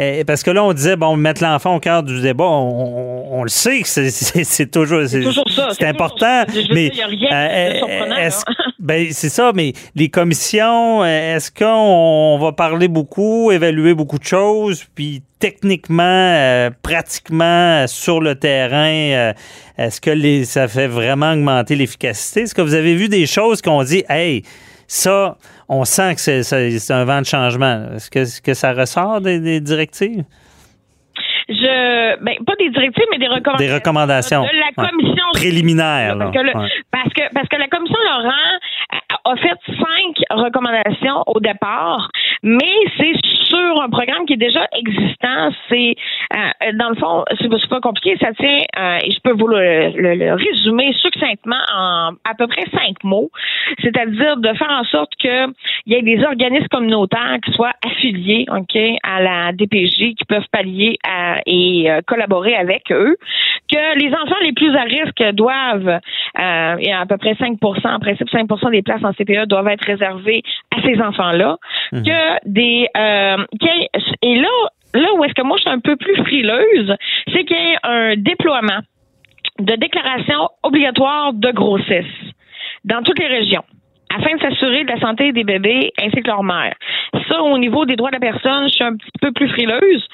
Euh, 0.00 0.24
parce 0.26 0.42
que 0.42 0.50
là, 0.50 0.64
on 0.64 0.72
disait, 0.72 0.96
bon, 0.96 1.16
mettre 1.16 1.42
l'enfant 1.42 1.76
au 1.76 1.80
cœur 1.80 2.02
du 2.02 2.20
débat, 2.20 2.44
on, 2.44 3.28
on- 3.30 3.38
on 3.38 3.42
le 3.44 3.48
sait 3.48 3.80
que 3.82 3.88
c'est- 3.88 4.70
toujours, 4.70 5.02
c'est 5.06 5.22
toujours 5.22 5.48
ça, 5.48 5.68
c'est 5.78 5.86
important, 5.86 6.44
toujours 6.46 6.62
ça. 6.64 6.74
Mais 6.74 6.90
euh, 7.32 8.16
est-ce- 8.26 8.44
là. 8.46 8.54
ben, 8.80 9.06
c'est 9.12 9.28
ça, 9.28 9.52
mais 9.54 9.72
les 9.94 10.08
commissions, 10.08 11.02
euh, 11.04 11.36
est-ce 11.36 11.50
qu'on 11.52 12.38
va 12.44 12.52
parler 12.52 12.88
beaucoup, 12.88 13.52
évaluer 13.52 13.94
beaucoup 13.94 14.18
de 14.18 14.24
choses, 14.24 14.84
puis 14.94 15.22
techniquement, 15.38 16.02
euh, 16.04 16.70
pratiquement 16.82 17.44
euh, 17.82 17.86
sur 17.86 18.20
le 18.20 18.34
terrain, 18.34 18.86
euh, 18.86 19.32
est-ce 19.78 20.00
que 20.00 20.10
les, 20.10 20.44
ça 20.44 20.66
fait 20.68 20.88
vraiment 20.88 21.32
augmenter 21.32 21.76
l'efficacité? 21.76 22.40
Est-ce 22.42 22.54
que 22.54 22.62
vous 22.62 22.74
avez 22.74 22.94
vu 22.94 23.08
des 23.08 23.26
choses 23.26 23.62
qu'on 23.62 23.82
dit, 23.84 24.04
hey, 24.08 24.42
ça, 24.88 25.36
on 25.72 25.84
sent 25.84 26.14
que 26.14 26.20
c'est, 26.20 26.92
un 26.92 27.04
vent 27.04 27.20
de 27.20 27.26
changement. 27.26 27.86
Est-ce 27.96 28.40
que, 28.42 28.54
ça 28.54 28.72
ressort 28.72 29.20
des, 29.20 29.40
des 29.40 29.60
directives? 29.60 30.24
Je, 31.48 32.22
ben, 32.24 32.34
pas 32.46 32.54
des 32.58 32.70
directives, 32.70 33.04
mais 33.10 33.18
des 33.18 33.26
recommandations. 33.26 33.66
Des 33.66 33.74
recommandations. 33.74 34.42
De 34.42 34.48
la 34.48 34.88
commission. 34.88 35.24
Préliminaires, 35.34 36.14
là. 36.16 36.26
Parce 36.26 36.36
que, 36.36 36.42
le- 36.42 36.56
Ouais. 36.60 36.68
parce 36.90 37.12
que, 37.12 37.22
parce 37.34 37.48
que 37.48 37.56
la 37.56 37.68
commission 37.68 37.96
Laurent 38.04 38.52
a- 38.90 39.30
a 39.32 39.36
fait 39.36 39.58
cinq 39.66 40.14
recommandations 40.30 41.22
au 41.26 41.40
départ, 41.40 42.08
mais 42.42 42.72
c'est 42.96 43.12
sur 43.52 43.82
un 43.82 43.90
programme 43.90 44.26
qui 44.26 44.34
est 44.34 44.44
déjà 44.48 44.66
existant. 44.76 45.50
C'est 45.68 45.94
euh, 46.34 46.72
dans 46.74 46.90
le 46.90 46.96
fond, 46.96 47.24
c'est 47.38 47.68
pas 47.68 47.80
compliqué. 47.80 48.16
Ça 48.20 48.32
tient 48.32 48.60
euh, 48.78 48.98
et 49.04 49.10
je 49.10 49.20
peux 49.22 49.32
vous 49.32 49.48
le, 49.48 50.34
résumer 50.34 50.92
succinctement 50.94 51.62
en 51.74 52.12
à 52.24 52.34
peu 52.36 52.46
près 52.46 52.64
cinq 52.72 53.02
mots. 53.04 53.30
C'est-à-dire 53.80 54.36
de 54.36 54.52
faire 54.54 54.70
en 54.70 54.84
sorte 54.84 55.12
que 55.22 55.46
il 55.86 55.92
y 55.92 55.96
ait 55.96 56.02
des 56.02 56.22
organismes 56.24 56.68
communautaires 56.68 57.38
qui 57.44 57.52
soient 57.52 57.72
affiliés, 57.84 58.46
ok, 58.48 58.76
à 59.02 59.22
la 59.22 59.52
DPJ, 59.52 60.14
qui 60.14 60.24
peuvent 60.28 60.46
pallier 60.50 60.98
et 61.46 61.88
collaborer 62.06 62.54
avec 62.54 62.90
eux. 62.92 63.16
Que 63.72 63.98
les 63.98 64.12
enfants 64.14 64.36
les 64.42 64.52
plus 64.52 64.76
à 64.76 64.82
risque 64.82 65.22
doivent, 65.32 66.00
il 66.36 66.86
y 66.86 66.92
a 66.92 67.00
à 67.00 67.06
peu 67.06 67.16
près 67.16 67.32
5% 67.32 67.58
en 67.86 67.98
principe 67.98 68.28
5% 68.28 68.70
des 68.70 68.82
places 68.82 69.02
en 69.02 69.12
CPE 69.12 69.46
doivent 69.46 69.68
être 69.68 69.86
réservées 69.86 70.42
à 70.76 70.82
ces 70.82 71.00
enfants-là. 71.00 71.56
Mhm. 71.92 72.02
Que 72.02 72.48
des 72.48 72.86
euh, 72.96 73.44
et 74.22 74.34
là, 74.36 74.48
là 74.94 75.08
où 75.16 75.24
est-ce 75.24 75.34
que 75.34 75.42
moi 75.42 75.56
je 75.56 75.62
suis 75.62 75.70
un 75.70 75.80
peu 75.80 75.96
plus 75.96 76.16
frileuse, 76.16 76.94
c'est 77.32 77.44
qu'il 77.44 77.56
y 77.56 77.76
a 77.82 77.88
un 77.88 78.16
déploiement 78.16 78.80
de 79.58 79.74
déclaration 79.76 80.48
obligatoire 80.62 81.32
de 81.32 81.50
grossesse 81.50 82.04
dans 82.84 83.02
toutes 83.02 83.18
les 83.18 83.28
régions 83.28 83.64
afin 84.16 84.36
de 84.36 84.40
s'assurer 84.40 84.84
de 84.84 84.88
la 84.88 85.00
santé 85.00 85.32
des 85.32 85.44
bébés 85.44 85.92
ainsi 86.00 86.22
que 86.22 86.26
leur 86.26 86.42
mère. 86.42 86.74
Ça, 87.28 87.42
au 87.42 87.58
niveau 87.58 87.84
des 87.84 87.96
droits 87.96 88.10
de 88.10 88.16
la 88.16 88.20
personne, 88.20 88.68
je 88.68 88.72
suis 88.72 88.84
un 88.84 88.96
petit 88.96 89.10
peu 89.20 89.32
plus 89.32 89.48
frileuse. 89.48 90.06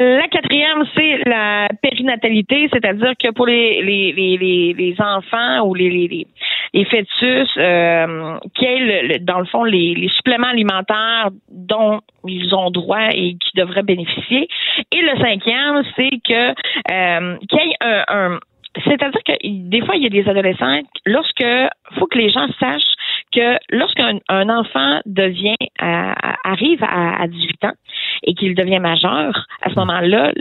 La 0.00 0.26
quatrième, 0.28 0.84
c'est 0.96 1.18
la 1.26 1.68
périnatalité, 1.82 2.68
c'est-à-dire 2.72 3.12
que 3.22 3.30
pour 3.30 3.46
les, 3.46 3.82
les, 3.82 4.12
les, 4.12 4.72
les 4.72 4.96
enfants 5.00 5.66
ou 5.66 5.74
les, 5.74 5.90
les, 5.90 6.26
les 6.74 6.84
fœtus, 6.84 7.48
euh, 7.56 8.38
quels, 8.54 9.24
dans 9.24 9.38
le 9.38 9.46
fond, 9.46 9.64
les, 9.64 9.94
les 9.94 10.08
suppléments 10.08 10.48
alimentaires 10.48 11.28
dont 11.50 12.00
ils 12.26 12.54
ont 12.54 12.70
droit 12.70 13.08
et 13.12 13.36
qui 13.38 13.50
devraient 13.56 13.82
bénéficier. 13.82 14.48
Et 14.92 15.00
le 15.00 15.16
cinquième, 15.20 15.82
c'est 15.96 16.18
que 16.26 16.50
euh, 16.90 17.36
qu'il 17.48 17.58
y 17.58 17.70
ait 17.70 17.76
un, 17.80 18.04
un 18.08 18.38
c'est-à-dire 18.84 19.20
que 19.24 19.32
des 19.42 19.80
fois, 19.84 19.96
il 19.96 20.02
y 20.02 20.06
a 20.06 20.10
des 20.10 20.28
adolescents, 20.28 20.80
lorsque 21.06 21.44
faut 21.98 22.06
que 22.06 22.18
les 22.18 22.30
gens 22.30 22.46
sachent 22.60 22.82
que 23.36 23.58
lorsqu'un 23.70 24.18
un 24.28 24.48
enfant 24.48 25.00
devient 25.04 25.56
arrive 25.78 26.82
à, 26.82 27.22
à 27.22 27.26
18 27.26 27.64
ans 27.64 27.72
et 28.22 28.34
qu'il 28.34 28.54
devient 28.54 28.80
majeur, 28.80 29.46
à 29.62 29.70
ce 29.70 29.74
moment-là, 29.76 30.32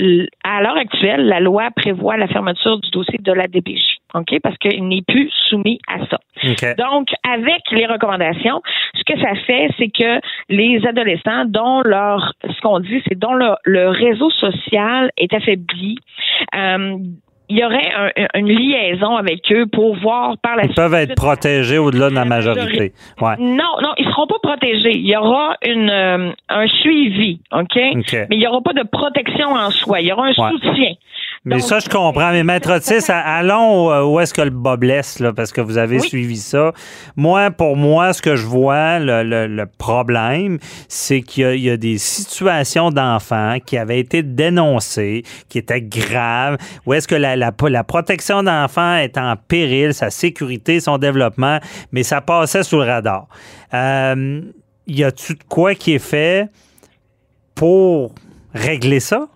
à 0.44 0.62
l'heure 0.62 0.78
actuelle, 0.78 1.28
la 1.28 1.40
loi 1.40 1.70
prévoit 1.76 2.18
la 2.18 2.28
fermeture 2.28 2.80
du 2.80 2.90
dossier 2.92 3.20
de 3.20 3.32
la 3.32 3.48
DPJ. 3.48 4.00
OK? 4.14 4.40
Parce 4.42 4.58
qu'il 4.58 4.88
n'est 4.88 5.02
plus 5.02 5.30
soumis 5.48 5.80
à 5.88 6.06
ça. 6.06 6.18
Donc, 6.78 7.08
avec 7.30 7.62
les 7.72 7.86
recommandations, 7.86 8.62
ce 8.94 9.04
que 9.04 9.20
ça 9.20 9.36
fait, 9.46 9.70
c'est 9.78 9.90
que 9.90 10.20
les 10.50 10.86
adolescents 10.88 11.46
dont 11.46 11.82
leur, 11.82 12.34
ce 12.44 12.62
qu'on 12.62 12.80
dit, 12.80 13.02
c'est 13.08 13.18
dont 13.18 13.34
le, 13.34 13.90
réseau 13.90 14.30
social 14.32 15.12
est 15.18 15.34
affaibli, 15.34 15.98
euh, 16.56 16.98
il 17.50 17.58
y 17.58 17.64
aurait 17.64 18.14
une 18.36 18.48
liaison 18.48 19.16
avec 19.16 19.42
eux 19.52 19.66
pour 19.72 19.96
voir 19.98 20.38
par 20.42 20.56
la 20.56 20.64
suite. 20.64 20.74
Ils 20.74 20.76
peuvent 20.76 20.94
être 20.94 21.16
protégés 21.16 21.78
au-delà 21.78 22.10
de 22.10 22.16
la 22.16 22.26
majorité. 22.26 22.94
Ouais. 23.22 23.36
Non, 23.40 23.78
non, 23.82 23.94
ils 23.98 24.06
seront 24.10 24.28
pas 24.28 24.40
protégés. 24.42 24.96
Il 24.96 25.08
y 25.08 25.16
aura 25.16 25.56
une, 25.66 25.90
euh, 25.90 26.32
un 26.50 26.68
suivi, 26.68 27.40
OK? 27.52 27.76
Mais 27.76 28.28
il 28.32 28.40
n'y 28.40 28.48
aura 28.48 28.62
pas 28.62 28.74
de 28.74 28.84
protection 28.84 29.50
en 29.54 29.70
soi. 29.70 30.02
Il 30.02 30.08
y 30.08 30.12
aura 30.12 30.28
un 30.28 30.34
soutien. 30.34 30.94
Mais 31.46 31.60
ça, 31.60 31.78
je 31.78 31.88
comprends. 31.88 32.32
Mais 32.32 32.44
Maître 32.44 32.72
Otis, 32.76 33.12
allons 33.12 33.92
euh, 33.92 34.04
où 34.04 34.20
est-ce 34.20 34.34
que 34.34 34.42
le 34.42 34.50
bas 34.50 34.78
blesse, 34.78 35.20
là, 35.20 35.32
parce 35.32 35.52
que 35.52 35.62
vous 35.62 35.78
avez 35.78 36.00
suivi 36.00 36.38
ça. 36.38 36.74
Moi, 37.16 37.52
pour 37.52 37.78
moi, 37.78 38.14
ce 38.14 38.22
que 38.22 38.36
je 38.36 38.48
vois, 38.48 38.98
le, 38.98 39.24
le, 39.48 39.66
problème, 39.78 40.58
c'est 40.90 41.22
qu'il 41.22 41.56
y, 41.56 41.66
y, 41.66 41.70
a 41.70 41.78
des 41.78 42.00
situations 42.00 42.90
d'enfants 42.90 43.58
qui 43.64 43.78
avaient 43.78 44.00
été 44.00 44.24
dénoncées, 44.24 45.24
qui 45.48 45.60
étaient 45.60 45.82
graves, 45.82 46.58
où 46.88 46.94
est-ce 46.94 47.08
que 47.08 47.16
la, 47.16 47.36
la, 47.36 47.52
la 47.62 47.84
protection 47.84 48.42
d'enfants 48.42 48.96
est 48.96 49.18
en 49.18 49.36
péril, 49.36 49.94
sa 49.94 50.10
sécurité, 50.10 50.80
son 50.80 50.98
développement, 50.98 51.60
mais 51.92 52.02
ça 52.02 52.22
passait 52.22 52.64
sous 52.64 52.78
le 52.78 52.86
radar. 52.86 53.28
Euh, 53.76 54.42
y 54.88 55.04
a-tu 55.04 55.34
de 55.34 55.44
quoi 55.48 55.76
qui 55.76 55.94
est 55.94 56.00
fait 56.00 56.50
pour 57.54 58.16
régler 58.54 59.00
ça? 59.00 59.28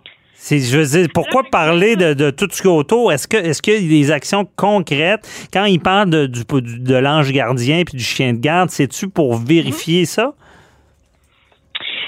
Je 0.41 0.77
veux 0.77 0.85
dire, 0.85 1.07
pourquoi 1.13 1.43
parler 1.43 1.95
de, 1.95 2.29
tout 2.31 2.47
ce 2.51 2.61
qui 2.61 2.67
est 2.67 2.71
autour? 2.71 3.11
Est-ce 3.11 3.27
que 3.27 3.37
est-ce 3.37 3.61
qu'il 3.61 3.73
y 3.73 3.77
a 3.77 4.01
des 4.01 4.11
actions 4.11 4.47
concrètes? 4.55 5.27
Quand 5.51 5.65
il 5.65 5.79
parle 5.79 6.09
de, 6.09 6.25
du, 6.25 6.43
de 6.43 6.95
l'ange 6.95 7.31
gardien 7.31 7.83
puis 7.83 7.97
du 7.97 8.03
chien 8.03 8.33
de 8.33 8.39
garde, 8.39 8.69
c'est-tu 8.69 9.09
pour 9.09 9.35
vérifier 9.35 10.05
ça? 10.05 10.33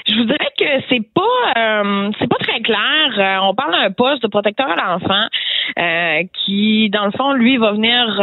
Je 0.06 0.14
vous 0.14 0.24
dirais 0.24 0.51
que 0.62 0.84
c'est 0.88 1.02
pas 1.14 1.22
euh, 1.56 2.10
c'est 2.18 2.28
pas 2.28 2.38
très 2.38 2.60
clair. 2.60 2.78
Euh, 3.18 3.48
on 3.48 3.54
parle 3.54 3.72
d'un 3.72 3.90
poste 3.90 4.22
de 4.22 4.28
protecteur 4.28 4.68
à 4.70 4.76
l'enfant. 4.76 5.26
Euh, 5.78 6.22
qui, 6.44 6.90
dans 6.90 7.06
le 7.06 7.12
fond, 7.12 7.32
lui, 7.32 7.56
va 7.56 7.72
venir 7.72 8.20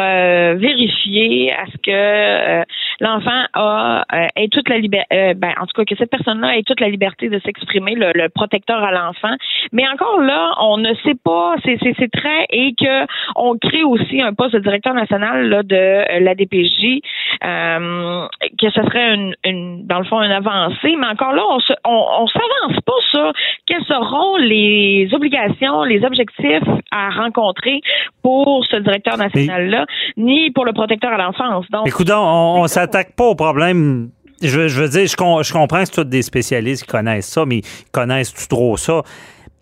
vérifier 0.57 1.51
à 1.53 1.65
ce 1.65 1.77
que 1.77 2.65
l'enfant 2.99 3.43
a 3.53 4.03
ait 4.35 4.49
toute 4.49 4.69
la 4.69 4.77
liberté, 4.77 5.33
ben, 5.35 5.53
en 5.59 5.65
tout 5.65 5.73
cas 5.73 5.85
que 5.85 5.95
cette 5.95 6.11
personne-là 6.11 6.57
ait 6.57 6.63
toute 6.63 6.79
la 6.79 6.89
liberté 6.89 7.29
de 7.29 7.39
s'exprimer, 7.39 7.95
le, 7.95 8.27
protecteur 8.27 8.83
à 8.83 8.91
l'enfant. 8.91 9.33
Mais 9.71 9.87
encore 9.87 10.21
là, 10.21 10.53
on 10.61 10.77
ne 10.77 10.93
sait 11.05 11.15
pas, 11.23 11.55
c'est 11.63 12.11
très 12.11 12.45
et 12.51 12.75
que 12.79 13.05
on 13.35 13.57
crée 13.57 13.83
aussi 13.83 14.21
un 14.21 14.33
poste 14.33 14.53
de 14.53 14.59
directeur 14.59 14.93
national 14.93 15.47
là, 15.47 15.63
de 15.63 16.23
la 16.23 16.35
DPJ, 16.35 17.01
que 17.41 18.69
ce 18.69 18.83
serait 18.83 19.15
une, 19.43 19.87
dans 19.87 19.99
le 19.99 20.05
fond 20.05 20.21
une 20.21 20.31
avancée. 20.31 20.95
Mais 20.97 21.07
encore 21.07 21.33
là, 21.33 21.43
on, 21.49 21.59
se, 21.59 21.73
on 21.85 22.27
s'avance 22.29 22.79
pas 22.85 22.93
sur 23.11 23.33
quelles 23.65 23.85
seront 23.85 24.37
les 24.37 25.09
obligations, 25.13 25.83
les 25.83 26.03
objectifs 26.03 26.67
à 26.91 27.09
rencontrer 27.09 27.81
pour 28.21 28.65
ce 28.69 28.77
directeur 28.77 29.17
national-là, 29.17 29.85
ni 30.17 30.51
pour 30.51 30.65
le 30.65 30.73
protecteur 30.73 31.11
à 31.13 31.17
l'enfance? 31.17 31.65
Donc, 31.71 31.87
Écoute, 31.87 32.09
on, 32.11 32.63
ne 32.63 32.67
s'attaque 32.67 33.15
pas 33.15 33.25
au 33.25 33.35
problème 33.35 34.09
je, 34.41 34.79
veux 34.79 34.89
dire, 34.89 35.05
je, 35.05 35.15
comprends 35.53 35.79
que 35.79 35.85
c'est 35.85 35.91
tous 35.91 36.03
des 36.05 36.21
spécialistes 36.21 36.83
qui 36.83 36.89
connaissent 36.89 37.27
ça, 37.27 37.45
mais 37.45 37.61
connaissent-tu 37.91 38.47
trop 38.47 38.77
ça? 38.77 39.01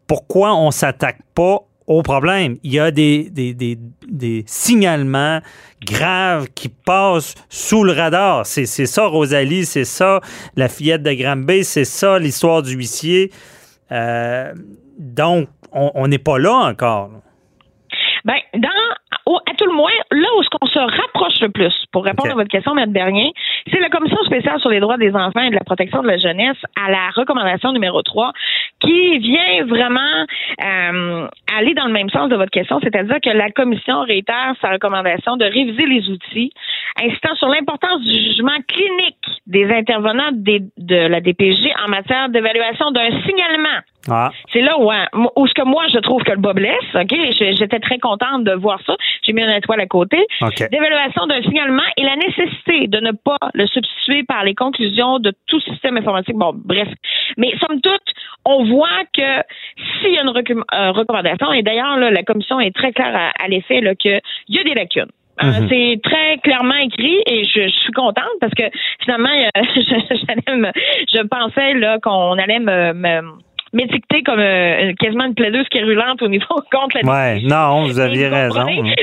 Pourquoi 0.08 0.56
on 0.56 0.72
s'attaque 0.72 1.20
pas 1.36 1.67
au 1.88 2.04
problème? 2.04 2.58
Il 2.64 2.74
y 2.74 2.80
a 2.80 2.92
des, 2.92 3.30
des, 3.30 4.44
signalements 4.46 5.40
graves 5.84 6.48
qui 6.54 6.70
passent 6.70 7.36
sous 7.50 7.84
le 7.84 7.94
radar. 7.94 8.46
C'est 8.46 8.66
ça, 8.66 9.08
Rosalie, 9.08 9.66
c'est 9.66 9.86
ça, 9.86 10.22
la 10.56 10.70
fillette 10.70 11.04
de 11.04 11.14
Granby, 11.14 11.64
c'est 11.64 11.86
ça, 11.86 12.20
l'histoire 12.20 12.62
du 12.62 12.74
huissier. 12.74 13.32
Euh, 13.92 14.54
donc, 15.00 15.48
on 15.72 16.08
n'est 16.08 16.18
pas 16.18 16.38
là 16.40 16.54
encore. 16.54 17.10
Ben, 18.26 18.36
dans, 18.56 18.70
à 19.36 19.54
tout 19.58 19.66
le 19.66 19.74
moins, 19.74 19.92
là 20.22 20.28
où 20.38 20.44
ce 20.44 20.50
qu'on 20.50 20.68
se 20.68 20.80
rapproche 20.80 21.40
le 21.42 21.50
plus, 21.50 21.74
pour 21.92 22.04
répondre 22.04 22.32
à 22.32 22.36
votre 22.36 22.50
question, 22.50 22.78
M. 22.78 22.92
Bernier, 22.92 23.34
c'est 23.72 23.80
la 23.80 23.90
Commission 23.90 24.18
spéciale 24.26 24.60
sur 24.60 24.70
les 24.70 24.80
droits 24.80 24.98
des 24.98 25.14
enfants 25.16 25.42
et 25.42 25.50
de 25.50 25.56
la 25.56 25.64
protection 25.64 26.02
de 26.02 26.08
la 26.08 26.18
jeunesse 26.18 26.58
à 26.76 26.90
la 26.90 27.10
recommandation 27.16 27.72
numéro 27.72 28.02
3 28.02 28.32
qui 28.80 29.18
vient 29.20 29.66
vraiment 29.66 30.26
euh, 30.64 31.28
aller 31.58 31.74
dans 31.74 31.86
le 31.86 31.94
même 31.94 32.10
sens 32.10 32.30
de 32.30 32.36
votre 32.36 32.52
question, 32.52 32.80
c'est-à-dire 32.82 33.18
que 33.24 33.30
la 33.30 33.50
Commission 33.52 34.02
réitère 34.02 34.54
sa 34.62 34.72
recommandation 34.72 35.38
de 35.38 35.46
réviser 35.46 35.86
les 35.86 36.10
outils 36.10 36.52
insistant 37.00 37.36
sur 37.36 37.48
l'importance 37.48 38.02
du 38.02 38.14
jugement 38.14 38.58
clinique 38.68 39.16
des 39.46 39.66
intervenants 39.72 40.32
de 40.32 41.08
la 41.08 41.22
DPJ 41.22 41.70
en 41.86 41.90
matière 41.90 42.30
d'évaluation 42.30 42.92
d'un 42.92 43.10
signalement 43.26 43.82
ah. 44.10 44.32
C'est 44.54 44.62
là 44.62 44.78
où, 44.80 44.90
hein, 44.90 45.06
où 45.36 45.48
ce 45.48 45.54
que 45.54 45.64
moi 45.64 45.84
je 45.94 46.00
trouve 46.00 46.24
que 46.24 46.32
le 46.32 46.38
bas 46.38 46.54
blesse, 46.54 46.96
OK? 46.96 47.14
J'étais 47.38 47.80
très 47.80 48.00
contente 48.00 48.44
de 48.44 48.54
voir 48.54 48.80
ça. 48.86 48.96
J'ai 49.24 49.34
mis 49.34 49.42
une 49.42 49.50
étoile 49.50 49.82
à 49.82 49.86
côté. 49.86 50.07
D'évaluation 50.72 51.28
d'un 51.28 51.42
signalement 51.42 51.84
et 51.98 52.04
la 52.04 52.16
nécessité 52.16 52.88
de 52.88 53.00
ne 53.00 53.12
pas 53.12 53.38
le 53.54 53.66
substituer 53.68 54.24
par 54.24 54.44
les 54.44 54.56
conclusions 54.56 55.20
de 55.20 55.34
tout 55.48 55.60
système 55.62 55.98
informatique. 55.98 56.36
Bon, 56.36 56.54
bref. 56.54 56.88
Mais 57.38 57.52
somme 57.60 57.82
toute, 57.82 58.14
on 58.46 58.66
voit 58.66 59.04
que 59.16 59.44
s'il 60.02 60.14
y 60.14 60.18
a 60.18 60.24
une 60.24 60.30
euh, 60.30 60.92
recommandation, 60.92 61.52
et 61.54 61.64
d'ailleurs, 61.64 61.98
la 61.98 62.24
commission 62.24 62.60
est 62.60 62.76
très 62.76 62.92
claire 62.92 63.32
à, 63.40 63.48
l'effet 63.48 63.82
qu'il 64.00 64.22
y 64.50 64.60
a 64.60 64.64
des 64.64 64.74
lacunes. 64.74 65.12
Euh, 65.44 65.46
mhm. 65.46 65.68
C'est 65.70 66.02
très 66.04 66.38
clairement 66.40 66.78
écrit 66.78 67.22
et 67.28 67.44
je, 67.44 67.68
suis 67.70 67.94
contente 67.94 68.26
parce 68.42 68.54
que 68.56 68.64
finalement, 69.02 69.30
je, 69.56 70.72
je 71.14 71.22
pensais 71.28 72.00
qu'on 72.02 72.38
allait 72.40 72.60
me 72.60 73.47
m'étiqueter 73.74 74.24
comme 74.24 74.40
euh, 74.40 74.94
quasiment 75.00 75.26
une 75.26 75.36
plaideuse 75.36 75.68
quérulente 75.70 76.22
au 76.22 76.28
niveau 76.28 76.46
contre 76.72 76.98
la 77.04 77.10
Ouais, 77.12 77.42
non, 77.44 77.86
vous 77.86 78.00
aviez 78.00 78.28
raison. 78.28 78.62
hein. 78.68 78.94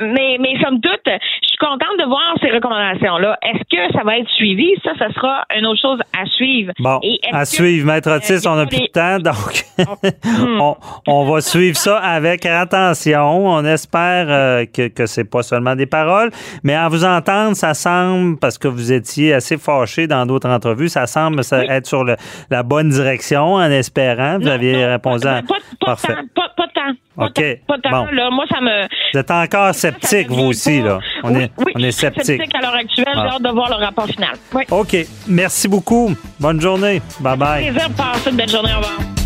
Mais, 0.00 0.36
mais 0.40 0.54
somme 0.62 0.80
toute, 0.80 1.00
je 1.06 1.46
suis 1.48 1.56
contente 1.58 1.98
de 1.98 2.04
voir 2.06 2.34
ces 2.40 2.50
recommandations-là. 2.50 3.38
Est-ce 3.42 3.62
que 3.70 3.92
ça 3.96 4.04
va 4.04 4.18
être 4.18 4.28
suivi? 4.30 4.68
Ça, 4.84 4.90
ça 4.98 5.12
sera 5.12 5.44
une 5.56 5.66
autre 5.66 5.80
chose 5.80 6.00
à 6.18 6.24
suivre. 6.26 6.72
Bon, 6.78 6.98
Et 7.02 7.18
à 7.32 7.44
suivre. 7.44 7.86
Maître 7.86 8.08
euh, 8.10 8.16
Otis, 8.16 8.46
on 8.46 8.56
n'a 8.56 8.66
plus 8.66 8.80
de 8.80 8.86
temps, 8.86 9.18
donc 9.18 9.64
on, 10.60 10.76
on 11.06 11.24
va 11.24 11.40
suivre 11.40 11.76
ça 11.76 11.98
avec 11.98 12.46
attention. 12.46 13.46
On 13.46 13.64
espère 13.64 14.26
euh, 14.28 14.64
que, 14.66 14.88
que 14.88 15.06
c'est 15.06 15.28
pas 15.28 15.42
seulement 15.42 15.74
des 15.74 15.86
paroles, 15.86 16.30
mais 16.62 16.74
à 16.74 16.88
vous 16.88 17.04
entendre, 17.04 17.56
ça 17.56 17.74
semble, 17.74 18.38
parce 18.38 18.58
que 18.58 18.68
vous 18.68 18.92
étiez 18.92 19.32
assez 19.34 19.56
fâché 19.58 20.06
dans 20.06 20.26
d'autres 20.26 20.48
entrevues, 20.48 20.88
ça 20.88 21.06
semble 21.06 21.42
ça 21.44 21.64
être 21.64 21.86
sur 21.86 22.04
le- 22.04 22.16
la 22.50 22.62
bonne 22.62 22.90
direction 22.90 23.54
en 23.54 23.70
espérant. 23.70 24.11
Vous 24.38 24.44
Non, 24.46 24.52
aviez 24.52 24.84
non, 24.84 24.90
répondu 24.92 25.22
pas, 25.24 25.36
à... 25.36 25.42
pas, 25.42 25.54
pas, 25.80 25.86
Parfait. 25.86 26.14
temps, 26.14 26.22
pas, 26.34 26.48
pas 26.56 26.66
de 26.66 26.72
temps. 26.72 26.98
Pas 27.16 27.24
OK. 27.26 27.34
temps, 27.34 27.42
pas 27.66 27.76
de 27.76 27.82
temps. 27.82 27.90
Bon. 27.90 28.06
Là, 28.12 28.30
moi, 28.30 28.44
ça 28.50 28.60
me. 28.60 28.82
Vous 29.12 29.18
êtes 29.20 29.30
encore 29.30 29.74
sceptique, 29.74 30.28
vous 30.30 30.44
aussi, 30.44 30.80
là. 30.82 30.98
On 31.22 31.34
Oui, 31.34 31.42
est, 31.42 31.50
oui, 31.58 31.72
on 31.74 31.78
est 31.80 31.82
je 31.86 31.90
suis 31.90 32.00
sceptique. 32.00 32.54
à 32.54 32.60
l'heure 32.60 32.74
actuelle. 32.74 33.04
Ah. 33.14 33.24
J'ai 33.28 33.34
hâte 33.36 33.42
de 33.42 33.50
voir 33.50 33.68
le 33.70 33.84
rapport 33.84 34.06
final. 34.06 34.34
Oui. 34.54 34.64
OK. 34.70 34.96
Merci 35.28 35.68
beaucoup. 35.68 36.12
Bonne 36.40 36.60
journée. 36.60 37.00
Bye-bye. 37.20 37.70
Plaisir 37.70 37.88
de 37.90 37.94
passer 37.94 38.30
une 38.30 38.36
belle 38.36 38.48
journée. 38.48 38.72
Au 38.72 38.78
revoir. 38.78 39.21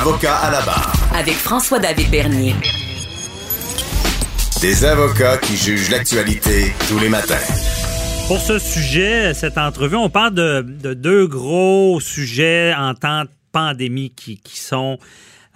Avocat 0.00 0.34
à 0.34 0.50
la 0.50 0.62
barre. 0.62 0.92
Avec 1.14 1.34
François-David 1.34 2.10
Bernier. 2.10 2.54
Des 4.62 4.84
avocats 4.86 5.36
qui 5.36 5.58
jugent 5.58 5.90
l'actualité 5.90 6.72
tous 6.88 6.98
les 6.98 7.10
matins. 7.10 7.34
Pour 8.26 8.38
ce 8.38 8.58
sujet, 8.58 9.34
cette 9.34 9.58
entrevue, 9.58 9.96
on 9.96 10.08
parle 10.08 10.32
de, 10.32 10.62
de 10.62 10.94
deux 10.94 11.26
gros 11.26 12.00
sujets 12.00 12.72
en 12.74 12.94
temps 12.94 13.24
de 13.24 13.28
pandémie 13.52 14.08
qui, 14.16 14.38
qui 14.38 14.58
sont 14.58 14.98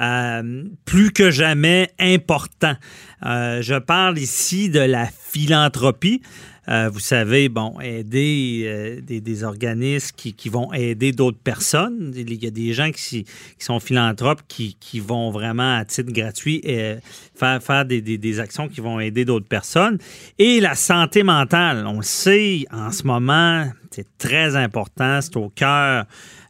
euh, 0.02 0.64
plus 0.84 1.10
que 1.10 1.30
jamais 1.30 1.90
importants. 1.98 2.76
Euh, 3.24 3.62
je 3.62 3.76
parle 3.76 4.18
ici 4.18 4.68
de 4.68 4.80
la 4.80 5.06
philanthropie. 5.06 6.20
Euh, 6.68 6.88
vous 6.90 7.00
savez, 7.00 7.48
bon, 7.48 7.78
aider 7.80 8.62
euh, 8.64 9.00
des, 9.02 9.44
organismes 9.44 10.14
qui, 10.16 10.32
qui 10.32 10.48
vont 10.48 10.72
aider 10.72 11.12
d'autres 11.12 11.38
personnes. 11.38 12.12
Il 12.16 12.42
y 12.42 12.46
a 12.46 12.50
des 12.50 12.72
gens 12.72 12.90
qui, 12.90 13.26
sont 13.58 13.80
philanthropes 13.80 14.42
qui, 14.48 14.76
qui 14.80 15.00
vont 15.00 15.30
vraiment 15.30 15.76
à 15.76 15.84
titre 15.84 16.12
gratuit 16.12 16.62
euh, 16.66 16.96
faire, 17.34 17.62
faire 17.62 17.84
des, 17.84 18.00
des, 18.00 18.40
actions 18.40 18.68
qui 18.68 18.80
vont 18.80 18.98
aider 18.98 19.24
d'autres 19.24 19.48
personnes. 19.48 19.98
Et 20.38 20.60
la 20.60 20.74
santé 20.74 21.22
mentale, 21.22 21.86
on 21.86 21.98
le 21.98 22.02
sait 22.02 22.64
en 22.72 22.90
ce 22.90 23.06
moment, 23.06 23.66
c'est 23.90 24.06
très 24.16 24.56
important, 24.56 25.20
c'est 25.20 25.36
au 25.36 25.50
cœur. 25.50 26.06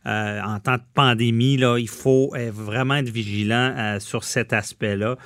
En 0.07 0.59
temps 0.61 0.75
de 0.75 0.83
pandémie, 0.93 1.57
là, 1.57 1.79
il 1.79 1.89
faut 1.89 2.35
vraiment 2.53 2.97
être 2.97 3.09
vigilant 3.09 3.97
sur 4.01 4.23
cet 4.23 4.53
aspect-là. 4.53 5.17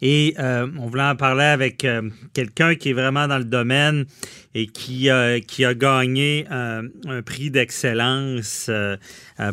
Et 0.00 0.34
euh, 0.38 0.66
on 0.78 0.86
voulait 0.86 1.02
en 1.02 1.16
parler 1.16 1.44
avec 1.44 1.84
euh, 1.84 2.02
quelqu'un 2.32 2.76
qui 2.76 2.90
est 2.90 2.92
vraiment 2.92 3.26
dans 3.26 3.38
le 3.38 3.44
domaine 3.44 4.04
et 4.54 4.66
qui, 4.66 5.10
euh, 5.10 5.40
qui 5.40 5.64
a 5.64 5.74
gagné 5.74 6.46
euh, 6.52 6.82
un 7.08 7.22
prix 7.22 7.50
d'excellence 7.50 8.70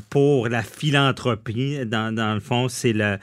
pour 0.09 0.47
la 0.47 0.61
philanthropie. 0.61 1.79
Dans, 1.85 2.13
dans 2.13 2.33
le 2.33 2.39
fond, 2.39 2.67
c'est 2.69 2.93
le 2.93 3.17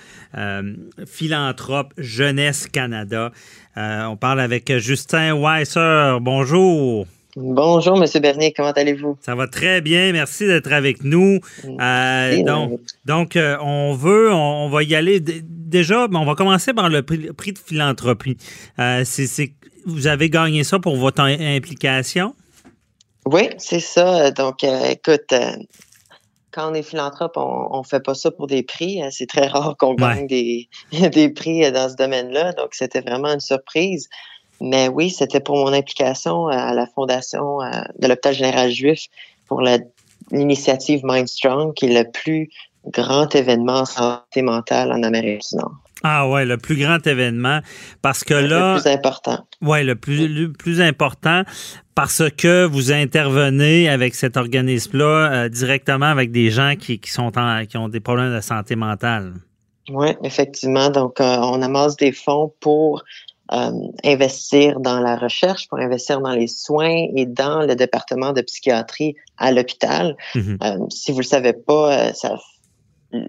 philanthrope 1.06 1.92
Jeunesse 1.98 2.66
Canada. 2.66 3.32
On 3.76 4.16
parle 4.16 4.40
avec 4.40 4.76
Justin 4.78 5.34
Weiser. 5.34 6.18
Bonjour. 6.20 7.06
Bonjour, 7.34 7.96
Monsieur 7.96 8.20
Bernier, 8.20 8.52
comment 8.54 8.72
allez-vous? 8.72 9.16
Ça 9.22 9.34
va 9.34 9.46
très 9.46 9.80
bien. 9.80 10.12
Merci 10.12 10.46
d'être 10.46 10.70
avec 10.70 11.02
nous. 11.02 11.40
Euh, 11.64 12.42
donc, 12.42 12.80
donc 13.06 13.36
euh, 13.36 13.56
on 13.62 13.94
veut, 13.94 14.30
on, 14.30 14.66
on 14.66 14.68
va 14.68 14.82
y 14.82 14.94
aller. 14.94 15.18
Déjà, 15.72 16.06
ben, 16.06 16.18
on 16.20 16.26
va 16.26 16.34
commencer 16.34 16.74
par 16.74 16.90
le 16.90 17.02
prix, 17.02 17.52
de 17.52 17.58
philanthropie. 17.58 18.36
Euh, 18.78 19.02
c'est, 19.04 19.52
vous 19.86 20.06
avez 20.06 20.28
gagné 20.28 20.64
ça 20.64 20.78
pour 20.78 20.96
votre 20.96 21.22
im- 21.22 21.40
implication? 21.56 22.34
Oui, 23.24 23.48
c'est 23.56 23.80
ça. 23.80 24.30
Donc, 24.32 24.62
euh, 24.64 24.84
écoute, 24.90 25.32
euh, 25.32 25.56
quand 26.50 26.70
on 26.70 26.74
est 26.74 26.82
philanthrope, 26.82 27.32
on, 27.36 27.68
on 27.70 27.82
fait 27.82 28.00
pas 28.04 28.14
ça 28.14 28.30
pour 28.30 28.46
des 28.48 28.62
prix. 28.62 29.02
Euh, 29.02 29.08
C'est 29.10 29.26
très 29.26 29.46
rare 29.46 29.74
qu'on 29.78 29.94
gagne 29.94 30.26
des, 30.26 30.68
des 30.92 31.30
prix 31.30 31.72
dans 31.72 31.88
ce 31.88 31.96
domaine-là. 31.96 32.52
Donc, 32.52 32.74
c'était 32.74 33.00
vraiment 33.00 33.32
une 33.32 33.40
surprise. 33.40 34.08
Mais 34.60 34.88
oui, 34.88 35.08
c'était 35.08 35.40
pour 35.40 35.56
mon 35.56 35.72
implication 35.72 36.48
à 36.48 36.74
la 36.74 36.86
fondation 36.86 37.58
de 37.98 38.06
l'hôpital 38.06 38.34
général 38.34 38.70
juif 38.70 39.06
pour 39.48 39.60
l'initiative 40.30 41.00
Mind 41.02 41.26
Strong, 41.26 41.74
qui 41.74 41.86
est 41.86 42.02
le 42.04 42.08
plus 42.10 42.48
grand 42.86 43.34
événement 43.34 43.80
en 43.80 43.84
santé 43.84 44.42
mentale 44.42 44.92
en 44.92 45.02
Amérique 45.02 45.42
du 45.50 45.56
Nord. 45.56 45.72
Ah 46.04 46.28
ouais, 46.28 46.44
le 46.44 46.56
plus 46.56 46.76
grand 46.76 47.06
événement. 47.06 47.60
Parce 48.02 48.24
que 48.24 48.34
là. 48.34 48.74
Le 48.74 48.80
plus 48.80 48.90
important. 48.90 49.38
Oui, 49.60 49.84
le 49.84 49.94
plus, 49.94 50.26
le 50.26 50.52
plus 50.52 50.80
important 50.80 51.42
parce 51.94 52.22
que 52.36 52.64
vous 52.64 52.90
intervenez 52.90 53.88
avec 53.88 54.14
cet 54.14 54.36
organisme-là 54.36 55.32
euh, 55.32 55.48
directement 55.48 56.06
avec 56.06 56.32
des 56.32 56.50
gens 56.50 56.74
qui, 56.78 56.98
qui, 56.98 57.10
sont 57.10 57.38
en- 57.38 57.64
qui 57.66 57.76
ont 57.76 57.88
des 57.88 58.00
problèmes 58.00 58.34
de 58.34 58.40
santé 58.40 58.74
mentale. 58.74 59.34
Oui, 59.90 60.08
effectivement. 60.24 60.90
Donc, 60.90 61.20
euh, 61.20 61.36
on 61.38 61.60
amasse 61.62 61.96
des 61.96 62.12
fonds 62.12 62.52
pour 62.60 63.04
euh, 63.52 63.70
investir 64.04 64.80
dans 64.80 65.00
la 65.00 65.16
recherche, 65.16 65.68
pour 65.68 65.78
investir 65.78 66.20
dans 66.20 66.30
les 66.32 66.46
soins 66.46 67.06
et 67.14 67.26
dans 67.26 67.60
le 67.60 67.76
département 67.76 68.32
de 68.32 68.40
psychiatrie 68.40 69.14
à 69.38 69.52
l'hôpital. 69.52 70.16
Mhm. 70.34 70.58
Euh, 70.64 70.78
si 70.88 71.12
vous 71.12 71.18
le 71.18 71.24
savez 71.24 71.52
pas, 71.52 72.14
ça, 72.14 72.36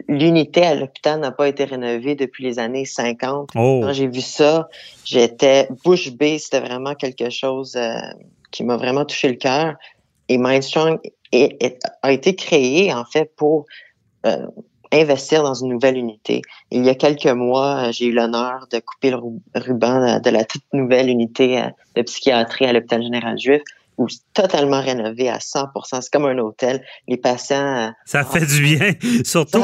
l'unité 0.07 0.63
à 0.65 0.75
l'hôpital 0.75 1.19
n'a 1.19 1.31
pas 1.31 1.47
été 1.47 1.63
rénovée 1.65 2.15
depuis 2.15 2.43
les 2.43 2.59
années 2.59 2.85
50. 2.85 3.49
Oh. 3.55 3.81
Quand 3.83 3.93
j'ai 3.93 4.07
vu 4.07 4.21
ça, 4.21 4.69
j'étais 5.03 5.67
bouche 5.83 6.11
bée. 6.11 6.39
C'était 6.39 6.59
vraiment 6.61 6.95
quelque 6.95 7.29
chose 7.29 7.75
euh, 7.75 7.95
qui 8.51 8.63
m'a 8.63 8.77
vraiment 8.77 9.05
touché 9.05 9.29
le 9.29 9.35
cœur. 9.35 9.75
Et 10.29 10.37
Mindstrong 10.37 10.99
est- 11.31 11.61
est- 11.63 11.79
a 12.01 12.11
été 12.11 12.35
créé, 12.35 12.93
en 12.93 13.03
fait, 13.05 13.31
pour 13.35 13.65
euh, 14.25 14.47
investir 14.93 15.43
dans 15.43 15.53
une 15.55 15.69
nouvelle 15.69 15.97
unité. 15.97 16.41
Il 16.71 16.85
y 16.85 16.89
a 16.89 16.95
quelques 16.95 17.25
mois, 17.27 17.87
euh, 17.87 17.91
j'ai 17.91 18.05
eu 18.05 18.13
l'honneur 18.13 18.67
de 18.71 18.79
couper 18.79 19.09
le 19.09 19.17
ru- 19.17 19.41
ruban 19.55 20.19
de 20.19 20.29
la 20.29 20.45
toute 20.45 20.63
nouvelle 20.71 21.09
unité 21.09 21.61
de 21.95 22.01
psychiatrie 22.03 22.65
à 22.65 22.71
l'hôpital 22.73 23.01
général 23.03 23.37
juif, 23.37 23.61
c'est 24.07 24.19
totalement 24.33 24.81
rénové 24.81 25.29
à 25.29 25.37
100% 25.37 26.01
C'est 26.01 26.11
comme 26.11 26.25
un 26.25 26.37
hôtel. 26.39 26.83
Les 27.07 27.17
patients... 27.17 27.87
euh, 27.87 27.89
Ça 28.05 28.23
fait 28.23 28.45
du 28.45 28.61
bien, 28.61 28.91
surtout 29.23 29.61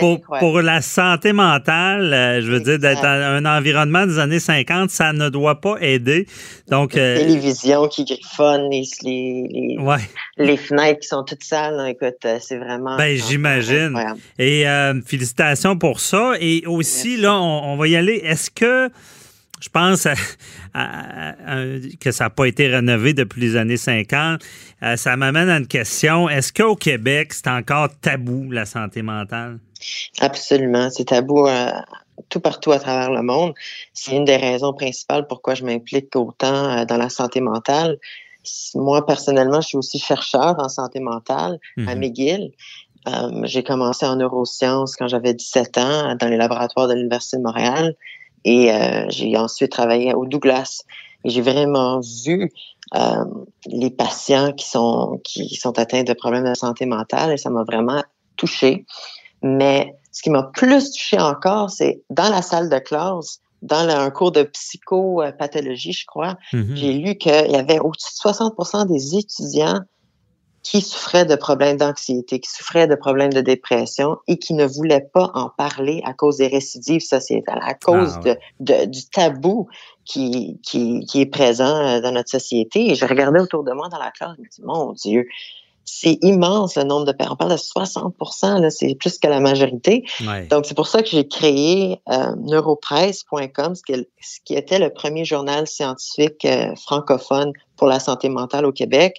pour, 0.00 0.20
pour, 0.38 0.60
la 0.62 0.80
santé 0.80 1.32
mentale. 1.32 2.12
euh, 2.12 2.40
je 2.40 2.50
veux 2.50 2.60
dire, 2.60 2.78
d'être 2.78 3.02
dans 3.02 3.08
un 3.08 3.44
environnement 3.58 4.06
des 4.06 4.18
années 4.18 4.38
50, 4.38 4.90
ça 4.90 5.12
ne 5.12 5.28
doit 5.28 5.60
pas 5.60 5.76
aider. 5.80 6.26
Donc, 6.68 6.96
euh, 6.96 7.16
télévision 7.18 7.88
qui 7.88 8.04
griffonne, 8.04 8.70
les, 8.70 8.84
les, 9.02 9.46
les, 9.50 9.78
ouais. 9.78 9.96
les 10.36 10.56
fenêtres 10.56 11.00
qui 11.00 11.08
sont 11.08 11.24
toutes 11.24 11.44
sales. 11.44 11.76
là, 11.76 11.90
écoute, 11.90 12.26
c'est 12.40 12.58
vraiment... 12.58 12.96
Ben, 12.96 13.16
j'imagine. 13.16 13.98
Et 14.38 14.68
euh, 14.68 15.00
félicitations 15.04 15.76
pour 15.76 16.00
ça. 16.00 16.32
Et 16.40 16.64
aussi, 16.66 17.16
là, 17.16 17.34
on, 17.40 17.72
on 17.72 17.76
va 17.76 17.88
y 17.88 17.96
aller. 17.96 18.20
Est-ce 18.24 18.50
que 18.50 18.90
je 19.60 19.68
pense 19.68 20.06
à- 20.06 20.14
à- 20.74 21.30
à- 21.30 21.64
que 22.00 22.10
ça 22.12 22.24
n'a 22.24 22.30
pas 22.30 22.46
été 22.46 22.66
rénové 22.68 23.14
depuis 23.14 23.40
les 23.40 23.56
années 23.56 23.76
50? 23.76 24.40
Euh, 24.82 24.96
ça 24.96 25.16
m'amène 25.16 25.48
à 25.48 25.56
une 25.58 25.66
question. 25.66 26.28
Est-ce 26.28 26.52
qu'au 26.52 26.76
Québec, 26.76 27.32
c'est 27.32 27.48
encore 27.48 27.88
tabou, 28.00 28.50
la 28.50 28.66
santé 28.66 29.02
mentale? 29.02 29.58
Absolument. 30.20 30.90
C'est 30.90 31.04
tabou 31.06 31.46
euh, 31.46 31.70
tout 32.28 32.40
partout 32.40 32.72
à 32.72 32.78
travers 32.78 33.10
le 33.10 33.22
monde. 33.22 33.54
C'est 33.92 34.16
une 34.16 34.24
des 34.24 34.36
raisons 34.36 34.72
principales 34.72 35.26
pourquoi 35.26 35.54
je 35.54 35.64
m'implique 35.64 36.14
autant 36.16 36.78
euh, 36.80 36.84
dans 36.84 36.96
la 36.96 37.08
santé 37.08 37.40
mentale. 37.40 37.98
Moi, 38.74 39.06
personnellement, 39.06 39.60
je 39.62 39.68
suis 39.68 39.78
aussi 39.78 39.98
chercheur 39.98 40.54
en 40.58 40.68
santé 40.68 41.00
mentale 41.00 41.58
à 41.86 41.94
Mhm. 41.94 41.98
McGill. 42.00 42.50
J'ai 43.44 43.62
commencé 43.62 44.04
en 44.06 44.16
neurosciences 44.16 44.96
quand 44.96 45.08
j'avais 45.08 45.34
17 45.34 45.76
ans 45.78 46.14
dans 46.16 46.28
les 46.28 46.36
laboratoires 46.38 46.88
de 46.88 46.94
l'Université 46.94 47.36
de 47.38 47.42
Montréal 47.42 47.94
et 48.44 48.72
euh, 48.72 49.06
j'ai 49.08 49.36
ensuite 49.36 49.72
travaillé 49.72 50.14
au 50.14 50.26
Douglas. 50.26 50.82
Et 51.24 51.30
j'ai 51.30 51.40
vraiment 51.40 52.00
vu 52.00 52.50
euh, 52.94 53.24
les 53.66 53.90
patients 53.90 54.52
qui 54.52 54.68
sont, 54.68 55.20
qui 55.24 55.54
sont 55.56 55.78
atteints 55.78 56.02
de 56.04 56.12
problèmes 56.12 56.44
de 56.48 56.54
santé 56.54 56.84
mentale 56.86 57.32
et 57.32 57.36
ça 57.38 57.48
m'a 57.50 57.64
vraiment 57.64 58.02
touché. 58.36 58.84
Mais 59.42 59.94
ce 60.12 60.22
qui 60.22 60.30
m'a 60.30 60.42
plus 60.52 60.90
touché 60.92 61.18
encore, 61.18 61.70
c'est 61.70 62.02
dans 62.10 62.28
la 62.28 62.42
salle 62.42 62.68
de 62.68 62.78
classe, 62.78 63.40
dans 63.62 63.84
le- 63.86 63.92
un 63.94 64.10
cours 64.10 64.32
de 64.32 64.42
psychopathologie, 64.42 65.92
je 65.92 66.06
crois, 66.06 66.36
Mhm. 66.52 66.76
j'ai 66.76 66.92
lu 66.92 67.16
qu'il 67.16 67.32
y 67.32 67.56
avait 67.56 67.78
au-dessus 67.78 68.12
de 68.12 68.18
60% 68.18 68.84
des 68.86 69.16
étudiants 69.16 69.80
qui 70.64 70.80
souffraient 70.80 71.26
de 71.26 71.36
problèmes 71.36 71.76
d'anxiété, 71.76 72.40
qui 72.40 72.50
souffraient 72.50 72.88
de 72.88 72.94
problèmes 72.96 73.32
de 73.32 73.40
dépression 73.42 74.16
et 74.26 74.38
qui 74.38 74.54
ne 74.54 74.64
voulaient 74.66 75.06
pas 75.12 75.30
en 75.34 75.50
parler 75.50 76.00
à 76.04 76.14
cause 76.14 76.38
des 76.38 76.48
récidives 76.48 77.02
sociétales, 77.02 77.60
à 77.62 77.74
cause 77.74 78.14
Ah 78.16 78.20
ouais. 78.24 78.38
de, 78.60 78.74
de- 78.74 78.84
du 78.86 79.04
tabou 79.10 79.68
qui, 80.06 80.58
qui, 80.62 81.04
qui 81.06 81.20
est 81.20 81.26
présent 81.26 81.76
euh, 81.86 82.00
dans 82.00 82.10
notre 82.12 82.30
société. 82.30 82.90
Et 82.90 82.94
je 82.96 83.04
regardais 83.06 83.40
autour 83.40 83.62
de 83.62 83.72
moi 83.72 83.88
dans 83.90 83.98
la 83.98 84.10
classe, 84.10 84.32
je 84.38 84.42
me 84.42 84.48
dis, 84.48 84.62
mon 84.64 84.92
Dieu, 84.92 85.26
c'est 85.86 86.16
immense 86.22 86.76
le 86.76 86.84
nombre 86.84 87.04
de 87.04 87.12
parents. 87.12 87.34
On 87.34 87.36
parle 87.36 87.52
de 87.52 87.56
60 87.58 88.14
là, 88.58 88.70
c'est 88.70 88.94
plus 88.94 89.18
que 89.18 89.28
la 89.28 89.40
majorité. 89.40 90.02
Ouais. 90.26 90.46
Donc, 90.46 90.64
c'est 90.64 90.74
pour 90.74 90.86
ça 90.86 91.02
que 91.02 91.10
j'ai 91.10 91.28
créé 91.28 92.00
euh, 92.10 92.34
neuropresse.com, 92.38 93.74
ce, 93.74 93.82
qui 93.82 93.92
est- 93.92 94.08
ce 94.20 94.38
qui 94.44 94.54
était 94.54 94.78
le 94.78 94.90
premier 94.90 95.26
journal 95.26 95.66
scientifique 95.66 96.44
euh, 96.46 96.74
francophone 96.76 97.52
pour 97.76 97.86
la 97.88 98.00
santé 98.00 98.28
mentale 98.30 98.64
au 98.64 98.72
Québec. 98.72 99.16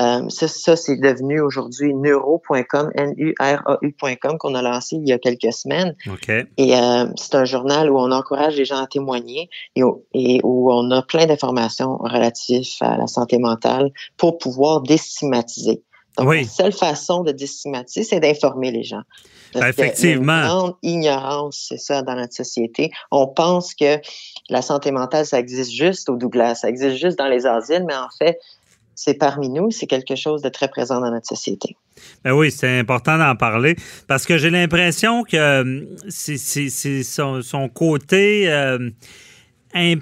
Euh, 0.00 0.28
ça, 0.28 0.46
ça, 0.46 0.76
c'est 0.76 0.96
devenu 0.96 1.40
aujourd'hui 1.40 1.94
neuro.com, 1.94 2.90
N-U-R-A-U.com, 2.94 4.38
qu'on 4.38 4.54
a 4.54 4.62
lancé 4.62 4.96
il 4.96 5.08
y 5.08 5.12
a 5.12 5.18
quelques 5.18 5.52
semaines. 5.52 5.94
OK. 6.10 6.28
Et 6.28 6.76
euh, 6.76 7.06
c'est 7.16 7.34
un 7.34 7.44
journal 7.44 7.90
où 7.90 7.98
on 7.98 8.10
encourage 8.12 8.56
les 8.56 8.64
gens 8.64 8.82
à 8.82 8.86
témoigner 8.86 9.48
et, 9.74 9.82
où- 9.82 10.04
et 10.12 10.40
où 10.44 10.72
on 10.72 10.90
a 10.90 11.02
plein 11.02 11.26
d'informations 11.26 11.96
relatives 11.98 12.68
à 12.80 12.96
la 12.98 13.06
santé 13.06 13.38
mentale 13.38 13.90
pour 14.16 14.38
pouvoir 14.38 14.82
déstigmatiser. 14.82 15.82
Donc, 16.18 16.28
Oui. 16.28 16.42
la 16.42 16.48
seule 16.48 16.72
façon 16.72 17.22
de 17.22 17.32
déstigmatiser, 17.32 18.02
c'est 18.04 18.20
d'informer 18.20 18.70
les 18.70 18.82
gens. 18.82 19.02
Parce 19.52 19.64
Ben, 19.66 19.72
qu'il 19.72 19.78
y 19.78 19.82
a 19.82 19.86
effectivement. 19.86 20.32
Une 20.32 20.46
grande 20.48 20.74
ignorance, 20.82 21.66
c'est 21.68 21.78
ça, 21.78 22.02
dans 22.02 22.14
notre 22.14 22.34
société. 22.34 22.90
On 23.10 23.26
pense 23.26 23.74
que 23.74 23.98
la 24.50 24.60
santé 24.62 24.90
mentale, 24.92 25.24
ça 25.26 25.38
existe 25.38 25.72
juste 25.72 26.08
au 26.08 26.16
Douglas, 26.16 26.56
ça 26.56 26.68
existe 26.68 26.96
juste 26.96 27.18
dans 27.18 27.28
les 27.28 27.46
asiles, 27.46 27.84
mais 27.86 27.94
en 27.94 28.08
fait, 28.18 28.38
c'est 28.96 29.14
parmi 29.14 29.48
nous, 29.50 29.70
c'est 29.70 29.86
quelque 29.86 30.16
chose 30.16 30.42
de 30.42 30.48
très 30.48 30.66
présent 30.68 31.00
dans 31.00 31.10
notre 31.12 31.26
société. 31.28 31.76
Ben 32.24 32.32
oui, 32.32 32.50
c'est 32.50 32.78
important 32.80 33.16
d'en 33.18 33.36
parler 33.36 33.76
parce 34.08 34.26
que 34.26 34.36
j'ai 34.38 34.50
l'impression 34.50 35.22
que 35.22 35.86
c'est 36.08 36.36
c'est 36.38 37.02
son, 37.04 37.40
son 37.42 37.68
côté 37.68 38.50
euh, 38.50 38.90
im- 39.74 40.00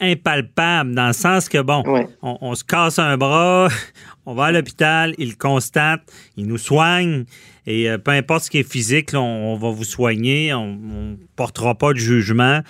impalpable 0.00 0.94
dans 0.94 1.08
le 1.08 1.12
sens 1.12 1.48
que, 1.48 1.60
bon, 1.60 1.82
Ouais. 1.86 2.06
on, 2.22 2.38
on 2.40 2.54
se 2.54 2.62
casse 2.64 2.98
un 2.98 3.16
bras, 3.16 3.68
on 4.26 4.34
va 4.34 4.44
à 4.46 4.52
l'hôpital, 4.52 5.14
ils 5.18 5.30
le 5.30 5.36
constatent, 5.36 6.02
ils 6.36 6.46
nous 6.46 6.58
soignent 6.58 7.24
et 7.66 7.90
euh, 7.90 7.98
peu 7.98 8.12
importe 8.12 8.44
ce 8.44 8.50
qui 8.50 8.58
est 8.58 8.70
physique, 8.70 9.12
là, 9.12 9.20
on, 9.20 9.54
on 9.54 9.56
va 9.56 9.70
vous 9.70 9.84
soigner, 9.84 10.54
on 10.54 10.76
ne 10.76 11.16
portera 11.36 11.74
pas 11.74 11.92
de 11.92 11.98
jugement, 11.98 12.60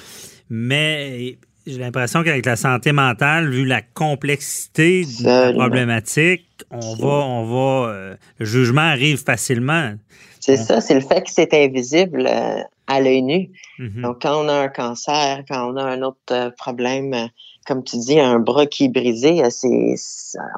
mais 0.51 1.39
j'ai 1.69 1.79
l'impression 1.79 2.23
qu'avec 2.25 2.47
la 2.47 2.57
santé 2.57 2.93
mentale, 2.93 3.51
vu 3.51 3.65
la 3.65 3.83
complexité 3.83 5.05
de 5.05 5.25
la 5.25 5.53
problématique, 5.53 6.47
on 6.71 6.95
va, 6.95 7.09
on 7.09 7.45
va, 7.45 7.89
euh, 7.89 8.17
le 8.39 8.47
jugement 8.47 8.83
arrive 8.83 9.23
facilement. 9.23 9.93
C'est 10.41 10.57
ça, 10.57 10.81
c'est 10.81 10.95
le 10.95 11.01
fait 11.01 11.23
que 11.23 11.31
c'est 11.31 11.53
invisible 11.53 12.27
euh, 12.27 12.63
à 12.87 13.01
l'œil 13.01 13.23
nu. 13.23 13.51
Mhm. 13.79 14.03
Donc, 14.03 14.23
quand 14.23 14.45
on 14.45 14.49
a 14.49 14.55
un 14.55 14.69
cancer, 14.69 15.45
quand 15.49 15.73
on 15.73 15.77
a 15.77 15.83
un 15.83 16.03
autre 16.03 16.19
euh, 16.31 16.51
problème, 16.57 17.29
comme 17.67 17.85
tu 17.85 17.99
dis, 17.99 18.19
un 18.19 18.39
bras 18.39 18.67
qui 18.67 18.87
est 18.87 18.89
brisé, 18.89 19.43
c'est, 19.51 19.95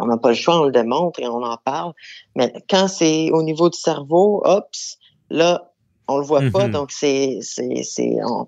on 0.01 0.07
n'a 0.07 0.17
pas 0.17 0.29
le 0.29 0.35
choix, 0.35 0.61
on 0.61 0.65
le 0.65 0.73
démontre 0.73 1.19
et 1.21 1.27
on 1.27 1.43
en 1.43 1.57
parle. 1.57 1.93
Mais 2.37 2.53
quand 2.69 2.87
c'est 2.87 3.31
au 3.33 3.43
niveau 3.43 3.69
du 3.69 3.79
cerveau, 3.79 4.45
oups, 4.47 4.99
là, 5.29 5.73
on 6.07 6.19
le 6.19 6.25
voit 6.25 6.43
pas. 6.53 6.67
Mhm. 6.67 6.73
Donc, 6.73 6.93
c'est, 6.93 7.39
c'est, 7.43 7.83
c'est, 7.83 8.17
on- 8.25 8.47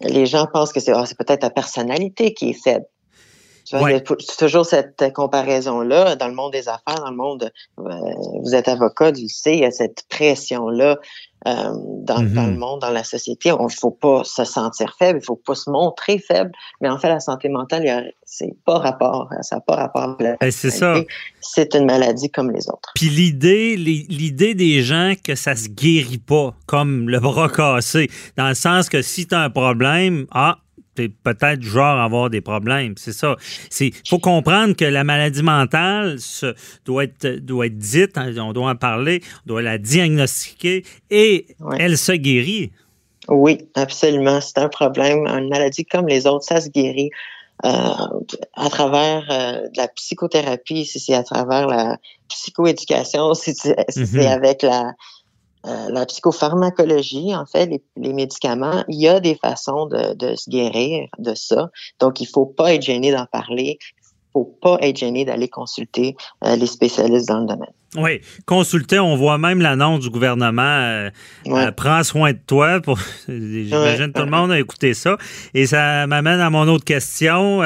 les 0.00 0.26
gens 0.26 0.46
pensent 0.46 0.72
que 0.72 0.80
c'est, 0.80 0.92
c'est 1.06 1.18
peut-être 1.18 1.40
ta 1.40 1.50
personnalité 1.50 2.34
qui 2.34 2.50
est 2.50 2.62
faible. 2.62 2.86
Ouais. 3.76 3.90
il 3.90 3.94
y 3.94 3.96
a 3.96 4.00
tou- 4.00 4.16
toujours 4.38 4.64
cette 4.66 5.12
comparaison-là 5.14 6.16
dans 6.16 6.28
le 6.28 6.34
monde 6.34 6.52
des 6.52 6.68
affaires, 6.68 7.00
dans 7.04 7.10
le 7.10 7.16
monde, 7.16 7.50
euh, 7.78 7.82
vous 8.42 8.54
êtes 8.54 8.68
avocat, 8.68 9.10
le 9.12 9.28
sais, 9.28 9.54
il 9.54 9.60
y 9.60 9.64
a 9.64 9.70
cette 9.70 10.04
pression-là 10.08 10.98
euh, 11.46 11.52
dans, 12.02 12.20
Mhm. 12.20 12.34
dans 12.34 12.46
le 12.46 12.56
monde, 12.56 12.80
dans 12.80 12.90
la 12.90 13.04
société. 13.04 13.50
Il 13.50 13.62
ne 13.62 13.68
faut 13.68 13.92
pas 13.92 14.24
se 14.24 14.44
sentir 14.44 14.96
faible, 14.98 15.20
il 15.20 15.22
ne 15.22 15.24
faut 15.26 15.36
pas 15.36 15.54
se 15.54 15.70
montrer 15.70 16.18
faible, 16.18 16.50
mais 16.80 16.88
en 16.88 16.98
fait, 16.98 17.08
la 17.08 17.20
santé 17.20 17.48
mentale, 17.48 18.12
c'est 18.24 18.56
pas 18.66 18.78
rapport, 18.78 19.28
ça 19.42 19.56
n'a 19.56 19.60
pas 19.60 19.76
rapport 19.76 20.02
avec 20.02 20.20
la 20.20 20.36
Ben, 20.40 20.50
c'est 20.50 20.70
ça. 20.70 20.96
C'est 21.40 21.74
une 21.76 21.84
maladie 21.86 22.28
comme 22.30 22.50
les 22.50 22.68
autres. 22.68 22.90
Puis 22.96 23.08
l'idée, 23.08 23.76
l'idée 23.76 24.54
des 24.54 24.82
gens 24.82 25.12
que 25.22 25.36
ça 25.36 25.54
se 25.54 25.68
guérit 25.68 26.18
pas, 26.18 26.54
comme 26.66 27.08
le 27.08 27.20
bras 27.20 27.48
cassé, 27.48 28.10
dans 28.36 28.48
le 28.48 28.54
sens 28.54 28.88
que 28.88 29.00
si 29.00 29.28
tu 29.28 29.34
as 29.36 29.40
un 29.42 29.50
problème, 29.50 30.26
ah, 30.32 30.58
t'es 30.98 31.08
peut-être 31.08 31.62
genre 31.62 31.96
à 31.98 32.04
avoir 32.04 32.28
des 32.30 32.40
problèmes. 32.40 32.94
C'est 32.96 33.12
ça. 33.12 33.36
Il 33.80 33.92
faut 34.08 34.18
comprendre 34.18 34.74
que 34.74 34.84
la 34.84 35.04
maladie 35.04 35.42
mentale 35.42 36.18
se- 36.18 36.54
doit, 36.84 37.04
être, 37.04 37.26
doit 37.38 37.66
être 37.66 37.78
dite, 37.78 38.18
hein, 38.18 38.32
on 38.38 38.52
doit 38.52 38.70
en 38.70 38.76
parler, 38.76 39.22
on 39.44 39.48
doit 39.50 39.62
la 39.62 39.78
diagnostiquer 39.78 40.84
et 41.10 41.46
Ouais. 41.60 41.76
elle 41.78 41.96
se 41.96 42.12
guérit. 42.12 42.72
Oui, 43.28 43.58
absolument. 43.74 44.40
C'est 44.40 44.58
un 44.58 44.68
problème, 44.68 45.26
une 45.26 45.48
maladie 45.50 45.84
comme 45.84 46.08
les 46.08 46.26
autres, 46.26 46.44
ça 46.46 46.60
se 46.60 46.68
guérit 46.70 47.10
euh, 47.64 47.68
à 48.54 48.68
travers 48.70 49.24
euh, 49.30 49.68
de 49.68 49.76
la 49.76 49.88
psychothérapie, 49.88 50.84
si 50.86 50.98
c'est 51.00 51.14
à 51.14 51.22
travers 51.24 51.66
la 51.66 51.98
psychoéducation, 52.28 53.34
si 53.42 53.54
c'est 53.54 53.76
Mhm. 53.96 54.26
avec 54.26 54.62
la, 54.62 54.92
euh, 55.68 55.88
la 55.90 56.06
psychopharmacologie, 56.06 57.34
en 57.34 57.46
fait, 57.46 57.66
les, 57.66 57.82
les 57.96 58.12
médicaments, 58.12 58.84
il 58.88 59.00
y 59.00 59.08
a 59.08 59.20
des 59.20 59.34
façons 59.34 59.86
de, 59.86 60.14
de 60.14 60.34
se 60.34 60.48
guérir 60.50 61.08
de 61.18 61.34
ça. 61.34 61.70
Donc, 62.00 62.20
il 62.20 62.26
faut 62.26 62.46
pas 62.46 62.74
être 62.74 62.82
gêné 62.82 63.12
d'en 63.12 63.26
parler. 63.26 63.78
Il 63.80 64.30
faut 64.32 64.58
pas 64.62 64.78
être 64.82 64.96
gêné 64.98 65.24
d'aller 65.24 65.48
consulter 65.48 66.16
euh, 66.44 66.56
les 66.56 66.66
spécialistes 66.66 67.28
dans 67.28 67.40
le 67.40 67.46
domaine. 67.46 67.70
Oui, 67.96 68.20
consulter, 68.46 68.98
on 68.98 69.16
voit 69.16 69.38
même 69.38 69.60
l'annonce 69.62 70.00
du 70.00 70.10
gouvernement 70.10 70.62
euh, 70.62 71.10
Ouais. 71.46 71.66
euh, 71.66 71.72
Prends 71.72 72.02
soin 72.02 72.32
de 72.32 72.38
toi. 72.46 72.80
Pour... 72.80 72.98
J'imagine 73.28 74.04
Ouais. 74.06 74.12
tout 74.12 74.22
le 74.22 74.30
monde 74.30 74.50
a 74.52 74.58
écouté 74.58 74.92
ça. 74.94 75.16
Et 75.54 75.66
ça 75.66 76.06
m'amène 76.06 76.40
à 76.40 76.50
mon 76.50 76.68
autre 76.68 76.84
question. 76.84 77.58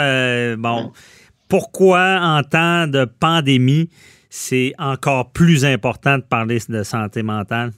Bon, 0.59 0.93
pourquoi 1.49 2.19
en 2.23 2.43
temps 2.43 2.87
de 2.87 3.05
pandémie, 3.05 3.91
c'est 4.31 4.73
encore 4.79 5.33
plus 5.33 5.65
important 5.65 6.17
de 6.19 6.23
parler 6.23 6.59
de 6.69 6.83
santé 6.85 7.23
mentale? 7.23 7.73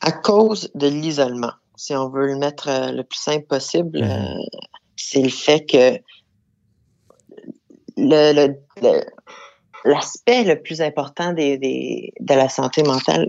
À 0.00 0.12
cause 0.12 0.70
de 0.74 0.88
l'isolement, 0.88 1.52
si 1.76 1.94
on 1.94 2.08
veut 2.08 2.26
le 2.26 2.36
mettre 2.36 2.68
euh, 2.68 2.92
le 2.92 3.02
plus 3.04 3.18
simple 3.18 3.46
possible, 3.46 4.00
Mhm. 4.00 4.10
euh, 4.10 4.58
c'est 4.96 5.22
le 5.22 5.28
fait 5.28 5.64
que 5.66 5.98
le, 7.96 8.32
le- 8.32 8.56
le- 8.82 9.04
l'aspect 9.84 10.42
le 10.44 10.60
plus 10.60 10.80
important 10.80 11.32
des, 11.32 11.58
des- 11.58 12.12
de 12.18 12.34
la 12.34 12.48
santé 12.48 12.82
mentale 12.82 13.26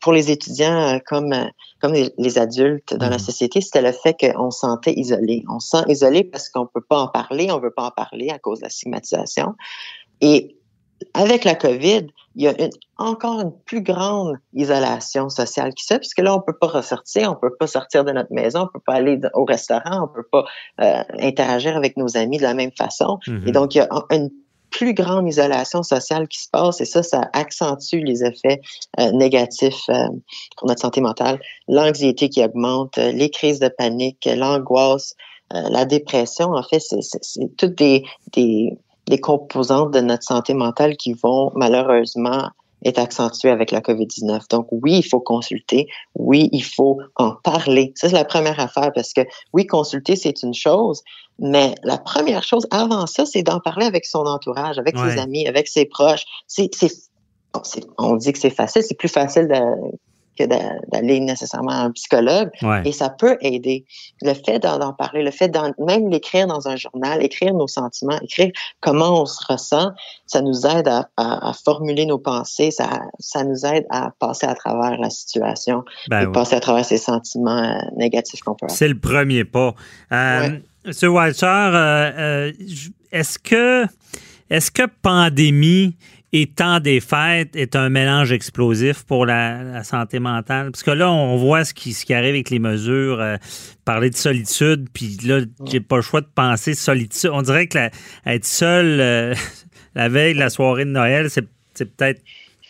pour 0.00 0.12
les 0.12 0.30
étudiants 0.30 0.94
euh, 0.94 0.98
comme, 1.06 1.34
comme 1.80 1.92
les, 1.92 2.38
adultes 2.38 2.94
dans 2.94 3.08
la 3.08 3.16
Mhm. 3.16 3.24
société, 3.24 3.60
c'était 3.60 3.82
le 3.82 3.92
fait 3.92 4.16
qu'on 4.18 4.50
se 4.50 4.60
sentait 4.60 4.94
isolé. 4.94 5.44
On 5.48 5.58
se 5.58 5.76
sent 5.76 5.84
isolé 5.88 6.24
parce 6.24 6.48
qu'on 6.48 6.66
peut 6.66 6.84
pas 6.88 7.00
en 7.00 7.08
parler, 7.08 7.50
on 7.50 7.58
veut 7.58 7.72
pas 7.72 7.86
en 7.86 7.90
parler 7.90 8.30
à 8.30 8.38
cause 8.38 8.60
de 8.60 8.64
la 8.64 8.70
stigmatisation. 8.70 9.54
Et 10.20 10.56
avec 11.14 11.44
la 11.44 11.54
COVID, 11.54 12.06
il 12.36 12.42
y 12.44 12.48
a 12.48 12.60
une- 12.62 12.70
encore 12.98 13.40
une 13.40 13.52
plus 13.64 13.82
grande 13.82 14.36
isolation 14.54 15.28
sociale 15.28 15.72
qui 15.74 15.84
se 15.84 15.94
fait, 15.94 15.98
puisque 16.00 16.20
là, 16.20 16.34
on 16.34 16.40
peut 16.40 16.56
pas 16.58 16.66
ressortir, 16.66 17.30
on 17.30 17.34
peut 17.34 17.54
pas 17.58 17.66
sortir 17.66 18.04
de 18.04 18.12
notre 18.12 18.32
maison, 18.32 18.60
on 18.62 18.66
peut 18.68 18.82
pas 18.84 18.94
aller 18.94 19.18
au 19.34 19.44
restaurant, 19.44 20.04
on 20.04 20.08
peut 20.08 20.26
pas 20.30 20.44
euh, 20.80 21.02
interagir 21.18 21.76
avec 21.76 21.96
nos 21.96 22.16
amis 22.16 22.38
de 22.38 22.42
la 22.42 22.54
même 22.54 22.72
façon. 22.72 23.18
Et 23.48 23.52
donc, 23.52 23.74
il 23.74 23.78
y 23.78 23.80
a 23.80 23.88
une 24.10 24.30
plus 24.70 24.92
grande 24.94 25.26
isolation 25.28 25.82
sociale 25.82 26.28
qui 26.28 26.42
se 26.42 26.50
passe 26.50 26.80
et 26.80 26.84
ça, 26.84 27.02
ça 27.02 27.30
accentue 27.32 28.00
les 28.04 28.24
effets 28.24 28.60
euh, 29.00 29.10
négatifs 29.12 29.88
euh, 29.88 30.08
pour 30.56 30.68
notre 30.68 30.82
santé 30.82 31.00
mentale. 31.00 31.40
L'anxiété 31.68 32.28
qui 32.28 32.44
augmente, 32.44 32.98
euh, 32.98 33.12
les 33.12 33.30
crises 33.30 33.58
de 33.60 33.68
panique, 33.68 34.28
l'angoisse, 34.30 35.14
euh, 35.54 35.62
la 35.70 35.84
dépression, 35.84 36.52
en 36.52 36.62
fait, 36.62 36.80
c'est- 36.80 37.00
c'est 37.00 37.22
c'est 37.22 37.56
toutes 37.56 37.76
des, 37.76 38.04
des, 38.32 38.76
des 39.08 39.18
composantes 39.20 39.92
de 39.92 40.00
notre 40.00 40.24
santé 40.24 40.54
mentale 40.54 40.96
qui 40.96 41.12
vont 41.12 41.52
malheureusement 41.54 42.48
être 42.84 42.98
accentuées 42.98 43.50
avec 43.50 43.70
la 43.70 43.80
COVID-19. 43.80 44.48
Donc 44.50 44.68
oui, 44.70 44.98
il 44.98 45.02
faut 45.08 45.20
consulter, 45.20 45.88
oui, 46.14 46.48
il 46.52 46.62
faut 46.62 46.98
en 47.16 47.32
parler. 47.32 47.92
Ça, 47.96 48.08
c'est 48.08 48.14
la 48.14 48.24
première 48.24 48.60
affaire 48.60 48.92
parce 48.94 49.12
que 49.12 49.22
oui, 49.52 49.66
consulter, 49.66 50.14
c'est 50.14 50.42
une 50.42 50.54
chose, 50.54 51.02
mais 51.38 51.74
la 51.82 51.98
première 51.98 52.42
chose 52.42 52.66
avant 52.70 53.06
ça, 53.06 53.24
c'est 53.26 53.42
d'en 53.42 53.60
parler 53.60 53.86
avec 53.86 54.04
son 54.04 54.20
entourage, 54.26 54.78
avec 54.78 54.96
Ouais. 54.96 55.12
ses 55.12 55.18
amis, 55.18 55.46
avec 55.48 55.68
ses 55.68 55.86
proches. 55.86 56.24
C'est, 56.46 56.68
c'est, 56.74 56.92
bon, 57.54 57.60
c'est- 57.64 57.86
on 57.98 58.16
dit 58.16 58.32
que 58.32 58.38
c'est 58.38 58.50
facile, 58.50 58.82
c'est 58.82 58.94
plus 58.98 59.08
facile 59.08 59.48
de- 59.48 59.96
que 60.38 60.44
d'a- 60.44 60.78
d'aller 60.92 61.20
nécessairement 61.20 61.70
à 61.72 61.78
un 61.84 61.90
psychologue. 61.92 62.50
Ouais. 62.62 62.82
Et 62.84 62.92
ça 62.92 63.08
peut 63.10 63.36
aider. 63.40 63.84
Le 64.22 64.34
fait 64.34 64.58
d'en 64.58 64.92
parler, 64.92 65.22
le 65.22 65.30
fait 65.30 65.48
d'en 65.48 65.72
même 65.78 66.08
l'écrire 66.10 66.46
dans 66.46 66.68
un 66.68 66.76
journal, 66.76 67.22
écrire 67.22 67.54
nos 67.54 67.66
sentiments, 67.68 68.18
écrire 68.22 68.50
comment 68.80 69.22
on 69.22 69.26
se 69.26 69.40
ressent, 69.48 69.92
ça 70.26 70.42
nous 70.42 70.66
aide 70.66 70.88
à, 70.88 71.08
à- 71.16 71.48
à 71.50 71.52
formuler 71.52 72.06
nos 72.06 72.18
pensées, 72.18 72.70
ça, 72.70 72.88
ça 73.18 73.44
nous 73.44 73.64
aide 73.66 73.86
à 73.90 74.10
passer 74.18 74.46
à 74.46 74.54
travers 74.54 74.98
la 74.98 75.10
situation 75.10 75.84
Ben 76.08 76.22
et 76.28 76.32
passer 76.32 76.56
à 76.56 76.60
travers 76.60 76.84
ces 76.84 76.98
sentiments 76.98 77.62
euh, 77.62 77.78
négatifs 77.96 78.40
qu'on 78.40 78.54
peut 78.54 78.66
avoir. 78.66 78.76
C'est 78.76 78.88
le 78.88 78.98
premier 78.98 79.44
pas. 79.44 79.74
Euh, 80.12 80.40
Ouais. 80.40 80.62
Monsieur 80.84 81.08
Walter, 81.08 81.46
euh, 81.46 82.12
euh, 82.16 82.52
j- 82.64 82.92
est-ce 83.10 83.38
que 83.40 83.86
est-ce 84.48 84.70
que 84.70 84.82
pandémie 85.02 85.96
et 86.32 86.46
temps 86.46 86.80
des 86.80 87.00
fêtes 87.00 87.54
est 87.54 87.76
un 87.76 87.88
mélange 87.88 88.32
explosif 88.32 89.04
pour 89.04 89.26
la, 89.26 89.84
santé 89.84 90.18
mentale? 90.18 90.70
Parce 90.70 90.82
que 90.82 90.90
là, 90.90 91.10
on 91.10 91.36
voit 91.36 91.64
ce 91.64 91.72
qui, 91.72 91.92
ce 91.92 92.04
qui 92.04 92.14
arrive 92.14 92.34
avec 92.34 92.50
les 92.50 92.58
mesures, 92.58 93.20
euh, 93.20 93.36
parler 93.84 94.10
de 94.10 94.16
solitude, 94.16 94.88
puis 94.92 95.16
là, 95.24 95.40
j'ai 95.66 95.80
pas 95.80 95.96
le 95.96 96.02
choix 96.02 96.20
de 96.20 96.28
penser 96.34 96.74
solitude. 96.74 97.30
On 97.32 97.42
dirait 97.42 97.68
que 97.68 97.78
être 98.26 98.44
seul 98.44 99.00
euh, 99.00 99.34
la 99.94 100.08
veille 100.08 100.34
de 100.34 100.40
la 100.40 100.50
soirée 100.50 100.84
de 100.84 100.90
Noël, 100.90 101.30
c'est 101.30 101.46
peut-être 101.84 102.20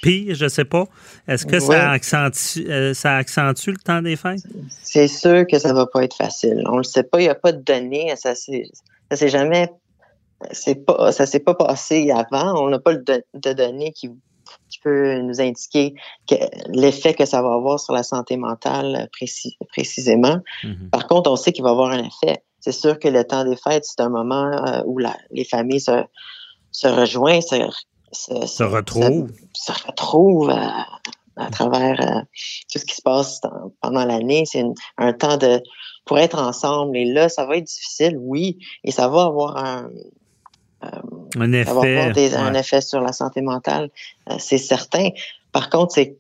pire, 0.03 0.35
je 0.35 0.49
sais 0.49 0.65
pas. 0.65 0.85
Est-ce 1.27 1.47
que 1.47 1.59
ça, 1.59 1.91
accentue, 1.91 2.67
euh, 2.69 2.95
ça 2.95 3.17
accentue 3.17 3.71
le 3.71 3.79
temps 3.79 4.03
des 4.03 4.17
fêtes? 4.17 4.43
C'est 4.83 5.09
sûr 5.09 5.47
que 5.51 5.59
ça 5.59 5.73
va 5.73 5.87
pas 5.87 6.05
être 6.05 6.17
facile. 6.17 6.63
On 6.67 6.77
le 6.77 6.85
sait 6.85 7.03
pas, 7.03 7.21
il 7.21 7.25
n'y 7.25 7.29
a 7.29 7.35
pas 7.35 7.53
de 7.53 7.63
données. 7.63 8.13
Ça 8.17 8.35
s'est 8.35 9.29
jamais 9.29 9.71
c'est 10.53 10.87
pas 10.87 11.13
ça 11.13 11.27
s'est 11.27 11.41
pas 11.41 11.55
passé 11.55 12.11
avant. 12.11 12.55
On 12.63 12.69
n'a 12.69 12.79
pas 12.79 12.95
de, 12.95 13.23
données 13.35 13.93
qui, 13.93 14.11
peut 14.83 15.19
nous 15.21 15.41
indiquer 15.41 15.95
l'effet 16.69 17.15
que 17.15 17.25
ça 17.25 17.43
va 17.43 17.55
avoir 17.55 17.81
sur 17.81 17.93
la 17.93 18.05
santé 18.05 18.37
mentale 18.37 19.09
précisément. 19.73 20.39
Mm-hmm. 20.63 20.91
Par 20.91 21.09
contre, 21.09 21.31
on 21.31 21.37
sait 21.37 21.51
qu'il 21.51 21.65
va 21.65 21.71
avoir 21.71 21.91
un 21.91 22.05
effet. 22.05 22.43
C'est 22.61 22.73
sûr 22.73 22.99
que 22.99 23.09
le 23.09 23.25
temps 23.25 23.45
des 23.45 23.57
fêtes, 23.57 23.85
c'est 23.85 24.01
un 24.01 24.11
moment 24.11 24.45
euh, 24.45 24.83
où 24.87 24.99
les 25.31 25.45
familles 25.45 25.81
se, 25.81 26.05
se 26.73 26.89
rejoignent, 26.89 27.41
se, 27.41 27.57
se, 28.13 28.63
retrouvent, 28.65 29.31
se, 29.53 29.73
retrouvent 29.87 30.51
à, 30.51 31.51
travers 31.51 32.01
euh, 32.01 32.21
tout 32.71 32.79
ce 32.79 32.85
qui 32.85 32.95
se 32.95 33.03
passe 33.03 33.41
pendant 33.81 34.05
l'année. 34.05 34.45
C'est 34.47 34.65
un 34.99 35.13
temps 35.13 35.37
de 35.37 35.63
pour 36.07 36.19
être 36.19 36.39
ensemble. 36.39 36.97
Et 36.97 37.05
là, 37.05 37.29
ça 37.29 37.47
va 37.47 37.57
être 37.57 37.65
difficile, 37.65 38.17
oui, 38.19 38.59
et 38.85 38.91
ça 38.91 39.09
va 39.09 39.25
avoir 39.25 39.57
un, 39.59 39.85
euh, 39.85 40.11
un 41.39 41.53
effet, 41.53 42.35
un 42.35 42.55
effet 42.55 42.81
sur 42.81 43.01
la 43.01 43.13
santé 43.13 43.41
mentale, 43.41 43.91
euh, 44.31 44.37
c'est 44.39 44.59
certain. 44.59 45.11
Par 45.53 45.71
contre, 45.71 45.95
c'est 45.95 46.17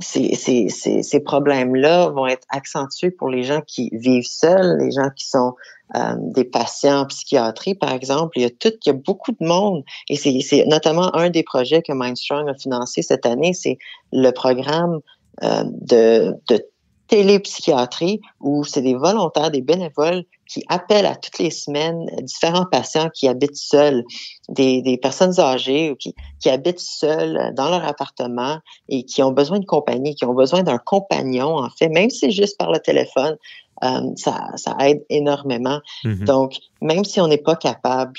ces, 0.00 1.20
problèmes-là 1.20 2.08
vont 2.10 2.26
être 2.26 2.46
accentués 2.50 3.10
pour 3.10 3.28
les 3.28 3.42
gens 3.42 3.60
qui 3.66 3.90
vivent 3.92 4.28
seuls, 4.28 4.78
les 4.78 4.92
gens 4.92 5.10
qui 5.16 5.28
sont 5.28 5.54
euh, 5.96 6.14
des 6.18 6.44
patients 6.44 7.00
en 7.00 7.06
psychiatrie, 7.06 7.74
par 7.74 7.92
exemple. 7.92 8.38
Il 8.38 8.42
y 8.42 8.46
a 8.46 8.50
tout, 8.50 8.72
il 8.84 8.88
y 8.88 8.90
a 8.90 8.92
beaucoup 8.92 9.32
de 9.32 9.44
monde, 9.44 9.84
et 10.08 10.16
c'est 10.16 10.64
notamment 10.66 11.14
un 11.16 11.30
des 11.30 11.42
projets 11.42 11.82
que 11.82 11.92
Mindstrong 11.92 12.48
a 12.48 12.54
financé 12.54 13.02
cette 13.02 13.26
année, 13.26 13.52
c'est 13.54 13.78
le 14.12 14.30
programme 14.30 15.00
de, 15.42 16.34
de 16.48 16.64
télépsychiatrie 17.08 18.20
où 18.40 18.64
c'est 18.64 18.82
des 18.82 18.94
volontaires, 18.94 19.50
des 19.50 19.62
bénévoles 19.62 20.24
qui 20.46 20.64
appellent 20.68 21.06
à 21.06 21.16
toutes 21.16 21.38
les 21.38 21.50
semaines 21.50 22.06
différents 22.22 22.64
patients 22.64 23.10
qui 23.12 23.28
habitent 23.28 23.56
seuls, 23.56 24.04
des, 24.48 24.80
des 24.82 24.96
personnes 24.96 25.38
âgées 25.40 25.90
ou 25.90 25.96
qui, 25.96 26.14
qui 26.40 26.48
habitent 26.48 26.80
seuls 26.80 27.52
dans 27.54 27.68
leur 27.70 27.84
appartement 27.84 28.58
et 28.88 29.04
qui 29.04 29.22
ont 29.22 29.32
besoin 29.32 29.58
de 29.58 29.66
compagnie, 29.66 30.14
qui 30.14 30.24
ont 30.24 30.34
besoin 30.34 30.62
d'un 30.62 30.78
compagnon, 30.78 31.58
en 31.58 31.70
fait, 31.70 31.88
même 31.88 32.10
si 32.10 32.20
c'est 32.20 32.30
juste 32.30 32.58
par 32.58 32.70
le 32.70 32.78
téléphone, 32.78 33.36
euh, 33.84 34.00
ça, 34.16 34.48
ça 34.56 34.76
aide 34.80 35.04
énormément. 35.08 35.80
Mm-hmm. 36.04 36.24
Donc, 36.24 36.56
même 36.80 37.04
si 37.04 37.20
on 37.20 37.28
n'est 37.28 37.38
pas 37.38 37.56
capable 37.56 38.14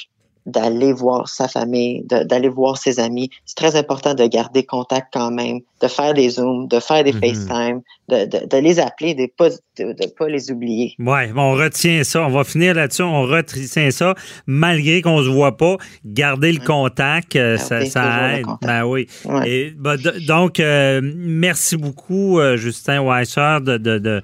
d'aller 0.49 0.93
voir 0.93 1.27
sa 1.27 1.47
famille, 1.47 2.03
d'aller 2.05 2.49
voir 2.49 2.77
ses 2.77 2.99
amis. 2.99 3.29
C'est 3.45 3.55
très 3.55 3.75
important 3.75 4.13
de 4.13 4.25
garder 4.25 4.63
contact 4.63 5.07
quand 5.13 5.31
même, 5.31 5.59
de 5.81 5.87
faire 5.87 6.13
des 6.13 6.29
Zooms, 6.31 6.67
de 6.67 6.79
faire 6.79 7.03
des 7.03 7.13
mhm. 7.13 7.21
FaceTime, 7.21 7.81
de, 8.09 8.57
les 8.57 8.79
appeler, 8.79 9.13
de 9.13 9.21
ne 9.21 9.27
pas, 9.27 9.49
de, 9.77 10.09
pas 10.17 10.27
les 10.27 10.51
oublier. 10.51 10.95
Oui, 10.99 11.19
on 11.35 11.53
retient 11.53 12.03
ça. 12.03 12.25
On 12.25 12.29
va 12.29 12.43
finir 12.43 12.73
là-dessus. 12.73 13.03
On 13.03 13.23
retient 13.23 13.91
ça. 13.91 14.15
Malgré 14.45 15.01
qu'on 15.01 15.19
ne 15.19 15.23
se 15.23 15.29
voit 15.29 15.57
pas, 15.57 15.77
garder 16.05 16.51
le 16.51 16.59
contact, 16.59 17.35
euh, 17.35 17.57
ça, 17.57 17.81
aide. 17.81 18.45
Ben 18.61 18.85
oui. 18.85 19.07
Ben, 19.25 19.97
donc, 20.27 20.59
euh, 20.59 21.01
merci 21.03 21.77
beaucoup, 21.77 22.39
euh, 22.39 22.57
Justin 22.57 23.03
Weisser, 23.03 23.59
de 23.61 24.21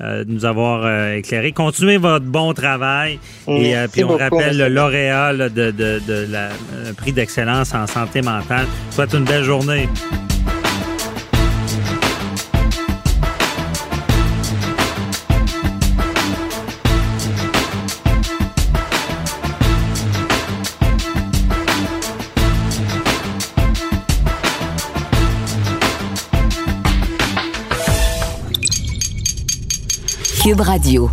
de 0.00 0.32
nous 0.32 0.44
avoir 0.44 0.82
euh, 0.84 1.16
éclairé. 1.16 1.52
Continuez 1.52 1.96
votre 1.96 2.24
bon 2.24 2.52
travail. 2.54 3.18
et 3.48 3.76
euh, 3.76 3.88
puis 3.90 4.04
on 4.04 4.16
rappelle 4.16 4.56
le 4.56 4.68
lauréat 4.68 5.32
de, 5.34 5.70
de, 5.70 6.26
la 6.30 6.48
prix 6.96 7.12
d'excellence 7.12 7.74
en 7.74 7.86
santé 7.86 8.22
mentale. 8.22 8.66
Souhaite 8.90 9.14
une 9.14 9.24
belle 9.24 9.44
journée. 9.44 9.88
Radio. 30.46 31.10